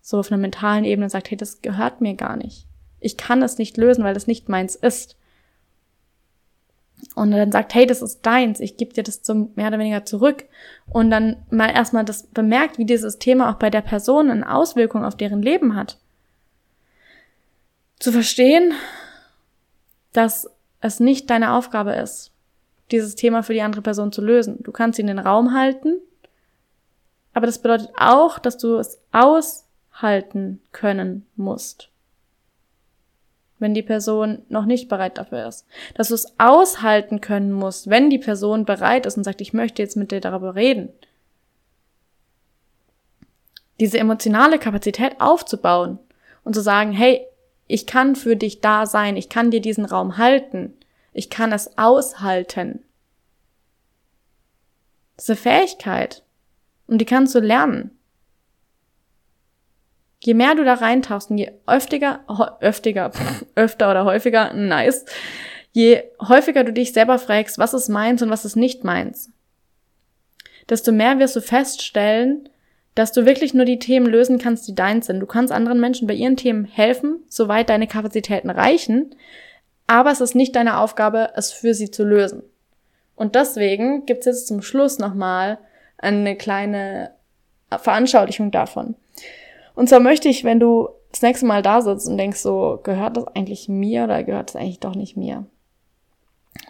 so 0.00 0.18
auf 0.18 0.32
einer 0.32 0.40
mentalen 0.40 0.84
Ebene 0.84 1.10
sagt, 1.10 1.30
hey, 1.30 1.36
das 1.36 1.60
gehört 1.60 2.00
mir 2.00 2.14
gar 2.14 2.36
nicht. 2.36 2.66
Ich 3.00 3.18
kann 3.18 3.42
es 3.42 3.58
nicht 3.58 3.76
lösen, 3.76 4.02
weil 4.02 4.16
es 4.16 4.26
nicht 4.26 4.48
meins 4.48 4.74
ist. 4.74 5.16
Und 7.14 7.30
dann 7.30 7.52
sagt, 7.52 7.74
hey, 7.74 7.86
das 7.86 8.00
ist 8.00 8.22
deins, 8.22 8.60
ich 8.60 8.78
gebe 8.78 8.94
dir 8.94 9.02
das 9.02 9.22
zum 9.22 9.50
mehr 9.54 9.68
oder 9.68 9.78
weniger 9.78 10.06
zurück. 10.06 10.46
Und 10.86 11.10
dann 11.10 11.36
mal 11.50 11.70
erstmal 11.70 12.06
das 12.06 12.22
bemerkt, 12.22 12.78
wie 12.78 12.86
dieses 12.86 13.18
Thema 13.18 13.50
auch 13.50 13.58
bei 13.58 13.68
der 13.68 13.82
Person 13.82 14.30
eine 14.30 14.52
Auswirkung 14.52 15.04
auf 15.04 15.16
deren 15.16 15.42
Leben 15.42 15.76
hat. 15.76 15.98
Zu 17.98 18.10
verstehen, 18.10 18.72
dass 20.14 20.50
es 20.80 20.98
nicht 20.98 21.28
deine 21.28 21.52
Aufgabe 21.52 21.92
ist, 21.92 22.32
dieses 22.90 23.14
Thema 23.14 23.42
für 23.42 23.53
die 23.53 23.62
andere 23.62 23.83
Person 23.83 24.12
zu 24.12 24.22
lösen. 24.22 24.62
Du 24.62 24.72
kannst 24.72 24.96
sie 24.96 25.03
in 25.03 25.09
den 25.09 25.18
Raum 25.18 25.55
halten, 25.55 25.98
aber 27.35 27.46
das 27.46 27.61
bedeutet 27.61 27.90
auch, 27.96 28.38
dass 28.38 28.59
du 28.59 28.77
es 28.77 29.01
aus 29.12 29.66
halten 29.92 30.61
können 30.72 31.27
musst. 31.37 31.90
Wenn 33.59 33.74
die 33.74 33.83
Person 33.83 34.42
noch 34.48 34.66
nicht 34.66 34.88
bereit 34.88 35.18
dafür 35.18 35.48
ist. 35.48 35.66
Dass 35.94 36.09
du 36.09 36.14
es 36.14 36.38
aushalten 36.38 37.20
können 37.20 37.53
musst, 37.53 37.90
wenn 37.90 38.09
die 38.09 38.18
Person 38.18 38.64
bereit 38.64 39.05
ist 39.05 39.16
und 39.16 39.24
sagt, 39.24 39.40
ich 39.40 39.53
möchte 39.53 39.83
jetzt 39.83 39.96
mit 39.96 40.12
dir 40.12 40.20
darüber 40.20 40.55
reden. 40.55 40.90
Diese 43.81 43.98
emotionale 43.98 44.59
Kapazität 44.59 45.20
aufzubauen 45.20 45.98
und 46.44 46.55
zu 46.55 46.61
sagen, 46.61 46.92
hey, 46.92 47.27
ich 47.66 47.87
kann 47.87 48.16
für 48.16 48.37
dich 48.37 48.61
da 48.61 48.87
sein, 48.87 49.16
ich 49.16 49.29
kann 49.29 49.51
dir 49.51 49.61
diesen 49.61 49.85
Raum 49.85 50.16
halten, 50.16 50.72
ich 51.18 51.31
kann 51.31 51.52
es 51.52 51.76
aushalten. 51.76 52.85
Das 55.16 55.28
ist 55.28 55.31
eine 55.31 55.37
Fähigkeit. 55.37 56.22
Und 56.87 56.98
die 56.98 57.04
kannst 57.04 57.35
du 57.35 57.40
lernen 57.40 57.98
je 60.20 60.35
mehr 60.35 60.54
du 60.54 60.64
da 60.64 60.74
reintauchst 60.74 61.31
und 61.31 61.38
je 61.38 61.52
öftiger, 61.66 62.20
öftiger, 62.61 63.12
öfter 63.54 63.90
oder 63.90 64.04
häufiger, 64.04 64.52
nice, 64.52 65.04
je 65.72 66.02
häufiger 66.20 66.64
du 66.64 66.72
dich 66.72 66.92
selber 66.92 67.18
fragst, 67.18 67.59
was 67.59 67.74
ist 67.74 67.88
meins 67.88 68.22
und 68.22 68.31
was 68.31 68.44
ist 68.44 68.57
nicht 68.57 68.85
meins, 68.85 69.31
desto 70.68 70.92
mehr 70.92 71.18
wirst 71.18 71.37
du 71.37 71.40
feststellen, 71.40 72.48
dass 72.94 73.12
du 73.12 73.26
wirklich 73.26 73.54
nur 73.54 73.64
die 73.64 73.78
Themen 73.78 74.07
lösen 74.07 74.38
kannst, 74.38 74.66
die 74.66 74.74
deins 74.74 75.07
sind. 75.07 75.20
Du 75.20 75.26
kannst 75.26 75.52
anderen 75.52 75.78
Menschen 75.78 76.09
bei 76.09 76.14
ihren 76.14 76.37
Themen 76.37 76.64
helfen, 76.64 77.20
soweit 77.28 77.68
deine 77.68 77.87
Kapazitäten 77.87 78.50
reichen, 78.50 79.14
aber 79.88 80.12
es 80.12 80.20
ist 80.20 80.37
nicht 80.37 80.55
deine 80.55 80.79
Aufgabe, 80.79 81.31
es 81.35 81.51
für 81.51 81.74
sie 81.74 81.90
zu 81.90 82.05
lösen. 82.05 82.44
Und 83.16 83.35
deswegen 83.35 84.07
gibt's 84.07 84.27
jetzt 84.27 84.46
zum 84.46 84.62
Schluss 84.62 85.01
nochmal 85.01 85.59
eine 85.96 86.37
kleine 86.37 87.11
Veranschaulichung 87.77 88.53
davon. 88.53 88.94
Und 89.74 89.88
zwar 89.88 90.01
möchte 90.01 90.29
ich, 90.29 90.44
wenn 90.44 90.61
du 90.61 90.88
das 91.11 91.22
nächste 91.22 91.46
Mal 91.46 91.62
da 91.62 91.81
sitzt 91.81 92.07
und 92.07 92.18
denkst 92.18 92.38
so, 92.38 92.79
gehört 92.83 93.16
das 93.16 93.27
eigentlich 93.29 93.68
mir 93.68 94.05
oder 94.05 94.22
gehört 94.22 94.51
das 94.51 94.57
eigentlich 94.57 94.81
doch 94.81 94.94
nicht 94.94 95.16
mir? 95.16 95.46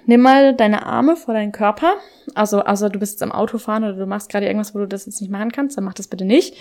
Nimm 0.07 0.23
mal 0.23 0.55
deine 0.55 0.87
Arme 0.87 1.17
vor 1.17 1.35
deinen 1.35 1.53
Körper. 1.53 1.95
Also, 2.35 2.61
also 2.61 2.89
du 2.89 2.99
bist 2.99 3.13
jetzt 3.13 3.23
am 3.23 3.31
Autofahren 3.31 3.85
oder 3.85 3.93
du 3.93 4.07
machst 4.07 4.31
gerade 4.31 4.47
irgendwas, 4.47 4.75
wo 4.75 4.79
du 4.79 4.89
das 4.89 5.05
jetzt 5.05 5.21
nicht 5.21 5.31
machen 5.31 5.53
kannst, 5.53 5.77
dann 5.77 5.85
mach 5.85 5.93
das 5.93 6.09
bitte 6.09 6.25
nicht. 6.25 6.57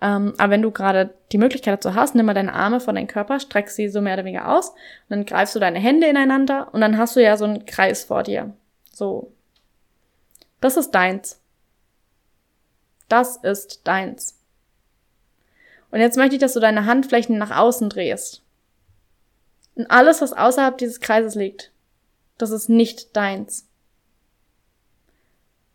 Ähm, 0.00 0.34
aber 0.38 0.52
wenn 0.52 0.62
du 0.62 0.70
gerade 0.70 1.12
die 1.32 1.38
Möglichkeit 1.38 1.74
dazu 1.74 1.96
hast, 1.96 2.14
nimm 2.14 2.26
mal 2.26 2.34
deine 2.34 2.52
Arme 2.52 2.78
vor 2.78 2.94
deinen 2.94 3.08
Körper, 3.08 3.40
streck 3.40 3.70
sie 3.70 3.88
so 3.88 4.00
mehr 4.00 4.14
oder 4.14 4.24
weniger 4.24 4.56
aus 4.56 4.70
und 4.70 4.76
dann 5.10 5.26
greifst 5.26 5.56
du 5.56 5.58
deine 5.58 5.80
Hände 5.80 6.06
ineinander 6.06 6.68
und 6.72 6.80
dann 6.80 6.96
hast 6.96 7.16
du 7.16 7.22
ja 7.22 7.36
so 7.36 7.44
einen 7.44 7.66
Kreis 7.66 8.04
vor 8.04 8.22
dir. 8.22 8.54
So. 8.92 9.32
Das 10.60 10.76
ist 10.76 10.92
deins. 10.92 11.40
Das 13.08 13.36
ist 13.36 13.80
deins. 13.84 14.38
Und 15.90 15.98
jetzt 15.98 16.16
möchte 16.16 16.36
ich, 16.36 16.40
dass 16.40 16.54
du 16.54 16.60
deine 16.60 16.86
Handflächen 16.86 17.36
nach 17.36 17.56
außen 17.56 17.90
drehst. 17.90 18.42
Und 19.74 19.90
alles, 19.90 20.22
was 20.22 20.32
außerhalb 20.32 20.78
dieses 20.78 21.00
Kreises 21.00 21.34
liegt, 21.34 21.71
das 22.42 22.50
ist 22.50 22.68
nicht 22.68 23.16
deins. 23.16 23.68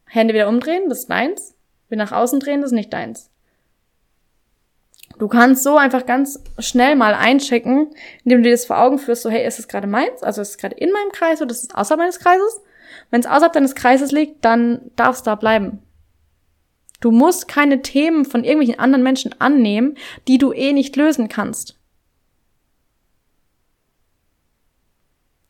Hände 0.06 0.34
wieder 0.34 0.50
umdrehen, 0.50 0.90
das 0.90 1.00
ist 1.00 1.10
deins. 1.10 1.56
Wieder 1.90 2.04
nach 2.04 2.12
außen 2.12 2.40
drehen, 2.40 2.62
das 2.62 2.72
ist 2.72 2.76
nicht 2.76 2.94
deins. 2.94 3.30
Du 5.18 5.28
kannst 5.28 5.64
so 5.64 5.78
einfach 5.78 6.06
ganz 6.06 6.40
schnell 6.60 6.96
mal 6.96 7.14
einchecken, 7.14 7.90
indem 8.24 8.40
du 8.40 8.50
dir 8.50 8.52
das 8.52 8.66
vor 8.66 8.80
Augen 8.80 9.00
führst, 9.00 9.24
so 9.24 9.30
hey, 9.30 9.48
ist 9.48 9.58
es 9.58 9.68
gerade 9.68 9.88
meins? 9.88 10.22
Also 10.22 10.42
ist 10.42 10.50
es 10.50 10.58
gerade 10.58 10.76
in 10.76 10.92
meinem 10.92 11.12
Kreis 11.12 11.42
oder 11.42 11.52
ist 11.52 11.64
es 11.64 11.74
außerhalb 11.74 12.00
meines 12.00 12.20
Kreises? 12.20 12.62
Wenn 13.10 13.22
es 13.22 13.26
außerhalb 13.26 13.54
deines 13.54 13.74
Kreises 13.74 14.12
liegt, 14.12 14.44
dann 14.44 14.92
darf 14.96 15.16
es 15.16 15.24
da 15.24 15.36
bleiben. 15.36 15.82
Du 17.00 17.12
musst 17.12 17.48
keine 17.48 17.82
Themen 17.82 18.26
von 18.26 18.44
irgendwelchen 18.44 18.80
anderen 18.80 19.04
Menschen 19.04 19.40
annehmen, 19.40 19.98
die 20.28 20.38
du 20.38 20.52
eh 20.52 20.74
nicht 20.74 20.96
lösen 20.96 21.30
kannst. 21.30 21.78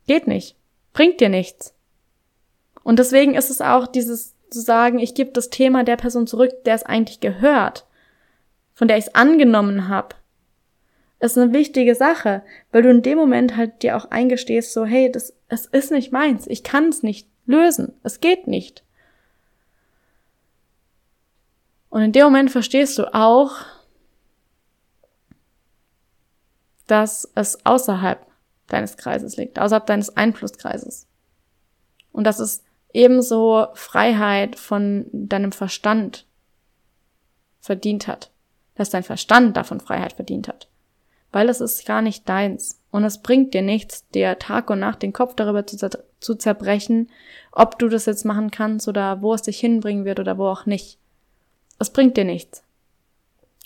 Geht 0.05 0.27
nicht. 0.27 0.55
Bringt 0.97 1.21
dir 1.21 1.29
nichts. 1.29 1.75
Und 2.81 2.97
deswegen 2.97 3.35
ist 3.35 3.51
es 3.51 3.61
auch 3.61 3.85
dieses 3.85 4.33
zu 4.49 4.59
sagen, 4.59 4.97
ich 4.97 5.13
gebe 5.13 5.29
das 5.29 5.51
Thema 5.51 5.83
der 5.83 5.95
Person 5.95 6.25
zurück, 6.25 6.63
der 6.65 6.73
es 6.73 6.81
eigentlich 6.81 7.19
gehört, 7.19 7.85
von 8.73 8.87
der 8.87 8.97
ich 8.97 9.05
es 9.05 9.13
angenommen 9.13 9.89
habe, 9.89 10.15
ist 11.19 11.37
eine 11.37 11.53
wichtige 11.53 11.93
Sache, 11.93 12.41
weil 12.71 12.81
du 12.81 12.89
in 12.89 13.03
dem 13.03 13.19
Moment 13.19 13.55
halt 13.55 13.83
dir 13.83 13.95
auch 13.95 14.09
eingestehst, 14.09 14.73
so, 14.73 14.85
hey, 14.85 15.11
das, 15.11 15.35
es 15.49 15.67
ist 15.67 15.91
nicht 15.91 16.11
meins, 16.11 16.47
ich 16.47 16.63
kann 16.63 16.89
es 16.89 17.03
nicht 17.03 17.29
lösen, 17.45 17.93
es 18.01 18.19
geht 18.19 18.47
nicht. 18.47 18.83
Und 21.91 22.01
in 22.01 22.11
dem 22.11 22.23
Moment 22.23 22.49
verstehst 22.49 22.97
du 22.97 23.13
auch, 23.13 23.51
dass 26.87 27.31
es 27.35 27.63
außerhalb 27.67 28.26
deines 28.67 28.97
Kreises 28.97 29.37
liegt, 29.37 29.59
außerhalb 29.59 29.85
deines 29.85 30.15
Einflusskreises. 30.15 31.07
Und 32.11 32.25
dass 32.25 32.39
es 32.39 32.63
ebenso 32.93 33.67
Freiheit 33.73 34.55
von 34.55 35.07
deinem 35.11 35.51
Verstand 35.51 36.25
verdient 37.59 38.07
hat. 38.07 38.31
Dass 38.75 38.89
dein 38.89 39.03
Verstand 39.03 39.57
davon 39.57 39.79
Freiheit 39.79 40.13
verdient 40.13 40.47
hat. 40.47 40.67
Weil 41.31 41.49
es 41.49 41.61
ist 41.61 41.85
gar 41.85 42.01
nicht 42.01 42.27
deins. 42.27 42.79
Und 42.91 43.03
es 43.03 43.21
bringt 43.21 43.53
dir 43.53 43.61
nichts, 43.61 44.07
dir 44.09 44.39
Tag 44.39 44.69
und 44.69 44.79
Nacht 44.79 45.01
den 45.01 45.13
Kopf 45.13 45.35
darüber 45.35 45.67
zu, 45.67 45.77
zer 45.77 45.89
zu 46.19 46.33
zerbrechen, 46.33 47.11
ob 47.51 47.77
du 47.77 47.89
das 47.89 48.07
jetzt 48.07 48.25
machen 48.25 48.49
kannst 48.49 48.87
oder 48.87 49.21
wo 49.21 49.35
es 49.35 49.43
dich 49.43 49.59
hinbringen 49.59 50.03
wird 50.03 50.19
oder 50.19 50.39
wo 50.39 50.47
auch 50.47 50.65
nicht. 50.65 50.97
Es 51.77 51.91
bringt 51.91 52.17
dir 52.17 52.25
nichts. 52.25 52.63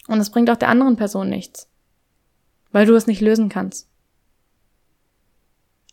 Und 0.08 0.20
es 0.20 0.32
bringt 0.32 0.50
auch 0.50 0.58
der 0.58 0.70
anderen 0.70 0.98
Person 0.98 1.30
nichts. 1.30 1.70
Weil 2.72 2.86
du 2.86 2.96
es 2.96 3.08
nicht 3.08 3.22
lösen 3.22 3.48
kannst. 3.48 3.88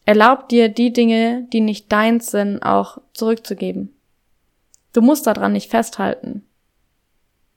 Erlaub 0.08 0.48
dir, 0.48 0.70
die 0.70 0.90
Dinge, 0.90 1.46
die 1.52 1.60
nicht 1.60 1.92
deins 1.92 2.30
sind, 2.30 2.62
auch 2.62 2.96
zurückzugeben. 3.12 3.94
Du 4.94 5.02
musst 5.02 5.26
daran 5.26 5.52
nicht 5.52 5.68
festhalten. 5.68 6.46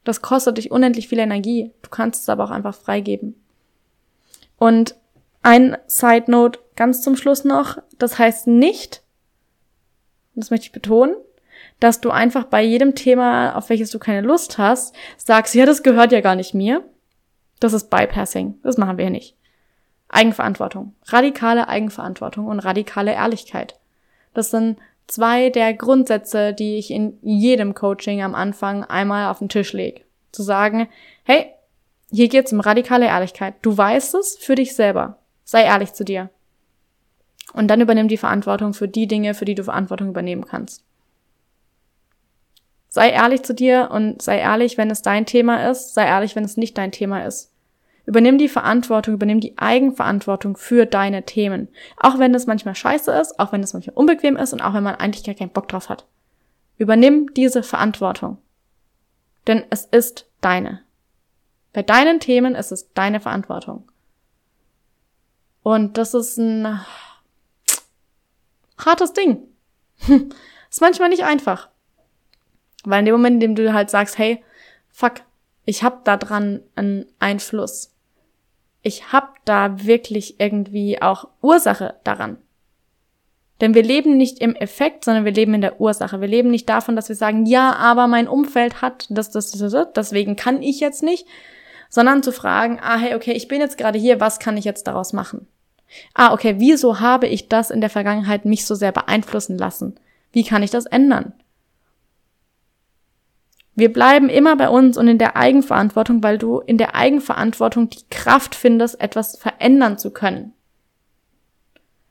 Das 0.04 0.22
kostet 0.22 0.58
dich 0.58 0.70
unendlich 0.70 1.08
viel 1.08 1.20
Energie. 1.20 1.72
Du 1.82 1.90
kannst 1.90 2.24
es 2.24 2.28
aber 2.28 2.44
auch 2.44 2.52
einfach 2.52 2.76
freigeben. 2.76 3.42
Und 4.58 4.96
ein 5.42 5.78
Side 5.88 6.30
Note 6.30 6.60
ganz 6.76 7.02
zum 7.02 7.16
Schluss 7.16 7.46
noch. 7.46 7.78
Das 7.98 8.20
heißt 8.20 8.48
nicht, 8.48 9.02
das 10.36 10.52
möchte 10.52 10.66
ich 10.66 10.74
betonen, 10.74 11.16
dass 11.80 12.02
du 12.02 12.10
einfach 12.10 12.44
bei 12.44 12.62
jedem 12.62 12.96
Thema, 12.96 13.56
auf 13.56 13.70
welches 13.70 13.92
du 13.92 13.98
keine 13.98 14.28
Lust 14.28 14.58
hast, 14.58 14.94
sagst, 15.16 15.56
ja, 15.56 15.66
das 15.66 15.84
gehört 15.84 16.12
ja 16.12 16.20
gar 16.20 16.36
nicht 16.36 16.54
mir. 16.54 16.84
Das 17.62 17.72
ist 17.72 17.90
Bypassing. 17.90 18.60
Das 18.62 18.78
machen 18.78 18.98
wir 18.98 19.06
hier 19.06 19.10
nicht. 19.10 19.38
Eigenverantwortung. 20.12 20.94
Radikale 21.08 21.68
Eigenverantwortung 21.68 22.46
und 22.46 22.60
radikale 22.60 23.14
Ehrlichkeit. 23.14 23.80
Das 24.34 24.52
sind 24.52 24.78
zwei 25.08 25.50
der 25.50 25.74
Grundsätze, 25.74 26.54
die 26.54 26.78
ich 26.78 26.92
in 26.92 27.18
jedem 27.22 27.74
Coaching 27.74 28.22
am 28.22 28.36
Anfang 28.36 28.84
einmal 28.84 29.30
auf 29.30 29.40
den 29.40 29.50
Tisch 29.50 29.74
lege. 29.74 30.02
Zu 30.32 30.44
sagen, 30.44 30.88
hey, 31.24 31.54
Hier 32.12 32.28
geht 32.28 32.46
es 32.48 32.54
um 32.54 32.60
radikale 32.60 33.06
Ehrlichkeit. 33.06 33.56
Du 33.62 33.78
weißt 33.78 34.16
es 34.16 34.38
für 34.38 34.56
dich 34.56 34.76
selber. 34.76 35.18
Sei 35.46 35.64
ehrlich 35.64 35.94
zu 35.94 36.04
dir. 36.04 36.30
Und 37.54 37.70
dann 37.70 37.82
übernimm 37.82 38.10
die 38.10 38.18
Verantwortung 38.18 38.74
für 38.74 38.88
die 38.88 39.08
Dinge, 39.08 39.34
für 39.34 39.46
die 39.46 39.56
du 39.56 39.64
Verantwortung 39.64 40.10
übernehmen 40.10 40.46
kannst. 40.46 40.84
Sei 42.90 43.10
ehrlich 43.10 43.44
zu 43.44 43.54
dir 43.54 43.90
und 43.92 44.22
sei 44.22 44.40
ehrlich, 44.40 44.78
wenn 44.78 44.92
es 44.92 45.02
dein 45.02 45.26
Thema 45.26 45.70
ist, 45.70 45.94
sei 45.94 46.06
ehrlich, 46.06 46.36
wenn 46.36 46.44
es 46.44 46.58
nicht 46.58 46.78
dein 46.78 46.92
Thema 46.92 47.26
ist. 47.26 47.51
Übernimm 48.12 48.38
die 48.38 48.50
Verantwortung, 48.50 49.14
übernimm 49.14 49.40
die 49.40 49.58
Eigenverantwortung 49.58 50.58
für 50.58 50.86
deine 50.86 51.24
Themen. 51.24 51.70
Auch 51.96 52.20
wenn 52.20 52.36
es 52.36 52.46
manchmal 52.46 52.76
scheiße 52.76 53.10
ist, 53.10 53.40
auch 53.40 53.54
wenn 53.54 53.64
es 53.64 53.72
manchmal 53.72 53.96
unbequem 53.96 54.36
ist 54.36 54.52
und 54.52 54.60
auch 54.60 54.74
wenn 54.74 54.84
man 54.84 54.96
eigentlich 54.96 55.24
gar 55.24 55.34
keinen 55.34 55.54
Bock 55.54 55.70
drauf 55.70 55.88
hat. 55.88 56.06
Übernimm 56.78 57.34
diese 57.34 57.64
Verantwortung. 57.64 58.38
Denn 59.48 59.64
es 59.70 59.86
ist 59.86 60.30
deine. 60.42 60.82
Bei 61.72 61.84
deinen 61.84 62.20
Themen 62.20 62.54
ist 62.54 62.74
es 62.74 62.92
deine 62.92 63.22
Verantwortung. 63.22 63.90
Und 65.64 65.98
das 65.98 66.14
ist 66.14 66.36
ein 66.38 66.82
hartes 68.78 69.14
Ding. 69.14 69.48
ist 70.70 70.82
manchmal 70.82 71.08
nicht 71.08 71.24
einfach. 71.24 71.70
Weil 72.84 73.00
in 73.00 73.06
dem 73.06 73.16
Moment, 73.16 73.36
in 73.36 73.56
dem 73.56 73.56
du 73.56 73.72
halt 73.72 73.90
sagst, 73.90 74.18
hey, 74.18 74.44
fuck, 74.90 75.22
ich 75.64 75.82
hab 75.82 76.04
da 76.04 76.18
dran 76.18 76.62
einen 76.76 77.06
Einfluss. 77.18 77.91
Ich 78.82 79.12
hab 79.12 79.44
da 79.46 79.86
wirklich 79.86 80.40
irgendwie 80.40 81.02
auch 81.02 81.28
Ursache 81.42 81.96
daran. 82.04 82.38
Denn 83.62 83.76
wir 83.76 83.84
leben 83.84 84.18
nicht 84.18 84.40
im 84.40 84.56
Effekt, 84.56 85.06
sondern 85.06 85.24
wir 85.24 85.32
leben 85.32 85.54
in 85.54 85.62
der 85.62 85.80
Ursache. 85.80 86.20
Wir 86.20 86.28
leben 86.28 86.50
nicht 86.50 86.68
davon, 86.68 86.96
dass 86.96 87.10
wir 87.10 87.16
sagen, 87.16 87.46
ja, 87.46 87.76
aber 87.76 88.08
mein 88.08 88.28
Umfeld 88.28 88.82
hat 88.82 89.06
das, 89.10 89.30
das, 89.30 89.52
das, 89.52 89.72
das, 89.72 89.94
deswegen 89.94 90.36
kann 90.36 90.64
ich 90.64 90.80
jetzt 90.80 91.04
nicht, 91.04 91.28
sondern 91.88 92.24
zu 92.24 92.32
fragen, 92.32 92.80
ah, 92.82 92.98
hey, 92.98 93.14
okay, 93.14 93.34
ich 93.34 93.48
bin 93.48 93.62
jetzt 93.62 93.78
gerade 93.78 94.00
hier, 94.00 94.20
was 94.20 94.40
kann 94.40 94.58
ich 94.58 94.66
jetzt 94.66 94.88
daraus 94.88 95.14
machen? 95.14 95.48
Ah, 96.16 96.34
okay, 96.34 96.56
wieso 96.58 97.00
habe 97.00 97.28
ich 97.28 97.50
das 97.50 97.70
in 97.70 97.82
der 97.82 97.90
Vergangenheit 97.92 98.46
mich 98.46 98.66
so 98.66 98.74
sehr 98.74 98.92
beeinflussen 98.92 99.58
lassen? 99.58 99.96
Wie 100.32 100.44
kann 100.44 100.64
ich 100.64 100.72
das 100.72 100.86
ändern? 100.88 101.34
Wir 103.76 103.92
bleiben 103.92 104.30
immer 104.30 104.56
bei 104.58 104.70
uns 104.70 104.98
und 104.98 105.08
in 105.08 105.18
der 105.18 105.38
Eigenverantwortung, 105.38 106.22
weil 106.24 106.38
du 106.38 106.60
in 106.60 106.78
der 106.78 106.96
Eigenverantwortung 106.96 107.90
die 107.90 108.04
Kraft 108.10 108.54
findest, 108.56 109.00
etwas 109.00 109.38
verändern 109.38 109.98
zu 109.98 110.12
können. 110.12 110.54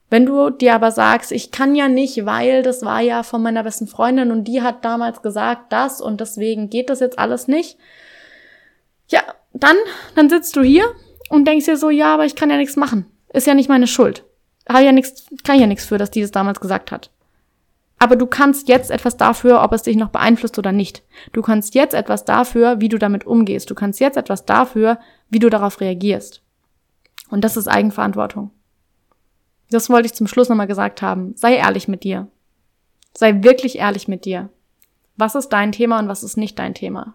Wenn 0.08 0.26
du 0.26 0.50
dir 0.50 0.74
aber 0.74 0.90
sagst, 0.90 1.30
ich 1.30 1.52
kann 1.52 1.76
ja 1.76 1.86
nicht, 1.88 2.26
weil 2.26 2.62
das 2.62 2.84
war 2.84 3.00
ja 3.00 3.22
von 3.22 3.42
meiner 3.42 3.62
besten 3.62 3.86
Freundin 3.86 4.32
und 4.32 4.44
die 4.44 4.60
hat 4.60 4.84
damals 4.84 5.22
gesagt 5.22 5.72
das 5.72 6.00
und 6.00 6.20
deswegen 6.20 6.68
geht 6.68 6.90
das 6.90 6.98
jetzt 6.98 7.18
alles 7.18 7.46
nicht. 7.46 7.78
Ja, 9.08 9.22
dann, 9.52 9.76
dann 10.16 10.28
sitzt 10.28 10.56
du 10.56 10.62
hier 10.62 10.84
und 11.28 11.46
denkst 11.46 11.66
dir 11.66 11.76
so, 11.76 11.90
ja, 11.90 12.12
aber 12.12 12.24
ich 12.24 12.34
kann 12.34 12.50
ja 12.50 12.56
nichts 12.56 12.74
machen. 12.74 13.06
Ist 13.32 13.46
ja 13.46 13.54
nicht 13.54 13.68
meine 13.68 13.86
Schuld. 13.86 14.24
Habe 14.68 14.84
ja 14.84 14.92
nichts, 14.92 15.26
kann 15.44 15.60
ja 15.60 15.68
nichts 15.68 15.84
für, 15.84 15.98
dass 15.98 16.10
die 16.10 16.22
das 16.22 16.32
damals 16.32 16.60
gesagt 16.60 16.90
hat. 16.90 17.10
Aber 18.02 18.16
du 18.16 18.26
kannst 18.26 18.66
jetzt 18.66 18.90
etwas 18.90 19.18
dafür, 19.18 19.62
ob 19.62 19.72
es 19.72 19.82
dich 19.82 19.94
noch 19.94 20.08
beeinflusst 20.08 20.58
oder 20.58 20.72
nicht. 20.72 21.02
Du 21.32 21.42
kannst 21.42 21.74
jetzt 21.74 21.92
etwas 21.92 22.24
dafür, 22.24 22.80
wie 22.80 22.88
du 22.88 22.98
damit 22.98 23.26
umgehst. 23.26 23.70
Du 23.70 23.74
kannst 23.74 24.00
jetzt 24.00 24.16
etwas 24.16 24.46
dafür, 24.46 24.98
wie 25.28 25.38
du 25.38 25.50
darauf 25.50 25.80
reagierst. 25.80 26.42
Und 27.28 27.44
das 27.44 27.58
ist 27.58 27.68
Eigenverantwortung. 27.68 28.52
Das 29.70 29.90
wollte 29.90 30.06
ich 30.06 30.14
zum 30.14 30.26
Schluss 30.26 30.48
nochmal 30.48 30.66
gesagt 30.66 31.02
haben. 31.02 31.34
Sei 31.36 31.56
ehrlich 31.56 31.88
mit 31.88 32.02
dir. 32.02 32.26
Sei 33.14 33.42
wirklich 33.42 33.76
ehrlich 33.76 34.08
mit 34.08 34.24
dir. 34.24 34.48
Was 35.18 35.34
ist 35.34 35.50
dein 35.50 35.70
Thema 35.70 35.98
und 35.98 36.08
was 36.08 36.22
ist 36.22 36.38
nicht 36.38 36.58
dein 36.58 36.72
Thema? 36.72 37.12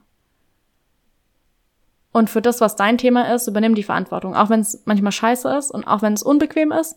Und 2.11 2.29
für 2.29 2.43
das, 2.43 2.61
was 2.61 2.75
dein 2.75 2.99
Thema 2.99 3.33
ist, 3.33 3.47
übernimm 3.47 3.73
die 3.73 3.83
Verantwortung. 3.83 4.35
Auch 4.35 4.51
wenn 4.51 4.59
es 4.59 4.83
manchmal 4.85 5.11
scheiße 5.11 5.49
ist 5.57 5.71
und 5.71 5.85
auch 5.87 6.03
wenn 6.03 6.13
es 6.13 6.21
unbequem 6.21 6.71
ist. 6.71 6.95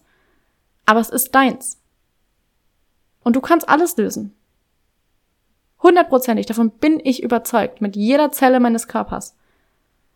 Aber 0.84 1.01
es 1.01 1.09
ist 1.09 1.34
deins. 1.34 1.78
Und 3.29 3.37
du 3.37 3.43
kannst 3.43 3.68
alles 3.68 3.95
lösen. 3.99 4.35
Hundertprozentig, 5.83 6.47
davon 6.47 6.70
bin 6.70 6.99
ich 7.05 7.22
überzeugt, 7.22 7.83
mit 7.83 7.95
jeder 7.95 8.33
Zelle 8.33 8.59
meines 8.59 8.89
Körpers. 8.89 9.37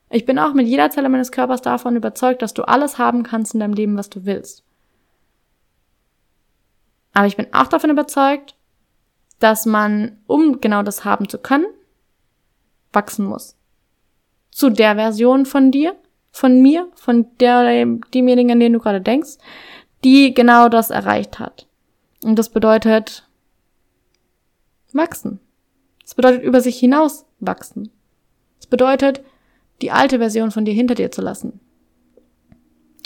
Ich 0.08 0.24
bin 0.24 0.38
auch 0.38 0.54
mit 0.54 0.66
jeder 0.66 0.88
Zelle 0.88 1.10
meines 1.10 1.30
Körpers 1.30 1.60
davon 1.60 1.94
überzeugt, 1.94 2.40
dass 2.40 2.54
du 2.54 2.62
alles 2.62 2.96
haben 2.96 3.22
kannst 3.22 3.52
in 3.52 3.60
deinem 3.60 3.74
Leben, 3.74 3.98
was 3.98 4.08
du 4.08 4.24
willst. 4.24 4.64
Aber 7.12 7.26
ich 7.26 7.36
bin 7.36 7.52
auch 7.52 7.66
davon 7.66 7.90
überzeugt, 7.90 8.54
dass 9.40 9.66
man, 9.66 10.18
um 10.26 10.62
genau 10.62 10.82
das 10.82 11.04
haben 11.04 11.28
zu 11.28 11.36
können, 11.36 11.66
wachsen 12.94 13.26
muss. 13.26 13.58
Zu 14.50 14.70
der 14.70 14.94
Version 14.94 15.44
von 15.44 15.70
dir, 15.70 15.96
von 16.30 16.62
mir, 16.62 16.88
von 16.94 17.26
der, 17.40 17.84
demjenigen, 18.14 18.52
an 18.52 18.60
den 18.60 18.72
du 18.72 18.78
gerade 18.78 19.02
denkst, 19.02 19.36
die 20.02 20.32
genau 20.32 20.70
das 20.70 20.88
erreicht 20.88 21.38
hat. 21.38 21.66
Und 22.24 22.38
das 22.38 22.50
bedeutet 22.50 23.28
wachsen. 24.92 25.40
Das 26.02 26.14
bedeutet 26.14 26.42
über 26.42 26.60
sich 26.60 26.78
hinaus 26.78 27.24
wachsen. 27.40 27.90
Das 28.58 28.66
bedeutet, 28.66 29.22
die 29.80 29.90
alte 29.90 30.18
Version 30.18 30.50
von 30.50 30.64
dir 30.64 30.74
hinter 30.74 30.94
dir 30.94 31.10
zu 31.10 31.22
lassen. 31.22 31.60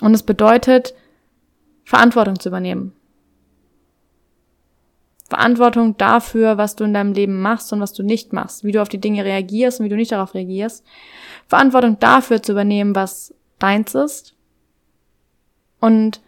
Und 0.02 0.12
es 0.14 0.22
bedeutet, 0.22 0.94
Verantwortung 1.84 2.38
zu 2.38 2.48
übernehmen. 2.50 2.92
Verantwortung 5.28 5.96
dafür, 5.96 6.58
was 6.58 6.76
du 6.76 6.84
in 6.84 6.94
deinem 6.94 7.12
Leben 7.12 7.40
machst 7.40 7.72
und 7.72 7.80
was 7.80 7.92
du 7.92 8.02
nicht 8.02 8.32
machst, 8.32 8.62
wie 8.62 8.72
du 8.72 8.80
auf 8.80 8.88
die 8.88 9.00
Dinge 9.00 9.24
reagierst 9.24 9.80
und 9.80 9.86
wie 9.86 9.90
du 9.90 9.96
nicht 9.96 10.12
darauf 10.12 10.34
reagierst. 10.34 10.84
Verantwortung 11.48 11.98
dafür 11.98 12.42
zu 12.42 12.52
übernehmen, 12.52 12.94
was 12.94 13.34
deins 13.58 13.94
ist 13.94 14.36
und 15.80 16.20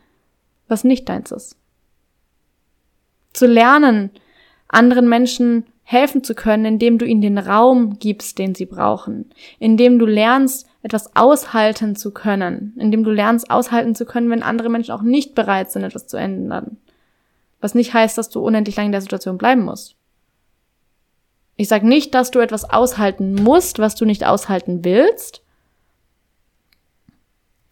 was 0.66 0.84
nicht 0.84 1.08
deins 1.08 1.30
ist. 1.30 1.57
Zu 3.32 3.46
lernen, 3.46 4.10
anderen 4.68 5.08
Menschen 5.08 5.64
helfen 5.84 6.22
zu 6.22 6.34
können, 6.34 6.66
indem 6.66 6.98
du 6.98 7.06
ihnen 7.06 7.22
den 7.22 7.38
Raum 7.38 7.98
gibst, 7.98 8.38
den 8.38 8.54
sie 8.54 8.66
brauchen, 8.66 9.30
indem 9.58 9.98
du 9.98 10.04
lernst, 10.04 10.66
etwas 10.82 11.16
aushalten 11.16 11.96
zu 11.96 12.12
können, 12.12 12.74
indem 12.78 13.04
du 13.04 13.10
lernst, 13.10 13.50
aushalten 13.50 13.94
zu 13.94 14.04
können, 14.04 14.30
wenn 14.30 14.42
andere 14.42 14.68
Menschen 14.68 14.92
auch 14.92 15.02
nicht 15.02 15.34
bereit 15.34 15.70
sind, 15.70 15.84
etwas 15.84 16.06
zu 16.06 16.16
ändern. 16.16 16.76
Was 17.60 17.74
nicht 17.74 17.94
heißt, 17.94 18.18
dass 18.18 18.28
du 18.28 18.40
unendlich 18.40 18.76
lange 18.76 18.88
in 18.88 18.92
der 18.92 19.00
Situation 19.00 19.38
bleiben 19.38 19.64
musst. 19.64 19.96
Ich 21.56 21.68
sage 21.68 21.88
nicht, 21.88 22.14
dass 22.14 22.30
du 22.30 22.38
etwas 22.38 22.68
aushalten 22.68 23.34
musst, 23.34 23.78
was 23.78 23.96
du 23.96 24.04
nicht 24.04 24.24
aushalten 24.24 24.84
willst. 24.84 25.42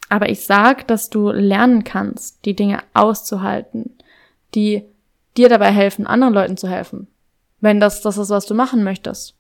Aber 0.09 0.29
ich 0.29 0.45
sag, 0.45 0.89
dass 0.89 1.11
du 1.11 1.31
lernen 1.31 1.85
kannst, 1.85 2.45
die 2.45 2.57
Dinge 2.57 2.83
auszuhalten, 2.95 3.97
die 4.55 4.85
dir 5.37 5.49
dabei 5.49 5.71
helfen, 5.71 6.07
anderen 6.07 6.35
Leuten 6.35 6.57
zu 6.57 6.69
helfen. 6.69 7.09
Wenn 7.61 7.81
das 7.81 8.03
das 8.03 8.19
ist, 8.19 8.31
was 8.31 8.47
du 8.47 8.55
machen 8.55 8.85
möchtest. 8.85 9.35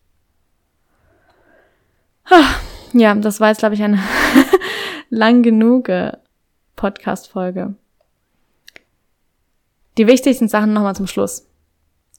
Ja, 2.93 3.15
das 3.15 3.41
war 3.41 3.49
jetzt, 3.49 3.59
glaube 3.59 3.75
ich, 3.75 3.83
eine 3.83 3.99
lang 5.11 5.43
genug 5.43 5.91
Podcast-Folge. 6.77 7.75
Die 9.99 10.07
wichtigsten 10.07 10.49
Sachen 10.49 10.73
nochmal 10.73 10.97
zum 10.97 11.07
Schluss. 11.07 11.49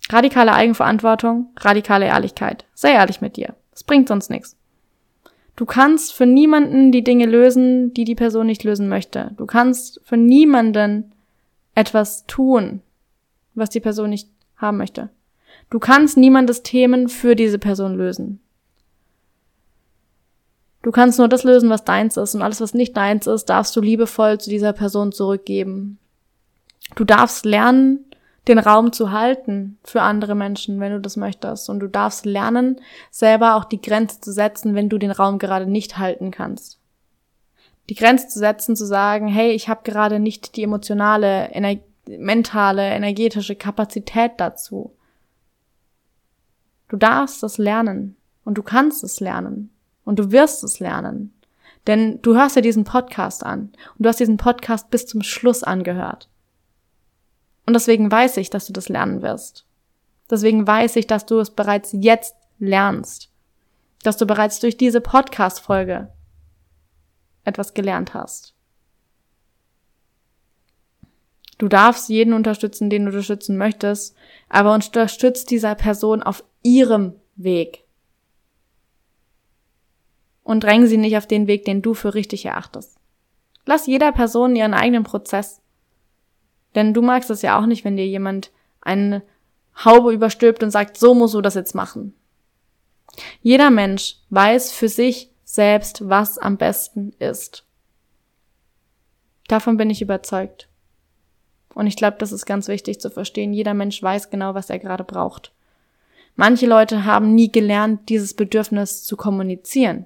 Radikale 0.10 0.54
Eigenverantwortung, 0.54 1.52
radikale 1.58 2.06
Ehrlichkeit. 2.06 2.66
Sei 2.74 2.94
ehrlich 2.94 3.22
mit 3.22 3.38
dir. 3.38 3.56
Es 3.74 3.84
bringt 3.84 4.08
sonst 4.08 4.30
nichts. 4.30 4.56
Du 5.56 5.66
kannst 5.66 6.14
für 6.14 6.26
niemanden 6.26 6.92
die 6.92 7.04
Dinge 7.04 7.26
lösen, 7.26 7.94
die 7.94 8.06
die 8.06 8.16
Person 8.16 8.46
nicht 8.46 8.64
lösen 8.64 8.90
möchte. 8.90 9.32
Du 9.38 9.46
kannst 9.46 10.00
für 10.04 10.18
niemanden 10.18 11.12
etwas 11.76 12.26
tun, 12.28 12.82
was 13.58 13.70
die 13.70 13.80
Person 13.80 14.10
nicht 14.10 14.30
haben 14.56 14.78
möchte. 14.78 15.10
Du 15.70 15.80
kannst 15.80 16.18
niemandes 16.18 16.64
Themen 16.64 17.10
für 17.10 17.36
diese 17.36 17.60
Person 17.60 17.96
lösen. 17.96 18.40
Du 20.82 20.92
kannst 20.92 21.20
nur 21.20 21.28
das 21.28 21.44
lösen, 21.44 21.70
was 21.70 21.84
deins 21.84 22.16
ist 22.16 22.36
und 22.36 22.42
alles, 22.42 22.62
was 22.62 22.74
nicht 22.74 22.96
deins 22.96 23.28
ist, 23.28 23.46
darfst 23.46 23.76
du 23.76 23.82
liebevoll 23.82 24.40
zu 24.40 24.50
dieser 24.50 24.72
Person 24.72 25.12
zurückgeben. 25.12 26.00
Du 26.96 27.04
darfst 27.04 27.46
lernen, 27.46 28.06
den 28.48 28.60
Raum 28.60 28.94
zu 28.94 29.12
halten 29.12 29.78
für 29.84 30.02
andere 30.02 30.36
Menschen, 30.36 30.80
wenn 30.80 30.94
du 30.94 31.02
das 31.02 31.18
möchtest. 31.18 31.70
Und 31.70 31.80
du 31.80 31.88
darfst 31.88 32.26
lernen, 32.26 32.80
selber 33.12 33.56
auch 33.56 33.66
die 33.66 33.82
Grenze 33.82 34.22
zu 34.22 34.32
setzen, 34.32 34.76
wenn 34.76 34.90
du 34.90 34.98
den 34.98 35.12
Raum 35.12 35.40
gerade 35.40 35.66
nicht 35.66 35.98
halten 35.98 36.32
kannst. 36.32 36.80
Die 37.90 37.96
Grenze 37.96 38.28
zu 38.28 38.40
setzen, 38.40 38.76
zu 38.76 38.86
sagen, 38.86 39.28
hey, 39.28 39.52
ich 39.52 39.70
habe 39.70 39.82
gerade 39.84 40.20
nicht 40.20 40.56
die 40.56 40.64
emotionale, 40.64 41.50
ener 41.50 41.76
mentale, 42.08 42.84
energetische 42.90 43.56
Kapazität 43.56 44.34
dazu. 44.38 44.96
Du 46.88 46.98
darfst 46.98 47.44
es 47.44 47.58
lernen 47.58 48.16
und 48.46 48.58
du 48.58 48.64
kannst 48.64 49.04
es 49.04 49.20
lernen 49.20 49.72
und 50.06 50.20
du 50.20 50.32
wirst 50.32 50.64
es 50.64 50.80
lernen. 50.80 51.34
Denn 51.86 52.22
du 52.22 52.36
hörst 52.36 52.56
ja 52.56 52.62
diesen 52.62 52.84
Podcast 52.84 53.46
an 53.46 53.72
und 53.98 54.06
du 54.06 54.10
hast 54.10 54.20
diesen 54.20 54.38
Podcast 54.38 54.90
bis 54.90 55.06
zum 55.06 55.22
Schluss 55.22 55.64
angehört. 55.64 56.30
Und 57.66 57.74
deswegen 57.74 58.12
weiß 58.12 58.38
ich, 58.38 58.50
dass 58.50 58.68
du 58.68 58.74
das 58.74 58.90
lernen 58.90 59.22
wirst. 59.22 59.66
Deswegen 60.30 60.68
weiß 60.68 60.96
ich, 60.98 61.08
dass 61.08 61.26
du 61.26 61.40
es 61.40 61.50
bereits 61.50 61.92
jetzt 61.94 62.36
lernst. 62.60 63.30
Dass 64.04 64.18
du 64.18 64.26
bereits 64.26 64.60
durch 64.60 64.78
diese 64.78 65.02
Podcast-Folge 65.02 66.12
etwas 67.44 67.74
gelernt 67.74 68.14
hast. 68.14 68.57
Du 71.58 71.68
darfst 71.68 72.10
jeden 72.10 72.34
unterstützen, 72.34 72.90
den 72.90 73.04
du 73.04 73.10
unterstützen 73.10 73.58
möchtest, 73.58 74.16
aber 74.50 74.74
unterstützt 74.74 75.50
dieser 75.50 75.76
Person 75.76 76.22
auf 76.22 76.44
ihrem 76.62 77.16
Weg. 77.36 77.84
Und 80.44 80.64
dräng 80.64 80.86
sie 80.86 80.98
nicht 80.98 81.18
auf 81.18 81.28
den 81.28 81.48
Weg, 81.48 81.66
den 81.66 81.82
du 81.82 81.94
für 81.94 82.14
richtig 82.14 82.46
erachtest. 82.46 82.98
Lass 83.66 83.88
jeder 83.88 84.12
Person 84.12 84.56
ihren 84.56 84.74
eigenen 84.74 85.04
Prozess. 85.04 85.62
Denn 86.76 86.94
du 86.94 87.02
magst 87.02 87.30
es 87.30 87.42
ja 87.42 87.60
auch 87.60 87.66
nicht, 87.66 87.84
wenn 87.84 87.98
dir 87.98 88.08
jemand 88.08 88.52
eine 88.82 89.24
Haube 89.84 90.14
überstülpt 90.14 90.64
und 90.64 90.72
sagt, 90.72 90.98
so 90.98 91.14
musst 91.14 91.34
du 91.34 91.42
das 91.42 91.56
jetzt 91.56 91.76
machen. 91.76 92.14
Jeder 93.42 93.72
Mensch 93.72 94.18
weiß 94.30 94.72
für 94.72 94.90
sich 94.90 95.32
selbst, 95.44 96.08
was 96.08 96.38
am 96.38 96.58
besten 96.58 97.14
ist. 97.20 97.66
Davon 99.48 99.78
bin 99.78 99.90
ich 99.90 100.02
überzeugt. 100.02 100.70
Und 101.74 101.88
ich 101.88 101.96
glaube, 101.96 102.18
das 102.20 102.32
ist 102.32 102.46
ganz 102.46 102.68
wichtig 102.68 103.00
zu 103.00 103.10
verstehen. 103.10 103.54
Jeder 103.54 103.74
Mensch 103.74 104.02
weiß 104.02 104.30
genau, 104.30 104.56
was 104.56 104.70
er 104.70 104.80
gerade 104.80 105.04
braucht. 105.04 105.52
Manche 106.36 106.68
Leute 106.68 107.06
haben 107.06 107.34
nie 107.34 107.52
gelernt, 107.52 108.10
dieses 108.10 108.34
Bedürfnis 108.34 109.04
zu 109.04 109.18
kommunizieren. 109.18 110.06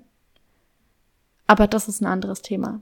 Aber 1.48 1.68
das 1.68 1.88
ist 1.88 2.02
ein 2.02 2.06
anderes 2.06 2.42
Thema. 2.42 2.82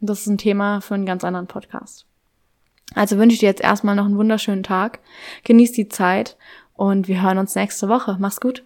Das 0.00 0.20
ist 0.20 0.26
ein 0.26 0.38
Thema 0.38 0.80
für 0.80 0.94
einen 0.94 1.06
ganz 1.06 1.24
anderen 1.24 1.46
Podcast. 1.46 2.06
Also 2.94 3.18
wünsche 3.18 3.34
ich 3.34 3.40
dir 3.40 3.48
jetzt 3.48 3.62
erstmal 3.62 3.94
noch 3.94 4.04
einen 4.04 4.18
wunderschönen 4.18 4.62
Tag. 4.62 5.00
Genieß 5.44 5.72
die 5.72 5.88
Zeit 5.88 6.36
und 6.74 7.08
wir 7.08 7.22
hören 7.22 7.38
uns 7.38 7.54
nächste 7.54 7.88
Woche. 7.88 8.16
Mach's 8.18 8.40
gut. 8.40 8.64